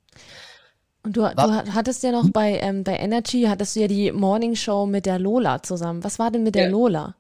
Und 1.04 1.16
du, 1.16 1.22
du 1.22 1.74
hattest 1.74 2.04
ja 2.04 2.12
noch 2.12 2.30
bei, 2.30 2.60
ähm, 2.60 2.84
bei 2.84 2.98
Energy, 2.98 3.46
hattest 3.48 3.76
du 3.76 3.82
ja 3.82 3.88
die 3.88 4.12
Morning 4.12 4.56
Show 4.56 4.86
mit 4.86 5.06
der 5.06 5.18
Lola 5.18 5.64
zusammen. 5.64 6.04
Was 6.04 6.20
war 6.20 6.30
denn 6.30 6.44
mit 6.44 6.56
der 6.56 6.66
ja. 6.66 6.70
Lola? 6.70 7.16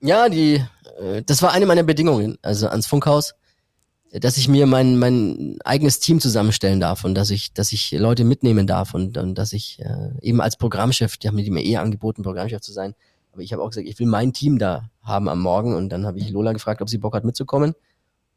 Ja, 0.00 0.28
die, 0.28 0.62
äh, 1.00 1.22
das 1.24 1.40
war 1.40 1.52
eine 1.52 1.64
meiner 1.64 1.82
Bedingungen, 1.82 2.36
also 2.42 2.68
ans 2.68 2.86
Funkhaus 2.86 3.34
dass 4.20 4.36
ich 4.36 4.48
mir 4.48 4.66
mein, 4.66 4.96
mein 4.96 5.58
eigenes 5.64 5.98
Team 5.98 6.20
zusammenstellen 6.20 6.78
darf 6.78 7.04
und 7.04 7.14
dass 7.14 7.30
ich, 7.30 7.52
dass 7.52 7.72
ich 7.72 7.90
Leute 7.92 8.24
mitnehmen 8.24 8.66
darf 8.66 8.94
und, 8.94 9.18
und 9.18 9.34
dass 9.34 9.52
ich 9.52 9.80
äh, 9.80 10.10
eben 10.22 10.40
als 10.40 10.56
Programmchef, 10.56 11.16
die 11.16 11.26
haben 11.26 11.34
mir 11.34 11.64
eh 11.64 11.76
angeboten, 11.78 12.22
Programmchef 12.22 12.60
zu 12.60 12.72
sein, 12.72 12.94
aber 13.34 13.42
ich 13.42 13.52
habe 13.52 13.62
auch 13.62 13.68
gesagt, 13.68 13.88
ich 13.88 13.98
will 13.98 14.06
mein 14.06 14.32
Team 14.32 14.58
da 14.58 14.90
haben 15.02 15.28
am 15.28 15.40
Morgen. 15.40 15.74
Und 15.74 15.90
dann 15.90 16.06
habe 16.06 16.18
ich 16.18 16.30
Lola 16.30 16.52
gefragt, 16.52 16.80
ob 16.80 16.88
sie 16.88 16.98
Bock 16.98 17.14
hat 17.14 17.24
mitzukommen. 17.24 17.74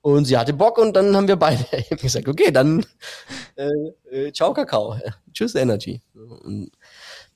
Und 0.01 0.25
sie 0.25 0.37
hatte 0.37 0.53
Bock 0.53 0.77
und 0.77 0.95
dann 0.95 1.15
haben 1.15 1.27
wir 1.27 1.35
beide 1.35 1.63
gesagt, 2.01 2.27
okay, 2.27 2.51
dann 2.51 2.85
äh, 3.55 3.69
äh, 4.09 4.31
ciao 4.31 4.53
Kakao, 4.53 4.95
tschüss 5.33 5.55
Energy. 5.55 6.01
Und, 6.15 6.71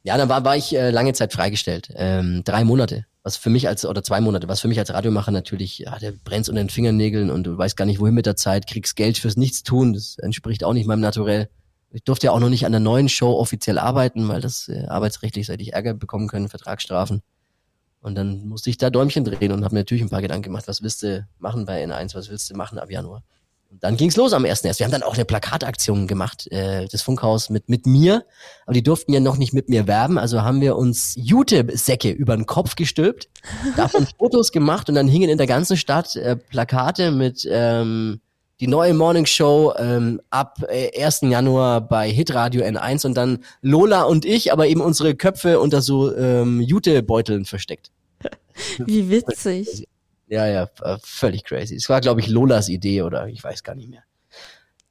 ja, 0.03 0.17
dann 0.17 0.29
war, 0.29 0.43
war 0.43 0.55
ich 0.55 0.75
äh, 0.75 0.89
lange 0.89 1.13
Zeit 1.13 1.33
freigestellt, 1.33 1.89
ähm, 1.95 2.43
drei 2.43 2.63
Monate. 2.63 3.05
Was 3.23 3.37
für 3.37 3.51
mich 3.51 3.67
als, 3.67 3.85
oder 3.85 4.03
zwei 4.03 4.19
Monate, 4.21 4.47
was 4.47 4.61
für 4.61 4.67
mich 4.67 4.79
als 4.79 4.91
Radiomacher 4.91 5.31
natürlich, 5.31 5.77
ja, 5.79 5.99
der 5.99 6.11
brennt 6.11 6.49
unter 6.49 6.63
den 6.63 6.69
Fingernägeln 6.69 7.29
und 7.29 7.43
du 7.43 7.55
weißt 7.55 7.77
gar 7.77 7.85
nicht, 7.85 7.99
wohin 7.99 8.15
mit 8.15 8.25
der 8.25 8.35
Zeit, 8.35 8.65
kriegst 8.65 8.95
Geld 8.95 9.19
fürs 9.19 9.37
Nichtstun, 9.37 9.93
das 9.93 10.17
entspricht 10.17 10.63
auch 10.63 10.73
nicht 10.73 10.87
meinem 10.87 11.01
Naturell. 11.01 11.49
Ich 11.91 12.03
durfte 12.03 12.27
ja 12.27 12.31
auch 12.31 12.39
noch 12.39 12.49
nicht 12.49 12.65
an 12.65 12.71
der 12.71 12.81
neuen 12.81 13.09
Show 13.09 13.33
offiziell 13.33 13.77
arbeiten, 13.77 14.27
weil 14.27 14.41
das 14.41 14.69
äh, 14.69 14.85
arbeitsrechtlich 14.87 15.45
seit 15.45 15.61
ich 15.61 15.73
Ärger 15.73 15.93
bekommen 15.93 16.29
können, 16.29 16.49
Vertragsstrafen. 16.49 17.21
Und 18.01 18.15
dann 18.15 18.47
musste 18.47 18.69
ich 18.69 18.77
da 18.77 18.89
Däumchen 18.89 19.23
drehen 19.23 19.51
und 19.51 19.63
habe 19.63 19.75
mir 19.75 19.81
natürlich 19.81 20.03
ein 20.03 20.09
paar 20.09 20.21
Gedanken 20.21 20.43
gemacht, 20.43 20.67
was 20.67 20.81
willst 20.81 21.03
du 21.03 21.25
machen 21.39 21.65
bei 21.65 21.83
N1, 21.85 22.15
was 22.15 22.29
willst 22.29 22.49
du 22.49 22.55
machen 22.55 22.79
ab 22.79 22.89
Januar? 22.89 23.23
Und 23.69 23.81
dann 23.83 23.95
ging's 23.95 24.17
los 24.17 24.33
am 24.33 24.43
1.1. 24.43 24.79
Wir 24.79 24.85
haben 24.85 24.91
dann 24.91 25.03
auch 25.03 25.13
eine 25.13 25.23
Plakataktion 25.23 26.05
gemacht, 26.07 26.51
äh, 26.51 26.87
das 26.91 27.03
Funkhaus 27.03 27.49
mit, 27.49 27.69
mit 27.69 27.85
mir. 27.85 28.25
Aber 28.65 28.73
die 28.73 28.83
durften 28.83 29.13
ja 29.13 29.21
noch 29.21 29.37
nicht 29.37 29.53
mit 29.53 29.69
mir 29.69 29.87
werben. 29.87 30.17
Also 30.17 30.41
haben 30.41 30.59
wir 30.59 30.75
uns 30.75 31.13
Jute-Säcke 31.15 32.11
über 32.11 32.35
den 32.35 32.45
Kopf 32.45 32.75
gestülpt, 32.75 33.29
davon 33.77 34.05
Fotos 34.17 34.51
gemacht 34.51 34.89
und 34.89 34.95
dann 34.95 35.07
hingen 35.07 35.29
in 35.29 35.37
der 35.37 35.47
ganzen 35.47 35.77
Stadt 35.77 36.17
äh, 36.17 36.35
Plakate 36.35 37.11
mit 37.11 37.47
ähm, 37.49 38.19
die 38.61 38.67
neue 38.67 38.93
Morning 38.93 39.25
Show 39.25 39.73
ähm, 39.75 40.21
ab 40.29 40.63
äh, 40.69 41.03
1. 41.03 41.21
Januar 41.21 41.81
bei 41.81 42.11
Hitradio 42.11 42.63
N1 42.63 43.07
und 43.07 43.15
dann 43.15 43.39
Lola 43.63 44.03
und 44.03 44.23
ich, 44.23 44.53
aber 44.53 44.67
eben 44.67 44.81
unsere 44.81 45.15
Köpfe 45.15 45.59
unter 45.59 45.81
so 45.81 46.15
ähm, 46.15 46.61
Jute-Beuteln 46.61 47.45
versteckt. 47.45 47.91
Wie 48.77 49.09
witzig. 49.09 49.87
Ja, 50.27 50.45
ja, 50.45 50.69
völlig 51.01 51.43
crazy. 51.43 51.75
Es 51.75 51.89
war, 51.89 52.01
glaube 52.01 52.21
ich, 52.21 52.27
Lolas 52.27 52.69
Idee 52.69 53.01
oder 53.01 53.27
ich 53.27 53.43
weiß 53.43 53.63
gar 53.63 53.73
nicht 53.73 53.89
mehr. 53.89 54.03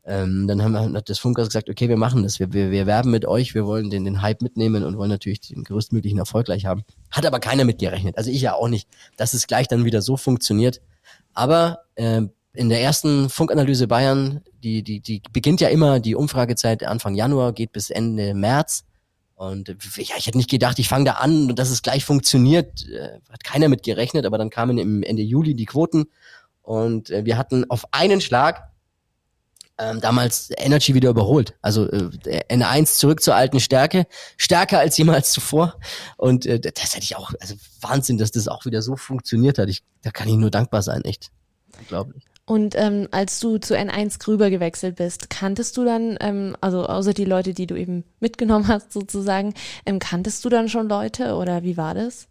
Ähm, 0.04 0.48
dann 0.48 0.62
haben 0.62 0.72
wir, 0.72 0.92
hat 0.92 1.08
das 1.08 1.20
Funkhaus 1.20 1.46
gesagt, 1.46 1.70
okay, 1.70 1.88
wir 1.88 1.96
machen 1.96 2.24
das. 2.24 2.40
Wir, 2.40 2.52
wir, 2.52 2.72
wir 2.72 2.86
werben 2.86 3.12
mit 3.12 3.24
euch, 3.24 3.54
wir 3.54 3.66
wollen 3.66 3.88
den, 3.88 4.04
den 4.04 4.20
Hype 4.20 4.42
mitnehmen 4.42 4.82
und 4.82 4.98
wollen 4.98 5.10
natürlich 5.10 5.40
den 5.42 5.62
größtmöglichen 5.62 6.18
Erfolg 6.18 6.46
gleich 6.46 6.66
haben. 6.66 6.82
Hat 7.12 7.24
aber 7.24 7.38
keiner 7.38 7.64
mitgerechnet. 7.64 8.18
Also 8.18 8.30
ich 8.32 8.42
ja 8.42 8.54
auch 8.54 8.68
nicht, 8.68 8.88
dass 9.16 9.32
es 9.32 9.46
gleich 9.46 9.68
dann 9.68 9.84
wieder 9.84 10.02
so 10.02 10.16
funktioniert. 10.16 10.80
Aber 11.34 11.84
äh, 11.94 12.22
in 12.52 12.68
der 12.68 12.80
ersten 12.80 13.30
Funkanalyse 13.30 13.86
Bayern, 13.86 14.42
die, 14.62 14.82
die, 14.82 15.00
die 15.00 15.22
beginnt 15.32 15.60
ja 15.60 15.68
immer, 15.68 16.00
die 16.00 16.14
Umfragezeit 16.14 16.84
Anfang 16.84 17.14
Januar, 17.14 17.52
geht 17.52 17.72
bis 17.72 17.90
Ende 17.90 18.34
März. 18.34 18.84
Und 19.34 19.68
ja, 19.68 20.16
ich 20.18 20.26
hätte 20.26 20.36
nicht 20.36 20.50
gedacht, 20.50 20.78
ich 20.78 20.88
fange 20.88 21.06
da 21.06 21.12
an 21.12 21.50
und 21.50 21.58
dass 21.58 21.70
es 21.70 21.82
gleich 21.82 22.04
funktioniert. 22.04 22.86
Äh, 22.88 23.20
hat 23.30 23.44
keiner 23.44 23.68
mit 23.68 23.82
gerechnet, 23.82 24.26
aber 24.26 24.36
dann 24.36 24.50
kamen 24.50 24.78
im 24.78 25.02
Ende 25.02 25.22
Juli 25.22 25.54
die 25.54 25.64
Quoten 25.64 26.06
und 26.62 27.10
äh, 27.10 27.24
wir 27.24 27.38
hatten 27.38 27.64
auf 27.70 27.84
einen 27.92 28.20
Schlag 28.20 28.70
ähm, 29.78 30.00
damals 30.00 30.50
Energy 30.56 30.94
wieder 30.94 31.08
überholt. 31.08 31.54
Also 31.62 31.90
äh, 31.90 32.10
N1 32.50 32.98
zurück 32.98 33.22
zur 33.22 33.34
alten 33.34 33.60
Stärke, 33.60 34.06
stärker 34.36 34.78
als 34.78 34.98
jemals 34.98 35.32
zuvor. 35.32 35.78
Und 36.18 36.44
äh, 36.44 36.60
das 36.60 36.94
hätte 36.94 37.04
ich 37.04 37.16
auch, 37.16 37.32
also 37.40 37.54
Wahnsinn, 37.80 38.18
dass 38.18 38.30
das 38.30 38.46
auch 38.46 38.66
wieder 38.66 38.82
so 38.82 38.96
funktioniert 38.96 39.58
hat. 39.58 39.70
Ich, 39.70 39.82
da 40.02 40.10
kann 40.10 40.28
ich 40.28 40.36
nur 40.36 40.50
dankbar 40.50 40.82
sein, 40.82 41.02
echt. 41.04 41.30
Unglaublich. 41.78 42.29
Und 42.50 42.74
ähm, 42.76 43.06
als 43.12 43.38
du 43.38 43.58
zu 43.58 43.78
N1 43.78 44.18
Grüber 44.18 44.50
gewechselt 44.50 44.96
bist, 44.96 45.30
kanntest 45.30 45.76
du 45.76 45.84
dann, 45.84 46.16
ähm, 46.18 46.56
also 46.60 46.84
außer 46.84 47.14
die 47.14 47.24
Leute, 47.24 47.54
die 47.54 47.68
du 47.68 47.76
eben 47.76 48.02
mitgenommen 48.18 48.66
hast 48.66 48.92
sozusagen, 48.92 49.54
ähm, 49.86 50.00
kanntest 50.00 50.44
du 50.44 50.48
dann 50.48 50.68
schon 50.68 50.88
Leute 50.88 51.36
oder 51.36 51.62
wie 51.62 51.76
war 51.76 51.94
das? 51.94 52.26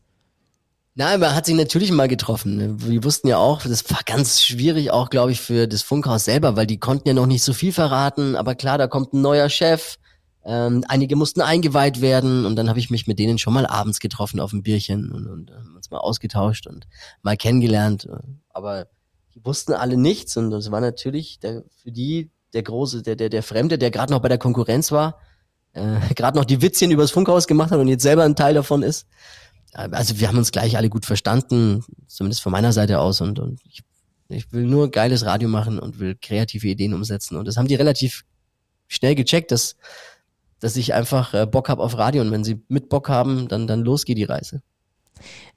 Nein, 0.95 1.21
man 1.21 1.34
hat 1.34 1.45
sich 1.45 1.55
natürlich 1.55 1.89
mal 1.93 2.10
getroffen. 2.10 2.86
Wir 2.86 3.05
wussten 3.05 3.29
ja 3.29 3.38
auch, 3.38 3.62
das 3.62 3.89
war 3.91 4.01
ganz 4.05 4.43
schwierig 4.43 4.91
auch, 4.91 5.10
glaube 5.10 5.32
ich, 5.32 5.39
für 5.39 5.69
das 5.69 5.84
Funkhaus 5.84 6.25
selber, 6.25 6.58
weil 6.58 6.67
die 6.67 6.82
konnten 6.82 7.08
ja 7.08 7.13
noch 7.13 7.25
nicht 7.25 7.43
so 7.43 7.53
viel 7.53 7.71
verraten. 7.71 8.36
Aber 8.36 8.55
klar, 8.55 8.77
da 8.77 8.88
kommt 8.88 9.13
ein 9.13 9.21
neuer 9.21 9.47
Chef. 9.47 9.99
Ähm, 10.43 10.84
einige 10.89 11.15
mussten 11.15 11.39
eingeweiht 11.39 12.01
werden 12.01 12.45
und 12.45 12.58
dann 12.58 12.67
habe 12.67 12.79
ich 12.79 12.89
mich 12.89 13.08
mit 13.08 13.19
denen 13.19 13.38
schon 13.38 13.53
mal 13.53 13.65
abends 13.65 14.01
getroffen 14.01 14.41
auf 14.41 14.51
ein 14.51 14.63
Bierchen 14.63 15.13
und, 15.13 15.27
und 15.27 15.49
äh, 15.49 15.75
uns 15.77 15.89
mal 15.91 15.99
ausgetauscht 15.99 16.67
und 16.67 16.88
mal 17.21 17.38
kennengelernt. 17.38 18.05
Aber 18.49 18.88
die 19.35 19.43
wussten 19.45 19.73
alle 19.73 19.97
nichts 19.97 20.37
und 20.37 20.51
das 20.51 20.71
war 20.71 20.81
natürlich 20.81 21.39
der, 21.39 21.63
für 21.81 21.91
die 21.91 22.31
der 22.53 22.63
große, 22.63 23.03
der, 23.03 23.15
der, 23.15 23.29
der 23.29 23.43
Fremde, 23.43 23.77
der 23.77 23.91
gerade 23.91 24.11
noch 24.11 24.21
bei 24.21 24.29
der 24.29 24.37
Konkurrenz 24.37 24.91
war, 24.91 25.19
äh, 25.73 25.99
gerade 26.15 26.37
noch 26.37 26.45
die 26.45 26.61
Witzchen 26.61 26.91
übers 26.91 27.11
Funkhaus 27.11 27.47
gemacht 27.47 27.71
hat 27.71 27.79
und 27.79 27.87
jetzt 27.87 28.03
selber 28.03 28.23
ein 28.23 28.35
Teil 28.35 28.53
davon 28.53 28.83
ist. 28.83 29.07
Also 29.71 30.19
wir 30.19 30.27
haben 30.27 30.37
uns 30.39 30.51
gleich 30.51 30.77
alle 30.77 30.89
gut 30.89 31.05
verstanden, 31.05 31.83
zumindest 32.07 32.41
von 32.41 32.51
meiner 32.51 32.73
Seite 32.73 32.99
aus 32.99 33.21
und, 33.21 33.37
und 33.37 33.61
ich, 33.65 33.83
ich 34.27 34.51
will 34.51 34.65
nur 34.65 34.89
geiles 34.89 35.25
Radio 35.25 35.47
machen 35.47 35.77
und 35.77 35.99
will 35.99 36.17
kreative 36.19 36.67
Ideen 36.67 36.95
umsetzen 36.95 37.37
und 37.37 37.47
das 37.47 37.55
haben 37.55 37.67
die 37.67 37.75
relativ 37.75 38.23
schnell 38.87 39.15
gecheckt, 39.15 39.51
dass 39.51 39.75
dass 40.62 40.75
ich 40.75 40.93
einfach 40.93 41.33
äh, 41.33 41.45
Bock 41.45 41.69
habe 41.69 41.81
auf 41.81 41.97
Radio 41.97 42.21
und 42.21 42.31
wenn 42.31 42.43
sie 42.43 42.62
mit 42.67 42.89
Bock 42.89 43.08
haben, 43.10 43.47
dann 43.47 43.67
dann 43.67 43.81
los 43.81 44.06
geht 44.06 44.17
die 44.17 44.25
Reise. 44.25 44.62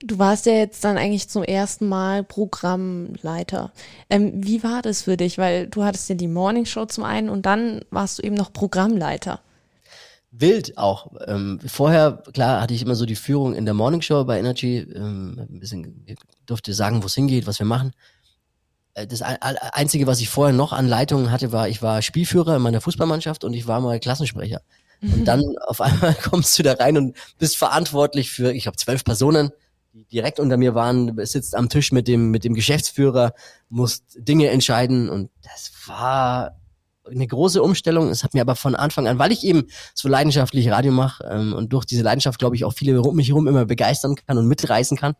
Du 0.02 0.18
warst 0.18 0.46
ja 0.46 0.52
jetzt 0.52 0.84
dann 0.84 0.98
eigentlich 0.98 1.28
zum 1.28 1.42
ersten 1.42 1.88
Mal 1.88 2.24
Programmleiter. 2.24 3.72
Ähm, 4.10 4.32
wie 4.34 4.62
war 4.62 4.82
das 4.82 5.02
für 5.02 5.16
dich? 5.16 5.38
Weil 5.38 5.66
du 5.66 5.84
hattest 5.84 6.08
ja 6.08 6.14
die 6.14 6.28
Morning 6.28 6.66
Show 6.66 6.86
zum 6.86 7.04
einen 7.04 7.28
und 7.28 7.46
dann 7.46 7.82
warst 7.90 8.18
du 8.18 8.22
eben 8.22 8.34
noch 8.34 8.52
Programmleiter. 8.52 9.40
Wild 10.30 10.78
auch. 10.78 11.12
Ähm, 11.26 11.60
vorher, 11.66 12.22
klar, 12.32 12.62
hatte 12.62 12.72
ich 12.72 12.82
immer 12.82 12.94
so 12.94 13.04
die 13.04 13.16
Führung 13.16 13.54
in 13.54 13.66
der 13.66 13.74
Morning 13.74 14.00
Show 14.00 14.24
bei 14.24 14.38
Energy. 14.38 14.78
Ähm, 14.78 15.38
ein 15.38 15.60
bisschen 15.60 16.06
durfte 16.46 16.72
sagen, 16.72 17.02
wo 17.02 17.06
es 17.06 17.14
hingeht, 17.14 17.46
was 17.46 17.58
wir 17.58 17.66
machen. 17.66 17.92
Äh, 18.94 19.06
das 19.06 19.22
Einzige, 19.22 20.06
was 20.06 20.20
ich 20.20 20.28
vorher 20.28 20.54
noch 20.54 20.72
an 20.72 20.88
Leitungen 20.88 21.30
hatte, 21.30 21.52
war, 21.52 21.68
ich 21.68 21.82
war 21.82 22.02
Spielführer 22.02 22.56
in 22.56 22.62
meiner 22.62 22.80
Fußballmannschaft 22.80 23.44
und 23.44 23.52
ich 23.52 23.66
war 23.66 23.80
mal 23.80 24.00
Klassensprecher. 24.00 24.62
Und 25.03 25.24
dann 25.24 25.42
auf 25.66 25.80
einmal 25.80 26.14
kommst 26.22 26.59
du 26.59 26.62
da 26.62 26.74
rein 26.74 26.96
und 26.96 27.16
bist 27.38 27.57
verantwortlich 27.57 28.30
für, 28.30 28.53
ich 28.53 28.64
glaube, 28.64 28.76
zwölf 28.76 29.05
Personen, 29.05 29.50
die 29.92 30.05
direkt 30.05 30.40
unter 30.40 30.57
mir 30.57 30.74
waren, 30.74 31.18
sitzt 31.26 31.55
am 31.55 31.68
Tisch 31.68 31.92
mit 31.92 32.09
dem, 32.09 32.30
mit 32.30 32.44
dem 32.44 32.55
Geschäftsführer, 32.55 33.34
musst 33.68 34.05
Dinge 34.16 34.48
entscheiden 34.48 35.11
und 35.11 35.30
das 35.42 35.72
war 35.86 36.57
eine 37.11 37.26
große 37.26 37.62
Umstellung. 37.62 38.09
Es 38.09 38.24
hat 38.24 38.32
mir 38.32 38.40
aber 38.40 38.55
von 38.55 38.74
Anfang 38.74 39.07
an, 39.09 39.18
weil 39.18 39.32
ich 39.32 39.44
eben 39.44 39.64
so 39.94 40.09
leidenschaftlich 40.09 40.70
Radio 40.70 40.92
mache 40.92 41.24
ähm, 41.24 41.53
und 41.53 41.72
durch 41.72 41.84
diese 41.84 42.03
Leidenschaft, 42.03 42.38
glaube 42.38 42.57
ich, 42.57 42.64
auch 42.64 42.72
viele 42.72 43.00
um 43.03 43.16
mich 43.16 43.28
herum 43.28 43.48
immer 43.48 43.66
begeistern 43.66 44.14
kann 44.14 44.38
und 44.38 44.46
mitreißen 44.46 44.96
kann, 44.96 45.14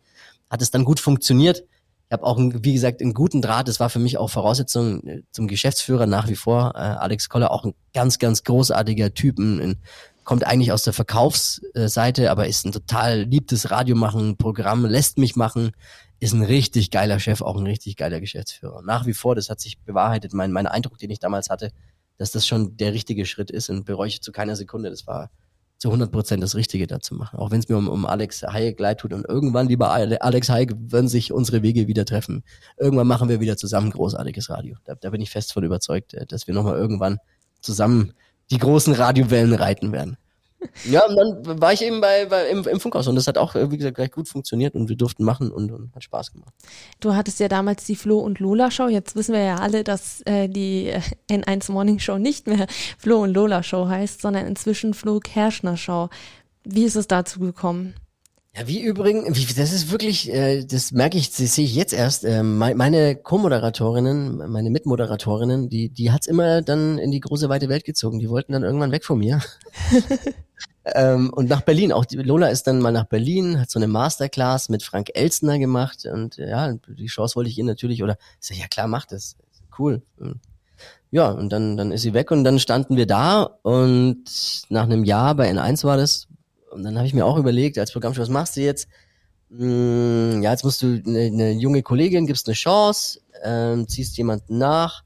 hat 0.49 0.61
es 0.61 0.71
dann 0.71 0.85
gut 0.85 0.99
funktioniert. 0.99 1.63
Ich 2.09 2.13
habe 2.13 2.23
auch, 2.23 2.37
wie 2.37 2.73
gesagt, 2.73 3.01
einen 3.01 3.13
guten 3.13 3.41
Draht. 3.41 3.67
Das 3.67 3.79
war 3.79 3.89
für 3.89 3.99
mich 3.99 4.17
auch 4.17 4.29
Voraussetzung 4.29 5.07
äh, 5.07 5.21
zum 5.31 5.47
Geschäftsführer 5.47 6.05
nach 6.05 6.27
wie 6.27 6.35
vor. 6.35 6.73
Äh, 6.75 6.79
Alex 6.79 7.29
Koller, 7.29 7.51
auch 7.51 7.65
ein 7.65 7.73
ganz, 7.93 8.19
ganz 8.19 8.43
großartiger 8.43 9.13
Typ, 9.13 9.39
ein, 9.39 9.59
ein 9.59 9.77
kommt 10.23 10.45
eigentlich 10.45 10.71
aus 10.71 10.83
der 10.83 10.93
Verkaufsseite, 10.93 12.31
aber 12.31 12.47
ist 12.47 12.65
ein 12.65 12.71
total 12.71 13.23
liebtes 13.23 13.71
Radio 13.71 13.95
machen, 13.95 14.37
Programm, 14.37 14.85
lässt 14.85 15.17
mich 15.17 15.35
machen, 15.35 15.71
ist 16.19 16.33
ein 16.33 16.43
richtig 16.43 16.91
geiler 16.91 17.19
Chef, 17.19 17.41
auch 17.41 17.57
ein 17.57 17.65
richtig 17.65 17.97
geiler 17.97 18.19
Geschäftsführer. 18.19 18.81
Nach 18.83 19.05
wie 19.05 19.13
vor, 19.13 19.35
das 19.35 19.49
hat 19.49 19.59
sich 19.59 19.79
bewahrheitet, 19.79 20.33
mein, 20.33 20.51
mein 20.51 20.67
Eindruck, 20.67 20.97
den 20.97 21.09
ich 21.09 21.19
damals 21.19 21.49
hatte, 21.49 21.71
dass 22.17 22.31
das 22.31 22.47
schon 22.47 22.77
der 22.77 22.93
richtige 22.93 23.25
Schritt 23.25 23.51
ist 23.51 23.69
und 23.69 23.85
bereue 23.85 24.07
ich 24.07 24.21
zu 24.21 24.31
keiner 24.31 24.55
Sekunde. 24.55 24.89
Das 24.89 25.07
war 25.07 25.29
zu 25.83 25.89
100 25.89 26.13
Prozent 26.13 26.41
das 26.41 26.55
Richtige 26.55 26.87
da 26.87 27.01
zu 27.01 27.13
machen. 27.13 27.37
Auch 27.39 27.51
wenn 27.51 27.59
es 27.59 27.67
mir 27.67 27.75
um, 27.75 27.89
um 27.89 28.05
Alex 28.05 28.41
Hayek 28.41 28.79
leid 28.79 29.01
tut 29.01 29.11
und 29.11 29.27
irgendwann, 29.27 29.67
lieber 29.67 29.91
Alex 29.91 30.47
Hayek, 30.47 30.71
werden 30.77 31.09
sich 31.09 31.33
unsere 31.33 31.61
Wege 31.61 31.89
wieder 31.89 32.05
treffen. 32.05 32.45
Irgendwann 32.77 33.05
machen 33.05 33.27
wir 33.27 33.41
wieder 33.41 33.57
zusammen 33.57 33.91
großartiges 33.91 34.49
Radio. 34.49 34.77
Da, 34.85 34.95
da 34.95 35.09
bin 35.09 35.19
ich 35.19 35.29
fest 35.29 35.51
von 35.51 35.61
überzeugt, 35.65 36.13
äh, 36.13 36.25
dass 36.25 36.47
wir 36.47 36.53
nochmal 36.53 36.77
irgendwann 36.77 37.17
zusammen 37.59 38.13
die 38.49 38.59
großen 38.59 38.93
Radiowellen 38.93 39.53
reiten 39.53 39.91
werden. 39.91 40.15
Ja, 40.85 41.05
und 41.05 41.15
dann 41.15 41.61
war 41.61 41.73
ich 41.73 41.81
eben 41.81 42.01
bei, 42.01 42.25
bei 42.25 42.49
im, 42.49 42.65
im, 42.67 42.79
Funkhaus 42.79 43.07
und 43.07 43.15
das 43.15 43.27
hat 43.27 43.37
auch, 43.37 43.55
wie 43.55 43.77
gesagt, 43.77 43.95
gleich 43.95 44.11
gut 44.11 44.27
funktioniert 44.27 44.75
und 44.75 44.89
wir 44.89 44.95
durften 44.95 45.23
machen 45.23 45.51
und, 45.51 45.71
und 45.71 45.95
hat 45.95 46.03
Spaß 46.03 46.33
gemacht. 46.33 46.53
Du 46.99 47.15
hattest 47.15 47.39
ja 47.39 47.47
damals 47.47 47.85
die 47.85 47.95
Flo 47.95 48.19
und 48.19 48.39
Lola 48.39 48.71
Show. 48.71 48.87
Jetzt 48.87 49.15
wissen 49.15 49.33
wir 49.33 49.41
ja 49.41 49.55
alle, 49.57 49.83
dass 49.83 50.21
äh, 50.25 50.47
die 50.47 50.87
äh, 50.87 51.01
N1 51.29 51.71
Morning 51.71 51.99
Show 51.99 52.17
nicht 52.17 52.47
mehr 52.47 52.67
Flo 52.97 53.23
und 53.23 53.33
Lola 53.33 53.63
Show 53.63 53.87
heißt, 53.87 54.21
sondern 54.21 54.45
inzwischen 54.45 54.93
Flo 54.93 55.19
Kerschner 55.19 55.77
Show. 55.77 56.09
Wie 56.63 56.83
ist 56.83 56.95
es 56.95 57.07
dazu 57.07 57.39
gekommen? 57.39 57.95
Ja, 58.55 58.67
wie 58.67 58.81
übrigens, 58.83 59.35
wie, 59.35 59.51
das 59.51 59.73
ist 59.73 59.89
wirklich, 59.89 60.31
äh, 60.31 60.63
das 60.63 60.91
merke 60.91 61.17
ich, 61.17 61.31
das 61.31 61.55
sehe 61.55 61.65
ich 61.65 61.73
jetzt 61.73 61.91
erst. 61.91 62.23
Äh, 62.23 62.43
meine 62.43 63.15
Co-Moderatorinnen, 63.15 64.51
meine 64.51 64.69
Mitmoderatorinnen, 64.69 65.69
die, 65.69 65.89
die 65.89 66.11
hat's 66.11 66.27
immer 66.27 66.61
dann 66.61 66.99
in 66.99 67.09
die 67.09 67.19
große 67.19 67.49
weite 67.49 67.67
Welt 67.67 67.83
gezogen. 67.83 68.19
Die 68.19 68.29
wollten 68.29 68.53
dann 68.53 68.61
irgendwann 68.61 68.91
weg 68.91 69.05
von 69.05 69.17
mir. 69.17 69.41
ähm, 70.85 71.31
und 71.33 71.49
nach 71.49 71.61
Berlin. 71.61 71.91
Auch 71.91 72.05
die 72.05 72.17
Lola 72.17 72.49
ist 72.49 72.67
dann 72.67 72.79
mal 72.79 72.91
nach 72.91 73.05
Berlin, 73.05 73.59
hat 73.59 73.71
so 73.71 73.79
eine 73.79 73.87
Masterclass 73.87 74.69
mit 74.69 74.83
Frank 74.83 75.09
Elstner 75.15 75.57
gemacht 75.57 76.05
und 76.05 76.37
ja, 76.37 76.73
die 76.73 77.07
Chance 77.07 77.35
wollte 77.35 77.49
ich 77.49 77.57
ihr 77.57 77.65
natürlich 77.65 78.03
oder 78.03 78.17
ich 78.39 78.47
sag, 78.47 78.57
ja 78.57 78.67
klar, 78.67 78.87
mach 78.87 79.05
das, 79.07 79.35
cool. 79.79 80.03
Ja, 81.09 81.29
und 81.29 81.49
dann 81.49 81.77
dann 81.77 81.91
ist 81.91 82.03
sie 82.03 82.13
weg 82.13 82.29
und 82.29 82.43
dann 82.43 82.59
standen 82.59 82.97
wir 82.97 83.07
da 83.07 83.43
und 83.63 84.25
nach 84.69 84.83
einem 84.83 85.03
Jahr 85.03 85.33
bei 85.35 85.49
N1 85.49 85.83
war 85.85 85.97
das, 85.97 86.27
und 86.73 86.83
dann 86.83 86.97
habe 86.97 87.07
ich 87.07 87.13
mir 87.13 87.25
auch 87.25 87.37
überlegt, 87.37 87.77
als 87.77 87.91
Programmchef, 87.91 88.21
was 88.21 88.29
machst 88.29 88.57
du 88.57 88.61
jetzt? 88.61 88.87
Hm, 89.49 90.41
ja, 90.41 90.51
jetzt 90.51 90.63
musst 90.63 90.81
du 90.81 91.01
eine, 91.05 91.19
eine 91.19 91.51
junge 91.51 91.83
Kollegin, 91.83 92.25
gibst 92.25 92.47
eine 92.47 92.55
Chance, 92.55 93.19
ähm, 93.43 93.87
ziehst 93.87 94.17
jemanden 94.17 94.57
nach. 94.57 95.03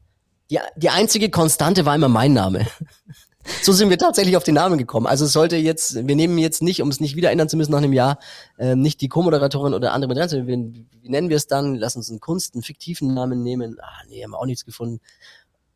Die, 0.49 0.59
die 0.77 0.89
einzige 0.89 1.29
Konstante 1.29 1.85
war 1.85 1.95
immer 1.95 2.07
mein 2.07 2.33
Name. 2.33 2.65
so 3.61 3.73
sind 3.73 3.89
wir 3.89 3.97
tatsächlich 3.97 4.37
auf 4.37 4.43
den 4.43 4.55
Namen 4.55 4.77
gekommen. 4.77 5.07
Also 5.07 5.25
es 5.25 5.33
sollte 5.33 5.57
jetzt, 5.57 6.07
wir 6.07 6.15
nehmen 6.15 6.37
jetzt 6.37 6.61
nicht, 6.61 6.81
um 6.81 6.89
es 6.89 6.99
nicht 6.99 7.15
wieder 7.15 7.31
ändern 7.31 7.49
zu 7.49 7.57
müssen 7.57 7.71
nach 7.71 7.79
einem 7.79 7.93
Jahr, 7.93 8.19
ähm, 8.57 8.81
nicht 8.81 9.01
die 9.01 9.09
Co-Moderatorin 9.09 9.73
oder 9.73 9.93
andere 9.93 10.27
sondern 10.29 10.47
wir, 10.47 10.57
wie 11.01 11.09
nennen 11.09 11.29
wir 11.29 11.37
es 11.37 11.47
dann? 11.47 11.75
Lass 11.75 11.95
uns 11.95 12.09
einen 12.09 12.21
Kunst, 12.21 12.55
einen 12.55 12.63
fiktiven 12.63 13.13
Namen 13.13 13.43
nehmen. 13.43 13.77
Ah, 13.81 14.03
nee, 14.07 14.23
haben 14.23 14.31
wir 14.31 14.39
auch 14.39 14.45
nichts 14.45 14.63
gefunden. 14.63 15.01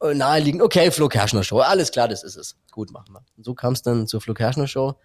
Äh, 0.01 0.13
naheliegend, 0.13 0.61
okay, 0.61 0.91
Flo 0.91 1.09
Kerschner 1.09 1.43
Show, 1.43 1.59
alles 1.59 1.91
klar, 1.91 2.07
das 2.07 2.23
ist 2.23 2.35
es. 2.35 2.55
Gut, 2.71 2.91
machen 2.91 3.13
wir. 3.13 3.23
Und 3.37 3.45
so 3.45 3.53
kam 3.53 3.73
es 3.73 3.81
dann 3.81 4.07
zur 4.07 4.21
Flo 4.21 4.33
Kerschner 4.33 4.67
Show. 4.67 4.95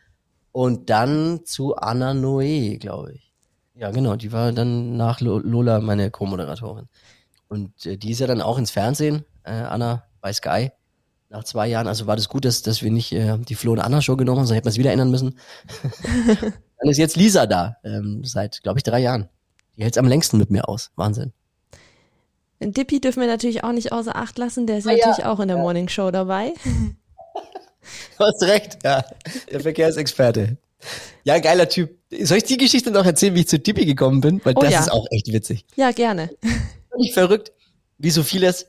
Und 0.57 0.89
dann 0.89 1.45
zu 1.45 1.77
Anna 1.77 2.13
Noé, 2.13 2.79
glaube 2.79 3.13
ich. 3.13 3.31
Ja, 3.75 3.91
genau, 3.91 4.17
die 4.17 4.33
war 4.33 4.53
dann 4.53 4.97
nach 4.97 5.21
Lola 5.21 5.81
meine 5.81 6.11
Co-Moderatorin. 6.11 6.89
Und 7.47 7.85
äh, 7.85 7.99
die 7.99 8.13
ist 8.13 8.21
ja 8.21 8.27
dann 8.27 8.41
auch 8.41 8.57
ins 8.57 8.71
Fernsehen, 8.71 9.27
äh, 9.45 9.51
Anna 9.51 10.05
bei 10.23 10.33
Sky, 10.33 10.71
nach 11.29 11.45
zwei 11.45 11.69
Jahren. 11.69 11.87
Also 11.87 12.07
war 12.07 12.17
das 12.17 12.31
gut, 12.31 12.47
dass, 12.47 12.63
dass 12.63 12.81
wir 12.81 12.91
nicht 12.91 13.13
äh, 13.13 13.37
die 13.37 13.55
Flo 13.55 13.73
und 13.73 13.81
Anna 13.81 14.01
Show 14.01 14.17
genommen 14.17 14.39
haben, 14.39 14.47
sonst 14.47 14.57
hätten 14.57 14.65
wir 14.65 14.71
es 14.71 14.79
wieder 14.79 14.93
ändern 14.93 15.11
müssen. 15.11 15.39
dann 16.81 16.89
ist 16.89 16.97
jetzt 16.97 17.17
Lisa 17.17 17.45
da, 17.45 17.77
ähm, 17.85 18.25
seit, 18.25 18.63
glaube 18.63 18.79
ich, 18.79 18.83
drei 18.83 19.01
Jahren. 19.01 19.29
Die 19.77 19.83
hält 19.83 19.99
am 19.99 20.09
längsten 20.09 20.39
mit 20.39 20.51
mir 20.51 20.71
aus. 20.71 20.91
Wahnsinn. 20.97 21.35
Dippy 22.61 23.03
dürfen 23.03 23.21
wir 23.21 23.29
natürlich 23.29 23.63
auch 23.63 23.73
nicht 23.73 23.93
außer 23.93 24.17
Acht 24.17 24.39
lassen, 24.39 24.67
der 24.67 24.79
ist 24.79 24.87
ah, 24.87 24.93
natürlich 24.93 25.19
ja. 25.19 25.31
auch 25.31 25.39
in 25.39 25.49
der 25.49 25.59
ja. 25.59 25.63
Morning 25.63 25.91
Show 25.91 26.11
dabei. 26.11 26.55
Du 28.19 28.25
hast 28.25 28.43
recht, 28.43 28.79
ja. 28.85 29.05
Der 29.51 29.61
Verkehrsexperte. 29.61 30.57
Ja, 31.25 31.39
geiler 31.39 31.69
Typ. 31.69 31.99
Soll 32.23 32.39
ich 32.39 32.45
die 32.45 32.57
Geschichte 32.57 32.91
noch 32.91 33.05
erzählen, 33.05 33.35
wie 33.35 33.41
ich 33.41 33.49
zu 33.49 33.63
Tippi 33.63 33.85
gekommen 33.85 34.21
bin? 34.21 34.41
Weil 34.45 34.55
oh, 34.57 34.61
das 34.61 34.73
ja. 34.73 34.81
ist 34.81 34.93
auch 34.93 35.07
echt 35.11 35.33
witzig. 35.33 35.65
Ja, 35.75 35.91
gerne. 35.91 36.31
Völlig 36.91 37.15
verrückt, 37.15 37.53
wie 37.99 38.11
so 38.11 38.23
vieles. 38.23 38.67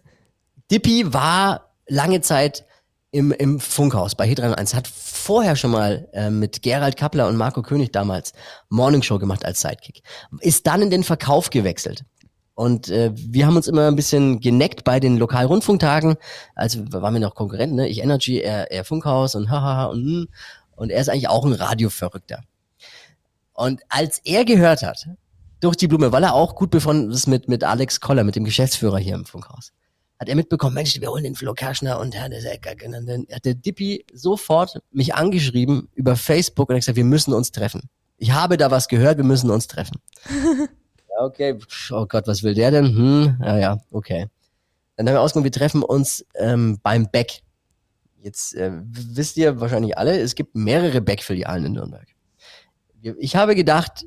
Dippi 0.72 1.14
war 1.14 1.74
lange 1.88 2.22
Zeit 2.22 2.66
im, 3.12 3.32
im 3.32 3.60
Funkhaus 3.60 4.16
bei 4.16 4.28
Hydran 4.28 4.54
1, 4.54 4.74
hat 4.74 4.88
vorher 4.88 5.56
schon 5.56 5.72
mal 5.72 6.10
äh, 6.14 6.30
mit 6.30 6.62
Gerald 6.62 6.98
Kappler 6.98 7.28
und 7.28 7.38
Marco 7.38 7.62
König 7.62 7.92
damals 7.92 8.34
Morningshow 8.70 9.18
gemacht 9.18 9.46
als 9.46 9.62
Sidekick. 9.62 10.02
Ist 10.42 10.68
dann 10.68 10.82
in 10.82 10.90
den 10.90 11.04
Verkauf 11.04 11.50
gewechselt. 11.50 12.04
Und 12.58 12.90
äh, 12.90 13.12
wir 13.14 13.46
haben 13.46 13.56
uns 13.56 13.68
immer 13.68 13.88
ein 13.88 13.96
bisschen 13.96 14.40
geneckt 14.40 14.84
bei 14.84 15.00
den 15.00 15.18
Lokalrundfunktagen. 15.18 16.16
Also 16.56 16.92
waren 16.92 17.14
wir 17.14 17.20
noch 17.20 17.36
Konkurrenten, 17.36 17.76
ne? 17.76 17.88
Ich 17.88 18.02
Energy, 18.02 18.40
er, 18.40 18.72
er 18.72 18.84
Funkhaus 18.84 19.36
und 19.36 19.52
hahaha 19.52 19.86
und 19.86 20.04
hm. 20.04 20.28
und 20.76 20.90
er 20.90 21.00
ist 21.00 21.08
eigentlich 21.08 21.30
auch 21.30 21.46
ein 21.46 21.54
Radioverrückter. 21.54 22.42
Und 23.54 23.84
als 23.90 24.18
er 24.24 24.44
gehört 24.44 24.82
hat, 24.82 25.08
durch 25.60 25.76
die 25.76 25.88
Blume, 25.88 26.12
weil 26.12 26.24
er 26.24 26.34
auch 26.34 26.56
gut 26.56 26.72
befreundet 26.72 27.14
ist 27.14 27.28
mit, 27.28 27.48
mit 27.48 27.64
Alex 27.64 28.00
Koller, 28.00 28.24
mit 28.24 28.36
dem 28.36 28.44
Geschäftsführer 28.44 28.98
hier 28.98 29.14
im 29.14 29.26
Funkhaus, 29.26 29.72
hat 30.20 30.28
er 30.28 30.36
mitbekommen, 30.36 30.74
Mensch, 30.74 31.00
wir 31.00 31.12
holen 31.12 31.26
den 31.26 31.36
Flo 31.36 31.54
Kerschner 31.54 32.00
und 32.00 32.16
Herr 32.16 32.28
Desecker. 32.28 32.74
Dann 32.76 33.28
hat 33.32 33.46
der 33.46 33.54
Dippi 33.54 34.04
sofort 34.12 34.82
mich 34.90 35.14
angeschrieben 35.14 35.90
über 35.94 36.16
Facebook 36.16 36.70
und 36.70 36.76
hat 36.76 36.82
gesagt, 36.82 36.96
wir 36.96 37.04
müssen 37.04 37.36
uns 37.36 37.52
treffen. 37.52 37.84
Ich 38.18 38.32
habe 38.32 38.58
da 38.58 38.72
was 38.72 38.88
gehört, 38.88 39.18
wir 39.18 39.26
müssen 39.26 39.52
uns 39.52 39.68
treffen. 39.68 40.02
okay, 41.20 41.58
oh 41.92 42.06
Gott, 42.06 42.28
was 42.28 42.44
will 42.44 42.54
der 42.54 42.72
denn? 42.72 42.86
Hm, 42.86 43.38
ja, 43.42 43.58
ja, 43.58 43.78
okay. 43.92 44.28
Dann 44.96 45.08
haben 45.08 45.16
wir 45.16 45.22
ausgemacht, 45.22 45.46
wir 45.46 45.52
treffen 45.52 45.84
uns 45.84 46.26
ähm, 46.36 46.80
beim 46.82 47.10
Beck. 47.12 47.42
Jetzt 48.22 48.56
äh, 48.56 48.72
wisst 48.74 49.38
ihr 49.38 49.60
wahrscheinlich 49.60 49.98
alle, 49.98 50.20
es 50.20 50.36
gibt 50.36 50.56
mehrere 50.56 51.02
Beck-Filialen 51.02 51.66
in 51.66 51.74
Nürnberg. 51.74 52.08
Ich 53.20 53.36
habe 53.36 53.56
gedacht, 53.56 54.06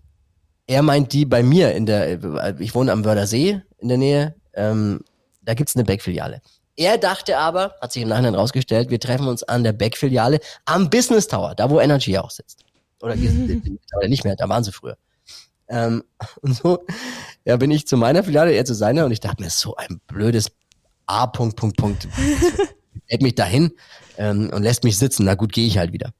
er 0.67 0.83
meint 0.83 1.13
die 1.13 1.25
bei 1.25 1.43
mir 1.43 1.73
in 1.73 1.87
der, 1.87 2.09
äh, 2.09 2.55
ich 2.59 2.75
wohne 2.75 2.93
am 2.93 3.05
Wördersee 3.05 3.63
in 3.79 3.89
der 3.89 3.99
Nähe, 3.99 4.35
ähm, 4.55 5.01
da 5.43 5.55
gibt's 5.55 5.77
eine 5.77 5.85
Beck-Filiale. 5.85 6.43
Er 6.77 6.99
dachte 6.99 7.39
aber, 7.39 7.75
hat 7.81 7.93
sich 7.93 8.03
im 8.03 8.09
Nachhinein 8.09 8.35
rausgestellt, 8.35 8.91
wir 8.91 9.01
treffen 9.01 9.29
uns 9.29 9.43
an 9.43 9.65
der 9.65 9.73
Beck-Filiale 9.73 10.41
am 10.65 10.91
Business 10.91 11.29
Tower, 11.29 11.55
da 11.55 11.71
wo 11.71 11.81
Energy 11.81 12.17
auch 12.19 12.31
sitzt. 12.31 12.65
Oder 13.01 13.17
nicht 14.09 14.25
mehr, 14.25 14.37
da 14.37 14.49
waren 14.49 14.65
sie 14.65 14.73
früher. 14.73 14.97
Ähm, 15.71 16.03
und 16.43 16.55
so, 16.55 16.85
ja, 17.45 17.57
bin 17.57 17.71
ich 17.71 17.87
zu 17.87 17.97
meiner 17.97 18.23
Filiale, 18.23 18.53
er 18.53 18.65
zu 18.65 18.75
seiner 18.75 19.07
und 19.07 19.13
ich 19.13 19.21
dachte 19.21 19.43
mir, 19.43 19.51
so 19.51 19.77
ein 19.77 20.01
blödes 20.07 20.53
A. 21.07 21.27
Punkt, 21.27 21.57
Punkt, 21.57 21.77
Punkt. 21.79 22.09
Hält 23.07 23.23
mich 23.23 23.35
dahin 23.35 23.73
ähm, 24.19 24.51
und 24.53 24.63
lässt 24.63 24.85
mich 24.85 24.99
sitzen. 24.99 25.25
Na 25.25 25.35
gut, 25.35 25.53
gehe 25.53 25.67
ich 25.67 25.79
halt 25.79 25.93
wieder. 25.93 26.13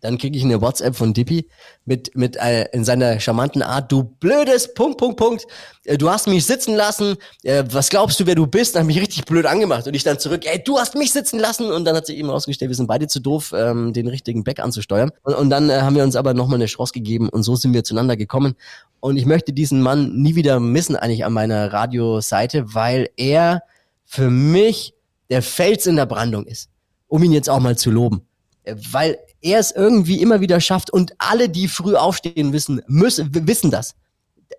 Dann 0.00 0.18
kriege 0.18 0.36
ich 0.36 0.44
eine 0.44 0.60
WhatsApp 0.60 0.94
von 0.94 1.14
Dippy 1.14 1.48
mit, 1.84 2.14
mit 2.14 2.36
äh, 2.36 2.66
in 2.72 2.84
seiner 2.84 3.18
charmanten 3.18 3.62
Art, 3.62 3.90
du 3.90 4.04
blödes 4.04 4.74
Punkt, 4.74 4.98
Punkt, 4.98 5.16
Punkt, 5.16 5.46
äh, 5.84 5.96
du 5.96 6.10
hast 6.10 6.26
mich 6.28 6.44
sitzen 6.44 6.74
lassen, 6.74 7.16
äh, 7.42 7.64
was 7.70 7.88
glaubst 7.88 8.20
du, 8.20 8.26
wer 8.26 8.34
du 8.34 8.46
bist? 8.46 8.74
Dann 8.74 8.80
hat 8.80 8.86
mich 8.86 9.00
richtig 9.00 9.24
blöd 9.24 9.46
angemacht. 9.46 9.86
Und 9.86 9.94
ich 9.94 10.02
dann 10.02 10.18
zurück, 10.18 10.42
ey, 10.44 10.62
du 10.62 10.78
hast 10.78 10.94
mich 10.96 11.12
sitzen 11.12 11.38
lassen. 11.38 11.72
Und 11.72 11.84
dann 11.86 11.96
hat 11.96 12.06
sich 12.06 12.18
eben 12.18 12.28
rausgestellt, 12.28 12.68
wir 12.68 12.76
sind 12.76 12.88
beide 12.88 13.06
zu 13.06 13.20
doof, 13.20 13.54
ähm, 13.56 13.92
den 13.92 14.06
richtigen 14.06 14.44
Back 14.44 14.60
anzusteuern. 14.60 15.10
Und, 15.22 15.34
und 15.34 15.50
dann 15.50 15.70
äh, 15.70 15.80
haben 15.80 15.96
wir 15.96 16.04
uns 16.04 16.14
aber 16.14 16.34
nochmal 16.34 16.56
eine 16.56 16.66
Chance 16.66 16.92
gegeben 16.92 17.28
und 17.30 17.42
so 17.42 17.56
sind 17.56 17.72
wir 17.72 17.82
zueinander 17.82 18.16
gekommen. 18.16 18.54
Und 19.00 19.16
ich 19.16 19.24
möchte 19.24 19.52
diesen 19.52 19.80
Mann 19.80 20.14
nie 20.16 20.34
wieder 20.34 20.60
missen 20.60 20.96
eigentlich 20.96 21.24
an 21.24 21.32
meiner 21.32 21.72
Radioseite, 21.72 22.74
weil 22.74 23.08
er 23.16 23.62
für 24.04 24.30
mich 24.30 24.94
der 25.30 25.42
Fels 25.42 25.86
in 25.86 25.96
der 25.96 26.06
Brandung 26.06 26.46
ist, 26.46 26.70
um 27.08 27.22
ihn 27.22 27.32
jetzt 27.32 27.50
auch 27.50 27.60
mal 27.60 27.76
zu 27.76 27.90
loben. 27.90 28.22
Äh, 28.64 28.76
weil 28.90 29.18
er 29.46 29.60
es 29.60 29.70
irgendwie 29.70 30.20
immer 30.20 30.40
wieder 30.40 30.60
schafft 30.60 30.90
und 30.90 31.14
alle, 31.18 31.48
die 31.48 31.68
früh 31.68 31.94
aufstehen 31.94 32.52
wissen, 32.52 32.82
müssen, 32.86 33.30
wissen 33.46 33.70
das. 33.70 33.94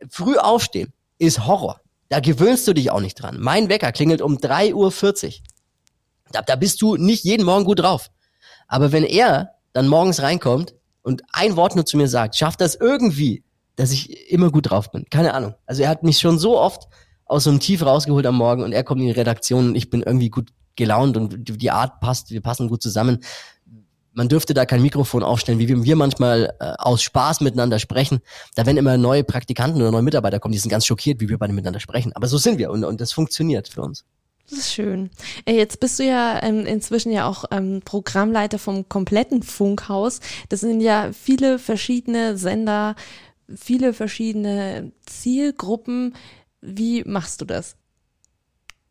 Früh 0.10 0.38
aufstehen 0.38 0.94
ist 1.20 1.46
Horror. 1.46 1.82
Da 2.10 2.20
gewöhnst 2.22 2.68
du 2.68 2.74
dich 2.74 2.90
auch 2.90 3.02
nicht 3.02 3.16
dran. 3.16 3.38
Mein 3.40 3.70
Wecker 3.70 3.92
klingelt 3.92 4.22
um 4.22 4.38
3.40 4.38 4.74
Uhr. 4.74 5.34
Da, 6.32 6.42
da 6.42 6.56
bist 6.56 6.82
du 6.82 6.96
nicht 6.96 7.24
jeden 7.26 7.46
Morgen 7.46 7.66
gut 7.66 7.80
drauf. 7.80 8.10
Aber 8.68 8.92
wenn 8.92 9.04
er 9.04 9.52
dann 9.74 9.88
morgens 9.88 10.22
reinkommt 10.22 10.74
und 11.04 11.22
ein 11.34 11.56
Wort 11.56 11.76
nur 11.76 11.86
zu 11.86 11.98
mir 11.98 12.08
sagt, 12.08 12.36
schafft 12.36 12.62
das 12.62 12.76
irgendwie, 12.76 13.44
dass 13.76 13.92
ich 13.92 14.32
immer 14.32 14.52
gut 14.52 14.70
drauf 14.70 14.92
bin. 14.92 15.06
Keine 15.10 15.34
Ahnung. 15.34 15.56
Also 15.66 15.84
er 15.84 15.90
hat 15.90 16.04
mich 16.04 16.20
schon 16.20 16.40
so 16.40 16.60
oft 16.60 16.88
aus 17.26 17.44
so 17.44 17.50
einem 17.50 17.60
Tief 17.60 17.86
rausgeholt 17.86 18.26
am 18.26 18.36
Morgen 18.36 18.64
und 18.64 18.72
er 18.72 18.84
kommt 18.84 19.02
in 19.02 19.08
die 19.08 19.14
Redaktion 19.14 19.70
und 19.70 19.76
ich 19.76 19.90
bin 19.90 20.02
irgendwie 20.02 20.30
gut 20.30 20.52
gelaunt 20.78 21.18
und 21.18 21.50
die, 21.50 21.58
die 21.58 21.72
Art 21.72 22.00
passt, 22.00 22.32
wir 22.32 22.42
passen 22.42 22.70
gut 22.70 22.82
zusammen. 22.82 23.20
Man 24.18 24.30
dürfte 24.30 24.56
da 24.56 24.66
kein 24.66 24.82
Mikrofon 24.82 25.22
aufstellen, 25.22 25.60
wie 25.60 25.84
wir, 25.84 25.96
manchmal 25.96 26.56
äh, 26.60 26.74
aus 26.80 27.04
Spaß 27.04 27.42
miteinander 27.42 27.78
sprechen. 27.78 28.22
Da 28.56 28.66
wenn 28.66 28.76
immer 28.76 28.98
neue 28.98 29.24
Praktikanten 29.24 29.80
oder 29.80 29.92
neue 29.92 30.02
Mitarbeiter 30.02 30.40
kommen, 30.40 30.54
die 30.54 30.58
sind 30.58 30.72
ganz 30.72 30.88
schockiert, 30.88 31.22
wie 31.22 31.30
wir 31.30 31.38
beide 31.38 31.54
miteinander 31.54 31.80
sprechen. 31.80 32.14
Aber 32.14 32.28
so 32.28 32.40
sind 32.40 32.58
wir 32.58 32.72
und, 32.72 32.84
und 32.84 33.00
das 33.00 33.12
funktioniert 33.12 33.68
für 33.68 33.84
uns. 33.84 34.06
Das 34.50 34.58
ist 34.58 34.74
schön. 34.74 35.12
Äh, 35.46 35.54
jetzt 35.54 35.80
bist 35.80 36.00
du 36.00 36.04
ja 36.04 36.42
ähm, 36.42 36.66
inzwischen 36.66 37.12
ja 37.12 37.30
auch 37.30 37.46
ähm, 37.52 37.82
Programmleiter 37.86 38.58
vom 38.58 38.90
kompletten 38.90 39.44
Funkhaus. 39.44 40.20
Das 40.50 40.62
sind 40.62 40.82
ja 40.82 41.12
viele 41.14 41.60
verschiedene 41.60 42.40
Sender, 42.40 42.96
viele 43.56 43.94
verschiedene 43.94 44.94
Zielgruppen. 45.06 46.16
Wie 46.60 47.04
machst 47.04 47.42
du 47.42 47.46
das? 47.46 47.76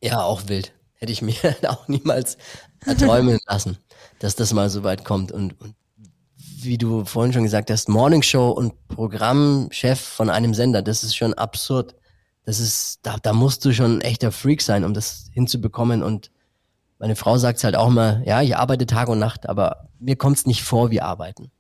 Ja, 0.01 0.23
auch 0.23 0.47
wild. 0.47 0.73
Hätte 0.95 1.11
ich 1.11 1.21
mir 1.21 1.35
auch 1.67 1.89
niemals 1.89 2.39
erträumen 2.85 3.41
lassen, 3.49 3.79
dass 4.19 4.37
das 4.37 4.53
mal 4.53 4.71
so 4.71 4.83
weit 4.85 5.05
kommt. 5.05 5.33
Und, 5.33 5.61
und 5.61 5.75
wie 6.37 6.79
du 6.79 7.05
vorhin 7.05 7.33
schon 7.33 7.43
gesagt 7.43 7.71
hast, 7.71 7.89
Morningshow 7.89 8.51
und 8.51 8.89
Programmchef 8.89 10.01
von 10.01 10.31
einem 10.31 10.55
Sender, 10.55 10.83
das 10.83 11.05
ist 11.05 11.17
schon 11.17 11.35
absurd. 11.35 11.95
Das 12.45 12.61
ist, 12.61 13.01
da, 13.03 13.17
da 13.21 13.33
musst 13.33 13.65
du 13.65 13.73
schon 13.73 13.99
ein 13.99 14.01
echter 14.01 14.33
Freak 14.33 14.63
sein, 14.63 14.85
um 14.85 14.95
das 14.95 15.29
hinzubekommen. 15.33 16.03
Und 16.03 16.31
meine 16.99 17.17
Frau 17.17 17.39
sagt 17.39 17.63
halt 17.65 17.77
auch 17.77 17.91
mal, 17.91 18.23
ja, 18.25 18.43
ich 18.43 18.57
arbeite 18.57 18.87
Tag 18.87 19.09
und 19.09 19.19
Nacht, 19.19 19.49
aber 19.49 19.89
mir 19.99 20.17
kommt 20.17 20.39
es 20.39 20.47
nicht 20.47 20.63
vor, 20.63 20.91
wie 20.91 21.01
arbeiten. 21.01 21.51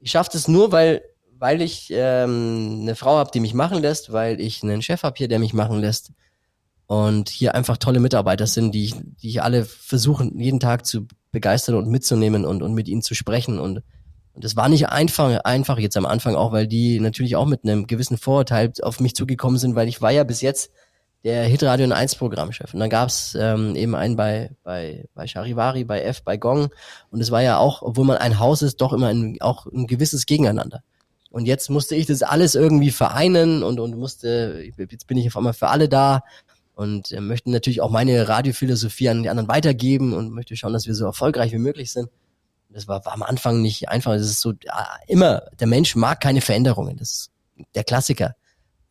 Ich 0.00 0.10
schaffe 0.10 0.30
das 0.32 0.48
nur, 0.48 0.72
weil 0.72 1.02
weil 1.38 1.62
ich 1.62 1.88
ähm, 1.92 2.80
eine 2.82 2.96
Frau 2.96 3.16
habe, 3.16 3.30
die 3.32 3.40
mich 3.40 3.54
machen 3.54 3.80
lässt, 3.80 4.12
weil 4.12 4.40
ich 4.40 4.62
einen 4.62 4.82
Chef 4.82 5.02
habe 5.02 5.14
hier, 5.16 5.28
der 5.28 5.38
mich 5.38 5.54
machen 5.54 5.80
lässt 5.80 6.12
und 6.86 7.28
hier 7.28 7.54
einfach 7.54 7.76
tolle 7.76 8.00
Mitarbeiter 8.00 8.46
sind, 8.46 8.72
die 8.72 8.84
ich, 8.84 8.94
die 9.22 9.28
ich 9.28 9.42
alle 9.42 9.64
versuchen, 9.64 10.38
jeden 10.38 10.60
Tag 10.60 10.86
zu 10.86 11.06
begeistern 11.32 11.74
und 11.74 11.88
mitzunehmen 11.88 12.44
und, 12.44 12.62
und 12.62 12.74
mit 12.74 12.88
ihnen 12.88 13.02
zu 13.02 13.14
sprechen 13.14 13.58
und 13.58 13.82
und 14.38 14.44
das 14.44 14.54
war 14.54 14.68
nicht 14.68 14.88
einfach, 14.88 15.40
einfach 15.40 15.80
jetzt 15.80 15.96
am 15.96 16.06
Anfang 16.06 16.36
auch, 16.36 16.52
weil 16.52 16.68
die 16.68 17.00
natürlich 17.00 17.34
auch 17.34 17.44
mit 17.44 17.64
einem 17.64 17.88
gewissen 17.88 18.16
Vorurteil 18.16 18.72
auf 18.82 19.00
mich 19.00 19.16
zugekommen 19.16 19.58
sind, 19.58 19.74
weil 19.74 19.88
ich 19.88 20.00
war 20.00 20.12
ja 20.12 20.22
bis 20.22 20.42
jetzt 20.42 20.70
der 21.24 21.42
Hitradio 21.42 21.90
1 21.90 22.14
Programmchef. 22.14 22.72
Und 22.72 22.78
dann 22.78 22.88
gab's 22.88 23.36
ähm, 23.36 23.74
eben 23.74 23.96
einen 23.96 24.14
bei, 24.14 24.52
bei, 24.62 25.06
bei 25.14 25.26
Charivari, 25.26 25.82
bei 25.82 26.02
F, 26.02 26.22
bei 26.22 26.36
Gong. 26.36 26.68
Und 27.10 27.20
es 27.20 27.32
war 27.32 27.42
ja 27.42 27.58
auch, 27.58 27.82
obwohl 27.82 28.04
man 28.04 28.18
ein 28.18 28.38
Haus 28.38 28.62
ist, 28.62 28.80
doch 28.80 28.92
immer 28.92 29.08
ein, 29.08 29.38
auch 29.40 29.66
ein 29.66 29.88
gewisses 29.88 30.24
Gegeneinander. 30.24 30.84
Und 31.30 31.46
jetzt 31.46 31.68
musste 31.68 31.96
ich 31.96 32.06
das 32.06 32.22
alles 32.22 32.54
irgendwie 32.54 32.92
vereinen 32.92 33.64
und, 33.64 33.80
und 33.80 33.96
musste, 33.96 34.62
jetzt 34.76 35.08
bin 35.08 35.18
ich 35.18 35.26
auf 35.26 35.36
einmal 35.36 35.52
für 35.52 35.68
alle 35.68 35.88
da 35.88 36.22
und 36.78 37.10
äh, 37.10 37.20
möchte 37.20 37.50
natürlich 37.50 37.80
auch 37.80 37.90
meine 37.90 38.28
Radiophilosophie 38.28 39.08
an 39.08 39.24
die 39.24 39.30
anderen 39.30 39.48
weitergeben 39.48 40.12
und 40.12 40.30
möchte 40.30 40.54
schauen, 40.54 40.72
dass 40.72 40.86
wir 40.86 40.94
so 40.94 41.06
erfolgreich 41.06 41.50
wie 41.50 41.58
möglich 41.58 41.90
sind. 41.90 42.08
Das 42.68 42.86
war, 42.86 43.04
war 43.04 43.14
am 43.14 43.24
Anfang 43.24 43.62
nicht 43.62 43.88
einfach. 43.88 44.12
Es 44.12 44.22
ist 44.22 44.40
so, 44.40 44.52
immer, 45.08 45.42
der 45.58 45.66
Mensch 45.66 45.96
mag 45.96 46.20
keine 46.20 46.40
Veränderungen. 46.40 46.96
Das 46.96 47.10
ist 47.10 47.30
der 47.74 47.82
Klassiker. 47.82 48.36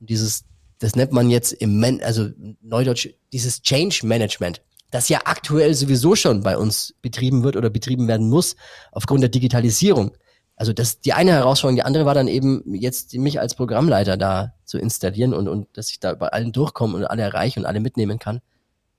Und 0.01 0.09
dieses, 0.09 0.43
das 0.79 0.97
nennt 0.97 1.13
man 1.13 1.29
jetzt 1.29 1.53
im, 1.53 1.79
Men 1.79 2.03
also 2.03 2.29
Neudeutsch, 2.59 3.07
dieses 3.31 3.61
Change 3.61 4.01
Management, 4.03 4.61
das 4.91 5.07
ja 5.07 5.21
aktuell 5.23 5.73
sowieso 5.73 6.17
schon 6.17 6.43
bei 6.43 6.57
uns 6.57 6.93
betrieben 7.01 7.43
wird 7.43 7.55
oder 7.55 7.69
betrieben 7.69 8.09
werden 8.09 8.27
muss, 8.27 8.57
aufgrund 8.91 9.21
der 9.21 9.29
Digitalisierung 9.29 10.11
also 10.57 10.73
das 10.73 10.99
die 10.99 11.13
eine 11.13 11.31
Herausforderung, 11.31 11.75
die 11.75 11.83
andere 11.83 12.05
war 12.05 12.15
dann 12.15 12.27
eben 12.27 12.63
jetzt 12.73 13.13
mich 13.13 13.39
als 13.39 13.53
Programmleiter 13.55 14.17
da 14.17 14.53
zu 14.65 14.79
installieren 14.79 15.33
und, 15.33 15.47
und 15.47 15.77
dass 15.77 15.91
ich 15.91 15.99
da 15.99 16.15
bei 16.15 16.27
allen 16.29 16.51
durchkomme 16.51 16.95
und 16.95 17.05
alle 17.05 17.21
erreiche 17.21 17.59
und 17.59 17.65
alle 17.65 17.79
mitnehmen 17.79 18.17
kann. 18.17 18.41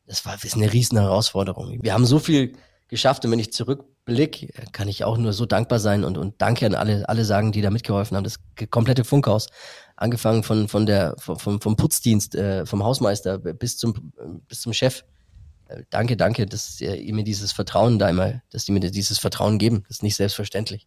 Das 0.06 0.24
war 0.24 0.42
ist 0.42 0.54
eine 0.54 0.72
riesen 0.72 0.98
Herausforderung. 0.98 1.80
Wir 1.82 1.92
haben 1.92 2.06
so 2.06 2.20
viel 2.20 2.54
geschafft 2.86 3.24
und 3.24 3.32
wenn 3.32 3.40
ich 3.40 3.52
zurückblick, 3.52 4.54
kann 4.72 4.88
ich 4.88 5.02
auch 5.04 5.18
nur 5.18 5.32
so 5.32 5.46
dankbar 5.46 5.80
sein 5.80 6.04
und, 6.04 6.16
und 6.16 6.36
danke 6.38 6.64
an 6.64 6.76
alle, 6.76 7.08
alle 7.08 7.24
sagen, 7.24 7.50
die 7.50 7.60
da 7.60 7.70
mitgeholfen 7.70 8.16
haben. 8.16 8.24
Das 8.24 8.38
komplette 8.70 9.04
Funkhaus, 9.04 9.48
angefangen 9.96 10.44
von, 10.44 10.68
von 10.68 10.86
der, 10.86 11.16
vom, 11.18 11.60
vom 11.60 11.76
Putzdienst, 11.76 12.36
äh, 12.36 12.64
vom 12.66 12.84
Hausmeister 12.84 13.38
bis 13.38 13.76
zum, 13.76 14.12
bis 14.46 14.60
zum 14.60 14.72
Chef. 14.72 15.04
Äh, 15.66 15.82
danke, 15.90 16.16
danke, 16.16 16.46
dass 16.46 16.80
ihr 16.80 17.12
mir 17.12 17.24
dieses 17.24 17.50
Vertrauen 17.52 17.98
da 17.98 18.08
immer, 18.08 18.42
dass 18.50 18.64
die 18.64 18.72
mir 18.72 18.80
dieses 18.80 19.18
Vertrauen 19.18 19.58
geben. 19.58 19.82
Das 19.88 19.98
ist 19.98 20.02
nicht 20.04 20.16
selbstverständlich. 20.16 20.86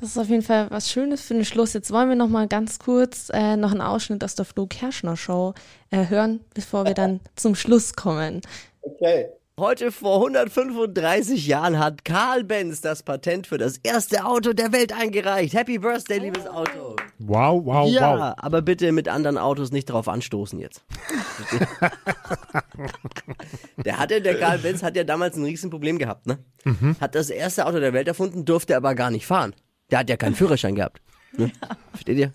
Das 0.00 0.10
ist 0.10 0.18
auf 0.18 0.28
jeden 0.28 0.42
Fall 0.42 0.70
was 0.70 0.88
Schönes 0.88 1.22
für 1.22 1.34
den 1.34 1.44
Schluss. 1.44 1.72
Jetzt 1.72 1.90
wollen 1.90 2.08
wir 2.08 2.14
noch 2.14 2.28
mal 2.28 2.46
ganz 2.46 2.78
kurz 2.78 3.30
äh, 3.34 3.56
noch 3.56 3.72
einen 3.72 3.80
Ausschnitt 3.80 4.22
aus 4.22 4.36
der 4.36 4.44
Flo 4.44 4.68
Kerschner 4.68 5.16
Show 5.16 5.54
äh, 5.90 6.06
hören, 6.06 6.38
bevor 6.54 6.84
wir 6.84 6.94
dann 6.94 7.18
zum 7.34 7.56
Schluss 7.56 7.94
kommen. 7.94 8.40
Okay. 8.82 9.26
Heute 9.58 9.90
vor 9.90 10.18
135 10.18 11.48
Jahren 11.48 11.80
hat 11.80 12.04
Karl 12.04 12.44
Benz 12.44 12.80
das 12.80 13.02
Patent 13.02 13.48
für 13.48 13.58
das 13.58 13.78
erste 13.78 14.24
Auto 14.24 14.52
der 14.52 14.70
Welt 14.70 14.92
eingereicht. 14.92 15.52
Happy 15.52 15.78
Birthday, 15.78 16.18
liebes 16.18 16.46
Auto. 16.46 16.94
Wow, 17.18 17.64
wow, 17.64 17.90
ja, 17.90 18.12
wow. 18.12 18.18
Ja, 18.20 18.34
aber 18.38 18.62
bitte 18.62 18.92
mit 18.92 19.08
anderen 19.08 19.36
Autos 19.36 19.72
nicht 19.72 19.86
drauf 19.86 20.06
anstoßen 20.06 20.60
jetzt. 20.60 20.84
der 23.84 23.98
hatte, 23.98 24.22
der 24.22 24.38
Karl 24.38 24.58
Benz 24.58 24.84
hat 24.84 24.94
ja 24.94 25.02
damals 25.02 25.36
ein 25.36 25.42
Riesenproblem 25.42 25.98
gehabt, 25.98 26.28
ne? 26.28 26.38
Mhm. 26.62 26.94
Hat 27.00 27.16
das 27.16 27.28
erste 27.28 27.66
Auto 27.66 27.80
der 27.80 27.92
Welt 27.92 28.06
erfunden, 28.06 28.44
durfte 28.44 28.76
aber 28.76 28.94
gar 28.94 29.10
nicht 29.10 29.26
fahren. 29.26 29.56
Der 29.90 30.00
hat 30.00 30.10
ja 30.10 30.16
keinen 30.16 30.34
Führerschein 30.34 30.74
gehabt. 30.74 31.00
Ne? 31.36 31.50
Ja. 31.60 31.76
Versteht 31.92 32.18
ihr? 32.18 32.32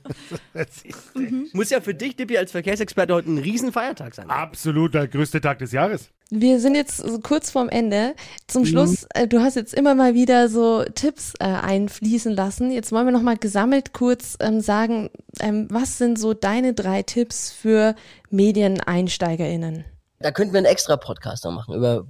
mhm. 1.15 1.49
Muss 1.53 1.69
ja 1.69 1.81
für 1.81 1.93
dich, 1.93 2.15
Dippi, 2.15 2.37
als 2.37 2.51
Verkehrsexperte 2.51 3.13
heute 3.13 3.31
ein 3.31 3.37
Riesenfeiertag 3.37 4.13
sein. 4.15 4.29
Absolut, 4.29 4.93
der 4.93 5.07
größte 5.07 5.41
Tag 5.41 5.59
des 5.59 5.71
Jahres. 5.71 6.09
Wir 6.29 6.59
sind 6.59 6.75
jetzt 6.75 6.97
so 6.97 7.19
kurz 7.19 7.51
vorm 7.51 7.69
Ende. 7.69 8.15
Zum 8.47 8.65
Schluss, 8.65 9.05
äh, 9.13 9.27
du 9.27 9.41
hast 9.41 9.55
jetzt 9.55 9.73
immer 9.73 9.93
mal 9.93 10.15
wieder 10.15 10.49
so 10.49 10.83
Tipps 10.83 11.33
äh, 11.39 11.45
einfließen 11.45 12.31
lassen. 12.31 12.71
Jetzt 12.71 12.91
wollen 12.91 13.05
wir 13.05 13.11
nochmal 13.11 13.37
gesammelt 13.37 13.93
kurz 13.93 14.37
ähm, 14.39 14.61
sagen, 14.61 15.09
ähm, 15.39 15.67
was 15.69 15.97
sind 15.97 16.17
so 16.17 16.33
deine 16.33 16.73
drei 16.73 17.03
Tipps 17.03 17.51
für 17.51 17.95
MedieneinsteigerInnen? 18.31 19.85
Da 20.19 20.31
könnten 20.31 20.53
wir 20.53 20.59
einen 20.59 20.65
extra 20.65 20.97
Podcast 20.97 21.45
noch 21.45 21.51
machen. 21.51 21.75
Über, 21.75 22.07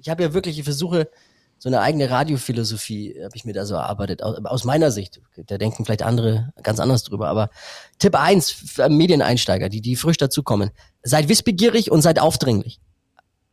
ich 0.00 0.08
habe 0.08 0.22
ja 0.22 0.34
wirklich, 0.34 0.58
ich 0.58 0.64
versuche, 0.64 1.08
so 1.58 1.68
eine 1.68 1.80
eigene 1.80 2.08
Radiophilosophie 2.08 3.16
habe 3.22 3.34
ich 3.34 3.44
mir 3.44 3.52
da 3.52 3.66
so 3.66 3.74
erarbeitet, 3.74 4.22
aus, 4.22 4.64
meiner 4.64 4.90
Sicht. 4.90 5.20
Da 5.46 5.58
denken 5.58 5.84
vielleicht 5.84 6.02
andere 6.02 6.52
ganz 6.62 6.78
anders 6.78 7.02
drüber. 7.02 7.28
Aber 7.28 7.50
Tipp 7.98 8.14
eins 8.14 8.50
für 8.50 8.88
Medieneinsteiger, 8.88 9.68
die, 9.68 9.80
die 9.80 9.96
frisch 9.96 10.18
dazukommen. 10.18 10.70
Seid 11.02 11.28
wissbegierig 11.28 11.90
und 11.90 12.02
seid 12.02 12.20
aufdringlich. 12.20 12.80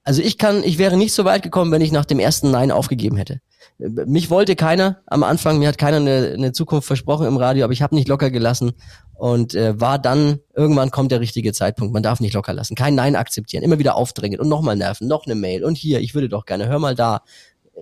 Also 0.04 0.22
ich 0.22 0.38
kann, 0.38 0.64
ich 0.64 0.78
wäre 0.78 0.98
nicht 0.98 1.14
so 1.14 1.26
weit 1.26 1.42
gekommen, 1.42 1.72
wenn 1.72 1.82
ich 1.82 1.92
nach 1.92 2.06
dem 2.06 2.20
ersten 2.20 2.52
Nein 2.52 2.72
aufgegeben 2.72 3.18
hätte. 3.18 3.42
Mich 3.80 4.30
wollte 4.30 4.56
keiner 4.56 5.02
am 5.08 5.24
Anfang, 5.24 5.58
mir 5.58 5.68
hat 5.68 5.80
keiner 5.80 5.98
eine, 5.98 6.34
eine 6.36 6.52
Zukunft 6.52 6.86
versprochen 6.86 7.26
im 7.26 7.38
Radio, 7.38 7.64
aber 7.64 7.74
ich 7.74 7.82
habe 7.82 7.96
nicht 7.96 8.08
locker 8.08 8.30
gelassen 8.30 8.74
und 9.16 9.56
äh, 9.56 9.80
war 9.82 9.98
dann, 9.98 10.40
irgendwann 10.54 10.92
kommt 10.92 11.12
der 11.12 11.22
richtige 11.22 11.54
Zeitpunkt, 11.54 11.92
man 11.92 12.04
darf 12.04 12.20
nicht 12.20 12.36
locker 12.36 12.54
lassen, 12.54 12.76
kein 12.76 12.94
Nein 12.94 13.16
akzeptieren, 13.16 13.64
immer 13.64 13.80
wieder 13.80 13.96
aufdringen 13.96 14.40
und 14.40 14.48
nochmal 14.48 14.76
nerven, 14.76 15.08
noch 15.08 15.26
eine 15.26 15.34
Mail 15.34 15.66
und 15.66 15.76
hier, 15.76 16.00
ich 16.00 16.14
würde 16.14 16.30
doch 16.30 16.46
gerne, 16.46 16.68
hör 16.68 16.78
mal 16.78 16.94
da, 16.94 17.22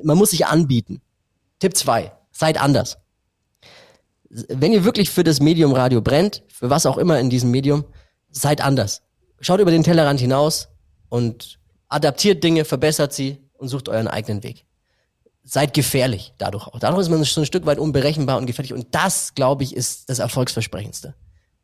man 0.03 0.17
muss 0.17 0.31
sich 0.31 0.45
anbieten. 0.45 1.01
Tipp 1.59 1.75
zwei: 1.75 2.11
seid 2.31 2.59
anders. 2.59 2.97
Wenn 4.29 4.73
ihr 4.73 4.83
wirklich 4.83 5.11
für 5.11 5.23
das 5.23 5.39
Medium 5.39 5.73
Radio 5.73 6.01
brennt, 6.01 6.43
für 6.47 6.69
was 6.69 6.85
auch 6.85 6.97
immer 6.97 7.19
in 7.19 7.29
diesem 7.29 7.51
Medium, 7.51 7.85
seid 8.31 8.61
anders. 8.61 9.03
Schaut 9.39 9.59
über 9.59 9.69
den 9.69 9.83
Tellerrand 9.83 10.19
hinaus 10.19 10.69
und 11.09 11.59
adaptiert 11.87 12.43
Dinge, 12.43 12.65
verbessert 12.65 13.13
sie 13.13 13.37
und 13.53 13.67
sucht 13.67 13.89
euren 13.89 14.07
eigenen 14.07 14.41
Weg. 14.41 14.65
Seid 15.43 15.73
gefährlich 15.73 16.33
dadurch 16.37 16.67
auch. 16.67 16.79
Dadurch 16.79 17.01
ist 17.01 17.09
man 17.09 17.23
schon 17.25 17.43
ein 17.43 17.45
Stück 17.45 17.65
weit 17.65 17.77
unberechenbar 17.77 18.37
und 18.37 18.47
gefährlich. 18.47 18.73
Und 18.73 18.95
das, 18.95 19.35
glaube 19.35 19.63
ich, 19.63 19.75
ist 19.75 20.09
das 20.09 20.19
Erfolgsversprechendste. 20.19 21.13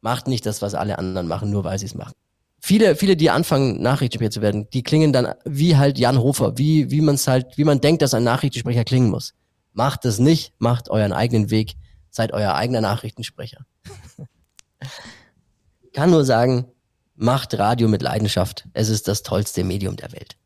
Macht 0.01 0.27
nicht 0.27 0.45
das, 0.45 0.61
was 0.61 0.75
alle 0.75 0.99
anderen 0.99 1.27
machen, 1.27 1.49
nur 1.49 1.63
weil 1.63 1.79
sie 1.79 1.85
es 1.85 1.95
machen 1.95 2.13
viele, 2.59 2.95
viele, 2.95 3.15
die 3.15 3.29
anfangen, 3.29 3.81
Nachrichtensprecher 3.81 4.31
zu 4.31 4.41
werden, 4.41 4.69
die 4.71 4.83
klingen 4.83 5.13
dann 5.13 5.33
wie 5.45 5.77
halt 5.77 5.97
Jan 5.97 6.19
Hofer, 6.19 6.57
wie, 6.57 6.91
wie 6.91 7.01
man 7.01 7.15
es 7.15 7.27
halt, 7.27 7.57
wie 7.57 7.63
man 7.63 7.81
denkt, 7.81 8.01
dass 8.01 8.13
ein 8.13 8.23
Nachrichtensprecher 8.23 8.83
klingen 8.83 9.09
muss. 9.09 9.33
Macht 9.73 10.05
es 10.05 10.19
nicht, 10.19 10.53
macht 10.57 10.89
euren 10.89 11.13
eigenen 11.13 11.51
Weg, 11.51 11.75
seid 12.09 12.33
euer 12.33 12.55
eigener 12.55 12.81
Nachrichtensprecher. 12.81 13.65
Kann 15.93 16.11
nur 16.11 16.25
sagen, 16.25 16.65
macht 17.15 17.57
Radio 17.57 17.87
mit 17.87 18.01
Leidenschaft. 18.01 18.67
Es 18.73 18.89
ist 18.89 19.07
das 19.07 19.23
tollste 19.23 19.63
Medium 19.63 19.95
der 19.95 20.11
Welt. 20.11 20.37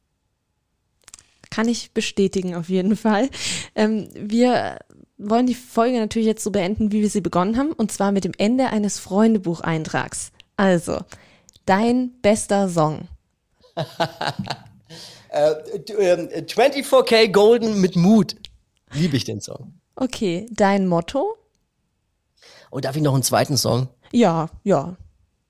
Kann 1.50 1.68
ich 1.68 1.94
bestätigen, 1.94 2.56
auf 2.56 2.70
jeden 2.70 2.96
Fall. 2.96 3.30
Ähm, 3.76 4.10
wir 4.16 4.80
wollen 5.18 5.46
die 5.46 5.54
Folge 5.54 6.00
natürlich 6.00 6.26
jetzt 6.26 6.44
so 6.44 6.52
beenden, 6.52 6.92
wie 6.92 7.02
wir 7.02 7.10
sie 7.10 7.22
begonnen 7.22 7.58
haben, 7.58 7.72
und 7.72 7.92
zwar 7.92 8.12
mit 8.12 8.24
dem 8.24 8.34
Ende 8.38 8.68
eines 8.68 9.00
Freundebucheintrags. 9.00 10.32
Also, 10.58 11.02
dein 11.66 12.12
bester 12.22 12.70
Song? 12.70 13.08
äh, 15.30 15.54
24K 16.42 17.14
ähm, 17.14 17.32
Golden 17.32 17.82
mit 17.82 17.96
Mut. 17.96 18.36
Liebe 18.92 19.18
ich 19.18 19.24
den 19.24 19.42
Song. 19.42 19.74
Okay, 19.96 20.48
dein 20.52 20.88
Motto? 20.88 21.36
Oh, 22.72 22.80
darf 22.80 22.96
ich 22.96 23.02
noch 23.02 23.14
einen 23.14 23.24
zweiten 23.24 23.58
Song? 23.58 23.88
Ja, 24.12 24.50
ja. 24.64 24.96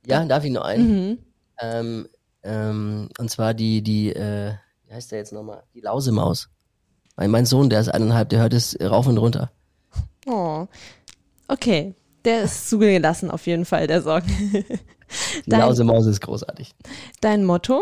Ja, 0.06 0.26
darf 0.26 0.44
ich 0.44 0.52
noch 0.52 0.64
einen? 0.64 0.88
Mhm. 0.88 1.18
Ähm, 1.62 2.08
ähm, 2.44 3.10
und 3.18 3.32
zwar 3.32 3.54
die, 3.54 3.82
die, 3.82 4.14
äh, 4.14 4.54
wie 4.88 4.94
heißt 4.94 5.12
der 5.12 5.20
jetzt 5.20 5.32
nochmal? 5.32 5.64
Die 5.74 5.82
Lausemaus. 5.82 6.50
Mein, 7.16 7.32
mein 7.32 7.46
Sohn, 7.46 7.70
der 7.70 7.80
ist 7.80 7.90
eineinhalb, 7.90 8.30
der 8.30 8.40
hört 8.40 8.54
es 8.54 8.78
rauf 8.82 9.08
und 9.08 9.18
runter. 9.18 9.52
Oh. 10.26 10.68
Okay. 11.48 11.94
Der 12.26 12.44
ist 12.44 12.70
zugelassen 12.70 13.30
auf 13.30 13.46
jeden 13.48 13.66
Fall, 13.66 13.88
der 13.88 14.02
Song. 14.02 14.22
Dein- 15.46 15.60
Lausemaus 15.60 16.06
ist 16.06 16.22
großartig. 16.22 16.74
Dein 17.22 17.46
Motto? 17.46 17.82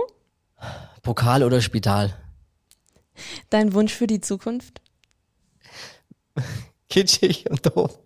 Pokal 1.02 1.44
oder 1.44 1.62
Spital? 1.62 2.14
Dein 3.50 3.74
Wunsch 3.74 3.94
für 3.94 4.08
die 4.08 4.22
Zukunft? 4.22 4.82
Kitschig 6.90 7.50
und 7.50 7.66
doof. 7.66 8.00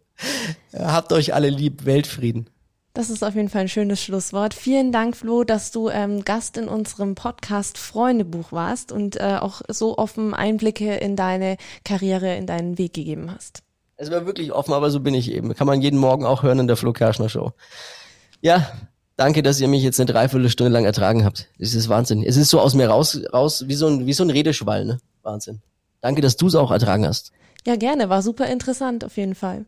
Habt 0.74 1.12
euch 1.14 1.34
alle 1.34 1.50
lieb, 1.50 1.86
Weltfrieden. 1.86 2.50
Das 2.94 3.10
ist 3.10 3.24
auf 3.24 3.36
jeden 3.36 3.50
Fall 3.50 3.62
ein 3.64 3.70
schönes 3.70 4.02
Schlusswort. 4.02 4.54
Vielen 4.54 4.94
Dank, 4.94 5.18
Flo, 5.18 5.44
dass 5.44 5.72
du 5.72 5.90
ähm, 5.90 6.24
Gast 6.24 6.56
in 6.56 6.70
unserem 6.70 7.14
Podcast 7.14 7.78
Freundebuch 7.78 8.54
warst 8.54 8.94
und 8.94 9.18
äh, 9.20 9.38
auch 9.42 9.62
so 9.68 9.98
offen 9.98 10.34
Einblicke 10.34 10.96
in 10.96 11.18
deine 11.18 11.58
Karriere, 11.84 12.36
in 12.38 12.48
deinen 12.48 12.78
Weg 12.78 12.94
gegeben 12.94 13.30
hast. 13.36 13.64
Es 13.98 14.12
war 14.12 14.26
wirklich 14.26 14.54
offen, 14.54 14.74
aber 14.74 14.90
so 14.92 15.02
bin 15.02 15.14
ich 15.14 15.30
eben. 15.32 15.54
Kann 15.56 15.68
man 15.68 15.82
jeden 15.82 16.00
Morgen 16.00 16.26
auch 16.26 16.44
hören 16.44 16.60
in 16.60 16.68
der 16.68 16.78
Flo 16.78 16.94
Kerschner 16.94 17.28
Show. 17.28 17.52
Ja, 18.40 18.66
danke, 19.18 19.44
dass 19.44 19.60
ihr 19.60 19.68
mich 19.68 19.84
jetzt 19.84 20.00
eine 20.00 20.12
Dreiviertelstunde 20.12 20.72
lang 20.72 20.86
ertragen 20.86 21.26
habt. 21.26 21.48
Es 21.60 21.74
ist 21.74 21.90
Wahnsinn. 21.90 22.24
Es 22.24 22.38
ist 22.38 22.50
so 22.50 22.60
aus 22.60 22.74
mir 22.74 22.88
raus, 22.88 23.20
raus 23.34 23.66
wie 23.68 23.76
so 23.76 23.88
ein, 23.88 24.06
wie 24.06 24.14
so 24.14 24.24
ein 24.24 24.30
Redeschwall, 24.30 24.86
ne? 24.86 25.00
Wahnsinn. 25.24 25.62
Danke, 26.02 26.22
dass 26.22 26.38
du 26.38 26.48
es 26.48 26.56
auch 26.56 26.72
ertragen 26.72 27.08
hast. 27.08 27.32
Ja, 27.66 27.76
gerne, 27.76 28.10
war 28.10 28.22
super 28.22 28.48
interessant 28.48 29.04
auf 29.04 29.18
jeden 29.18 29.36
Fall. 29.36 29.66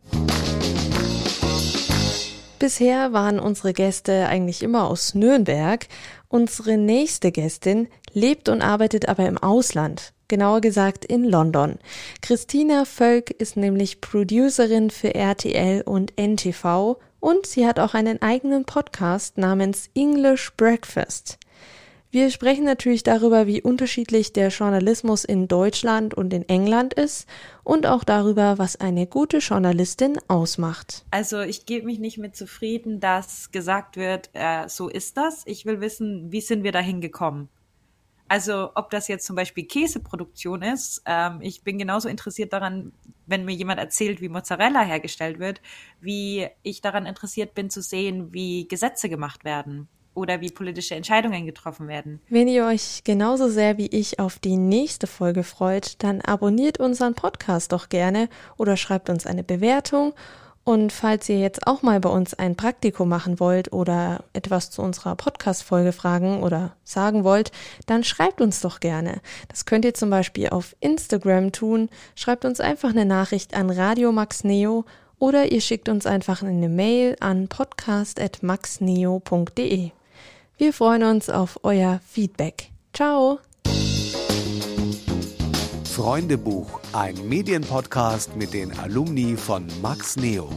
Bisher 2.59 3.13
waren 3.13 3.39
unsere 3.39 3.73
Gäste 3.73 4.27
eigentlich 4.27 4.63
immer 4.63 4.89
aus 4.89 5.15
Nürnberg. 5.15 5.87
Unsere 6.27 6.77
nächste 6.77 7.31
Gästin 7.31 7.87
lebt 8.13 8.49
und 8.49 8.61
arbeitet 8.61 9.07
aber 9.07 9.27
im 9.27 9.37
Ausland, 9.37 10.13
genauer 10.27 10.61
gesagt 10.61 11.05
in 11.05 11.23
London. 11.23 11.77
Christina 12.21 12.85
Völk 12.85 13.29
ist 13.29 13.57
nämlich 13.57 14.01
Producerin 14.01 14.89
für 14.89 15.15
RTL 15.15 15.83
und 15.83 16.13
NTV 16.19 16.97
und 17.19 17.45
sie 17.45 17.65
hat 17.65 17.79
auch 17.79 17.93
einen 17.93 18.21
eigenen 18.21 18.65
Podcast 18.65 19.37
namens 19.37 19.89
English 19.95 20.51
Breakfast. 20.57 21.37
Wir 22.09 22.31
sprechen 22.31 22.63
natürlich 22.63 23.03
darüber, 23.03 23.47
wie 23.47 23.61
unterschiedlich 23.61 24.31
der 24.31 24.47
Journalismus 24.47 25.25
in 25.25 25.49
Deutschland 25.49 26.13
und 26.13 26.33
in 26.33 26.47
England 26.47 26.93
ist 26.93 27.27
und 27.65 27.85
auch 27.85 28.05
darüber, 28.05 28.57
was 28.57 28.79
eine 28.79 29.07
gute 29.07 29.39
Journalistin 29.39 30.17
ausmacht. 30.29 31.05
Also 31.11 31.41
ich 31.41 31.65
gebe 31.65 31.85
mich 31.85 31.99
nicht 31.99 32.17
mit 32.17 32.35
zufrieden, 32.35 33.01
dass 33.01 33.51
gesagt 33.51 33.97
wird, 33.97 34.29
äh, 34.33 34.69
so 34.69 34.87
ist 34.87 35.17
das. 35.17 35.43
Ich 35.45 35.65
will 35.65 35.81
wissen, 35.81 36.31
wie 36.31 36.41
sind 36.41 36.63
wir 36.63 36.71
dahin 36.71 37.01
gekommen? 37.01 37.49
Also 38.27 38.71
ob 38.75 38.89
das 38.89 39.07
jetzt 39.07 39.25
zum 39.25 39.35
Beispiel 39.35 39.65
Käseproduktion 39.65 40.61
ist, 40.61 41.01
ähm, 41.05 41.39
ich 41.41 41.63
bin 41.63 41.77
genauso 41.77 42.09
interessiert 42.09 42.53
daran, 42.53 42.91
wenn 43.25 43.45
mir 43.45 43.53
jemand 43.53 43.79
erzählt, 43.79 44.21
wie 44.21 44.29
Mozzarella 44.29 44.81
hergestellt 44.81 45.39
wird, 45.39 45.61
wie 46.01 46.47
ich 46.63 46.81
daran 46.81 47.05
interessiert 47.05 47.53
bin 47.53 47.69
zu 47.69 47.81
sehen, 47.81 48.33
wie 48.33 48.67
Gesetze 48.67 49.09
gemacht 49.09 49.43
werden 49.43 49.87
oder 50.17 50.41
wie 50.41 50.49
politische 50.49 50.95
Entscheidungen 50.95 51.45
getroffen 51.45 51.87
werden. 51.87 52.19
Wenn 52.27 52.47
ihr 52.47 52.65
euch 52.65 53.03
genauso 53.03 53.47
sehr 53.49 53.77
wie 53.77 53.85
ich 53.87 54.19
auf 54.19 54.39
die 54.39 54.57
nächste 54.57 55.05
Folge 55.05 55.43
freut, 55.43 56.03
dann 56.03 56.21
abonniert 56.21 56.79
unseren 56.79 57.13
Podcast 57.13 57.71
doch 57.71 57.87
gerne 57.87 58.27
oder 58.57 58.77
schreibt 58.77 59.09
uns 59.09 59.27
eine 59.27 59.43
Bewertung. 59.43 60.13
Und 60.67 60.91
falls 60.91 61.29
ihr 61.29 61.39
jetzt 61.39 61.65
auch 61.65 61.81
mal 61.81 62.01
bei 62.01 62.09
uns 62.09 62.33
ein 62.33 62.57
Praktikum 62.57 63.07
machen 63.07 63.39
wollt 63.39 63.71
oder 63.71 64.25
etwas 64.33 64.69
zu 64.69 64.81
unserer 64.81 65.15
Podcast-Folge 65.15 65.93
fragen 65.93 66.43
oder 66.43 66.73
sagen 66.83 67.23
wollt, 67.23 67.53
dann 67.85 68.03
schreibt 68.03 68.41
uns 68.41 68.59
doch 68.59 68.81
gerne. 68.81 69.21
Das 69.47 69.63
könnt 69.63 69.85
ihr 69.85 69.93
zum 69.93 70.09
Beispiel 70.09 70.49
auf 70.49 70.75
Instagram 70.81 71.53
tun. 71.53 71.87
Schreibt 72.15 72.43
uns 72.43 72.59
einfach 72.59 72.89
eine 72.89 73.05
Nachricht 73.05 73.53
an 73.53 73.69
Radio 73.69 74.11
Max 74.11 74.43
Neo 74.43 74.83
oder 75.19 75.53
ihr 75.53 75.61
schickt 75.61 75.87
uns 75.87 76.05
einfach 76.05 76.43
eine 76.43 76.67
Mail 76.67 77.15
an 77.21 77.47
podcast.maxneo.de. 77.47 79.91
Wir 80.57 80.73
freuen 80.73 81.03
uns 81.03 81.29
auf 81.29 81.61
euer 81.63 82.01
Feedback. 82.05 82.71
Ciao! 82.91 83.39
Freundebuch, 85.97 86.79
ein 86.93 87.15
Medienpodcast 87.27 88.35
mit 88.35 88.53
den 88.53 88.71
Alumni 88.77 89.35
von 89.35 89.65
Max 89.81 90.15
Neo. 90.15 90.47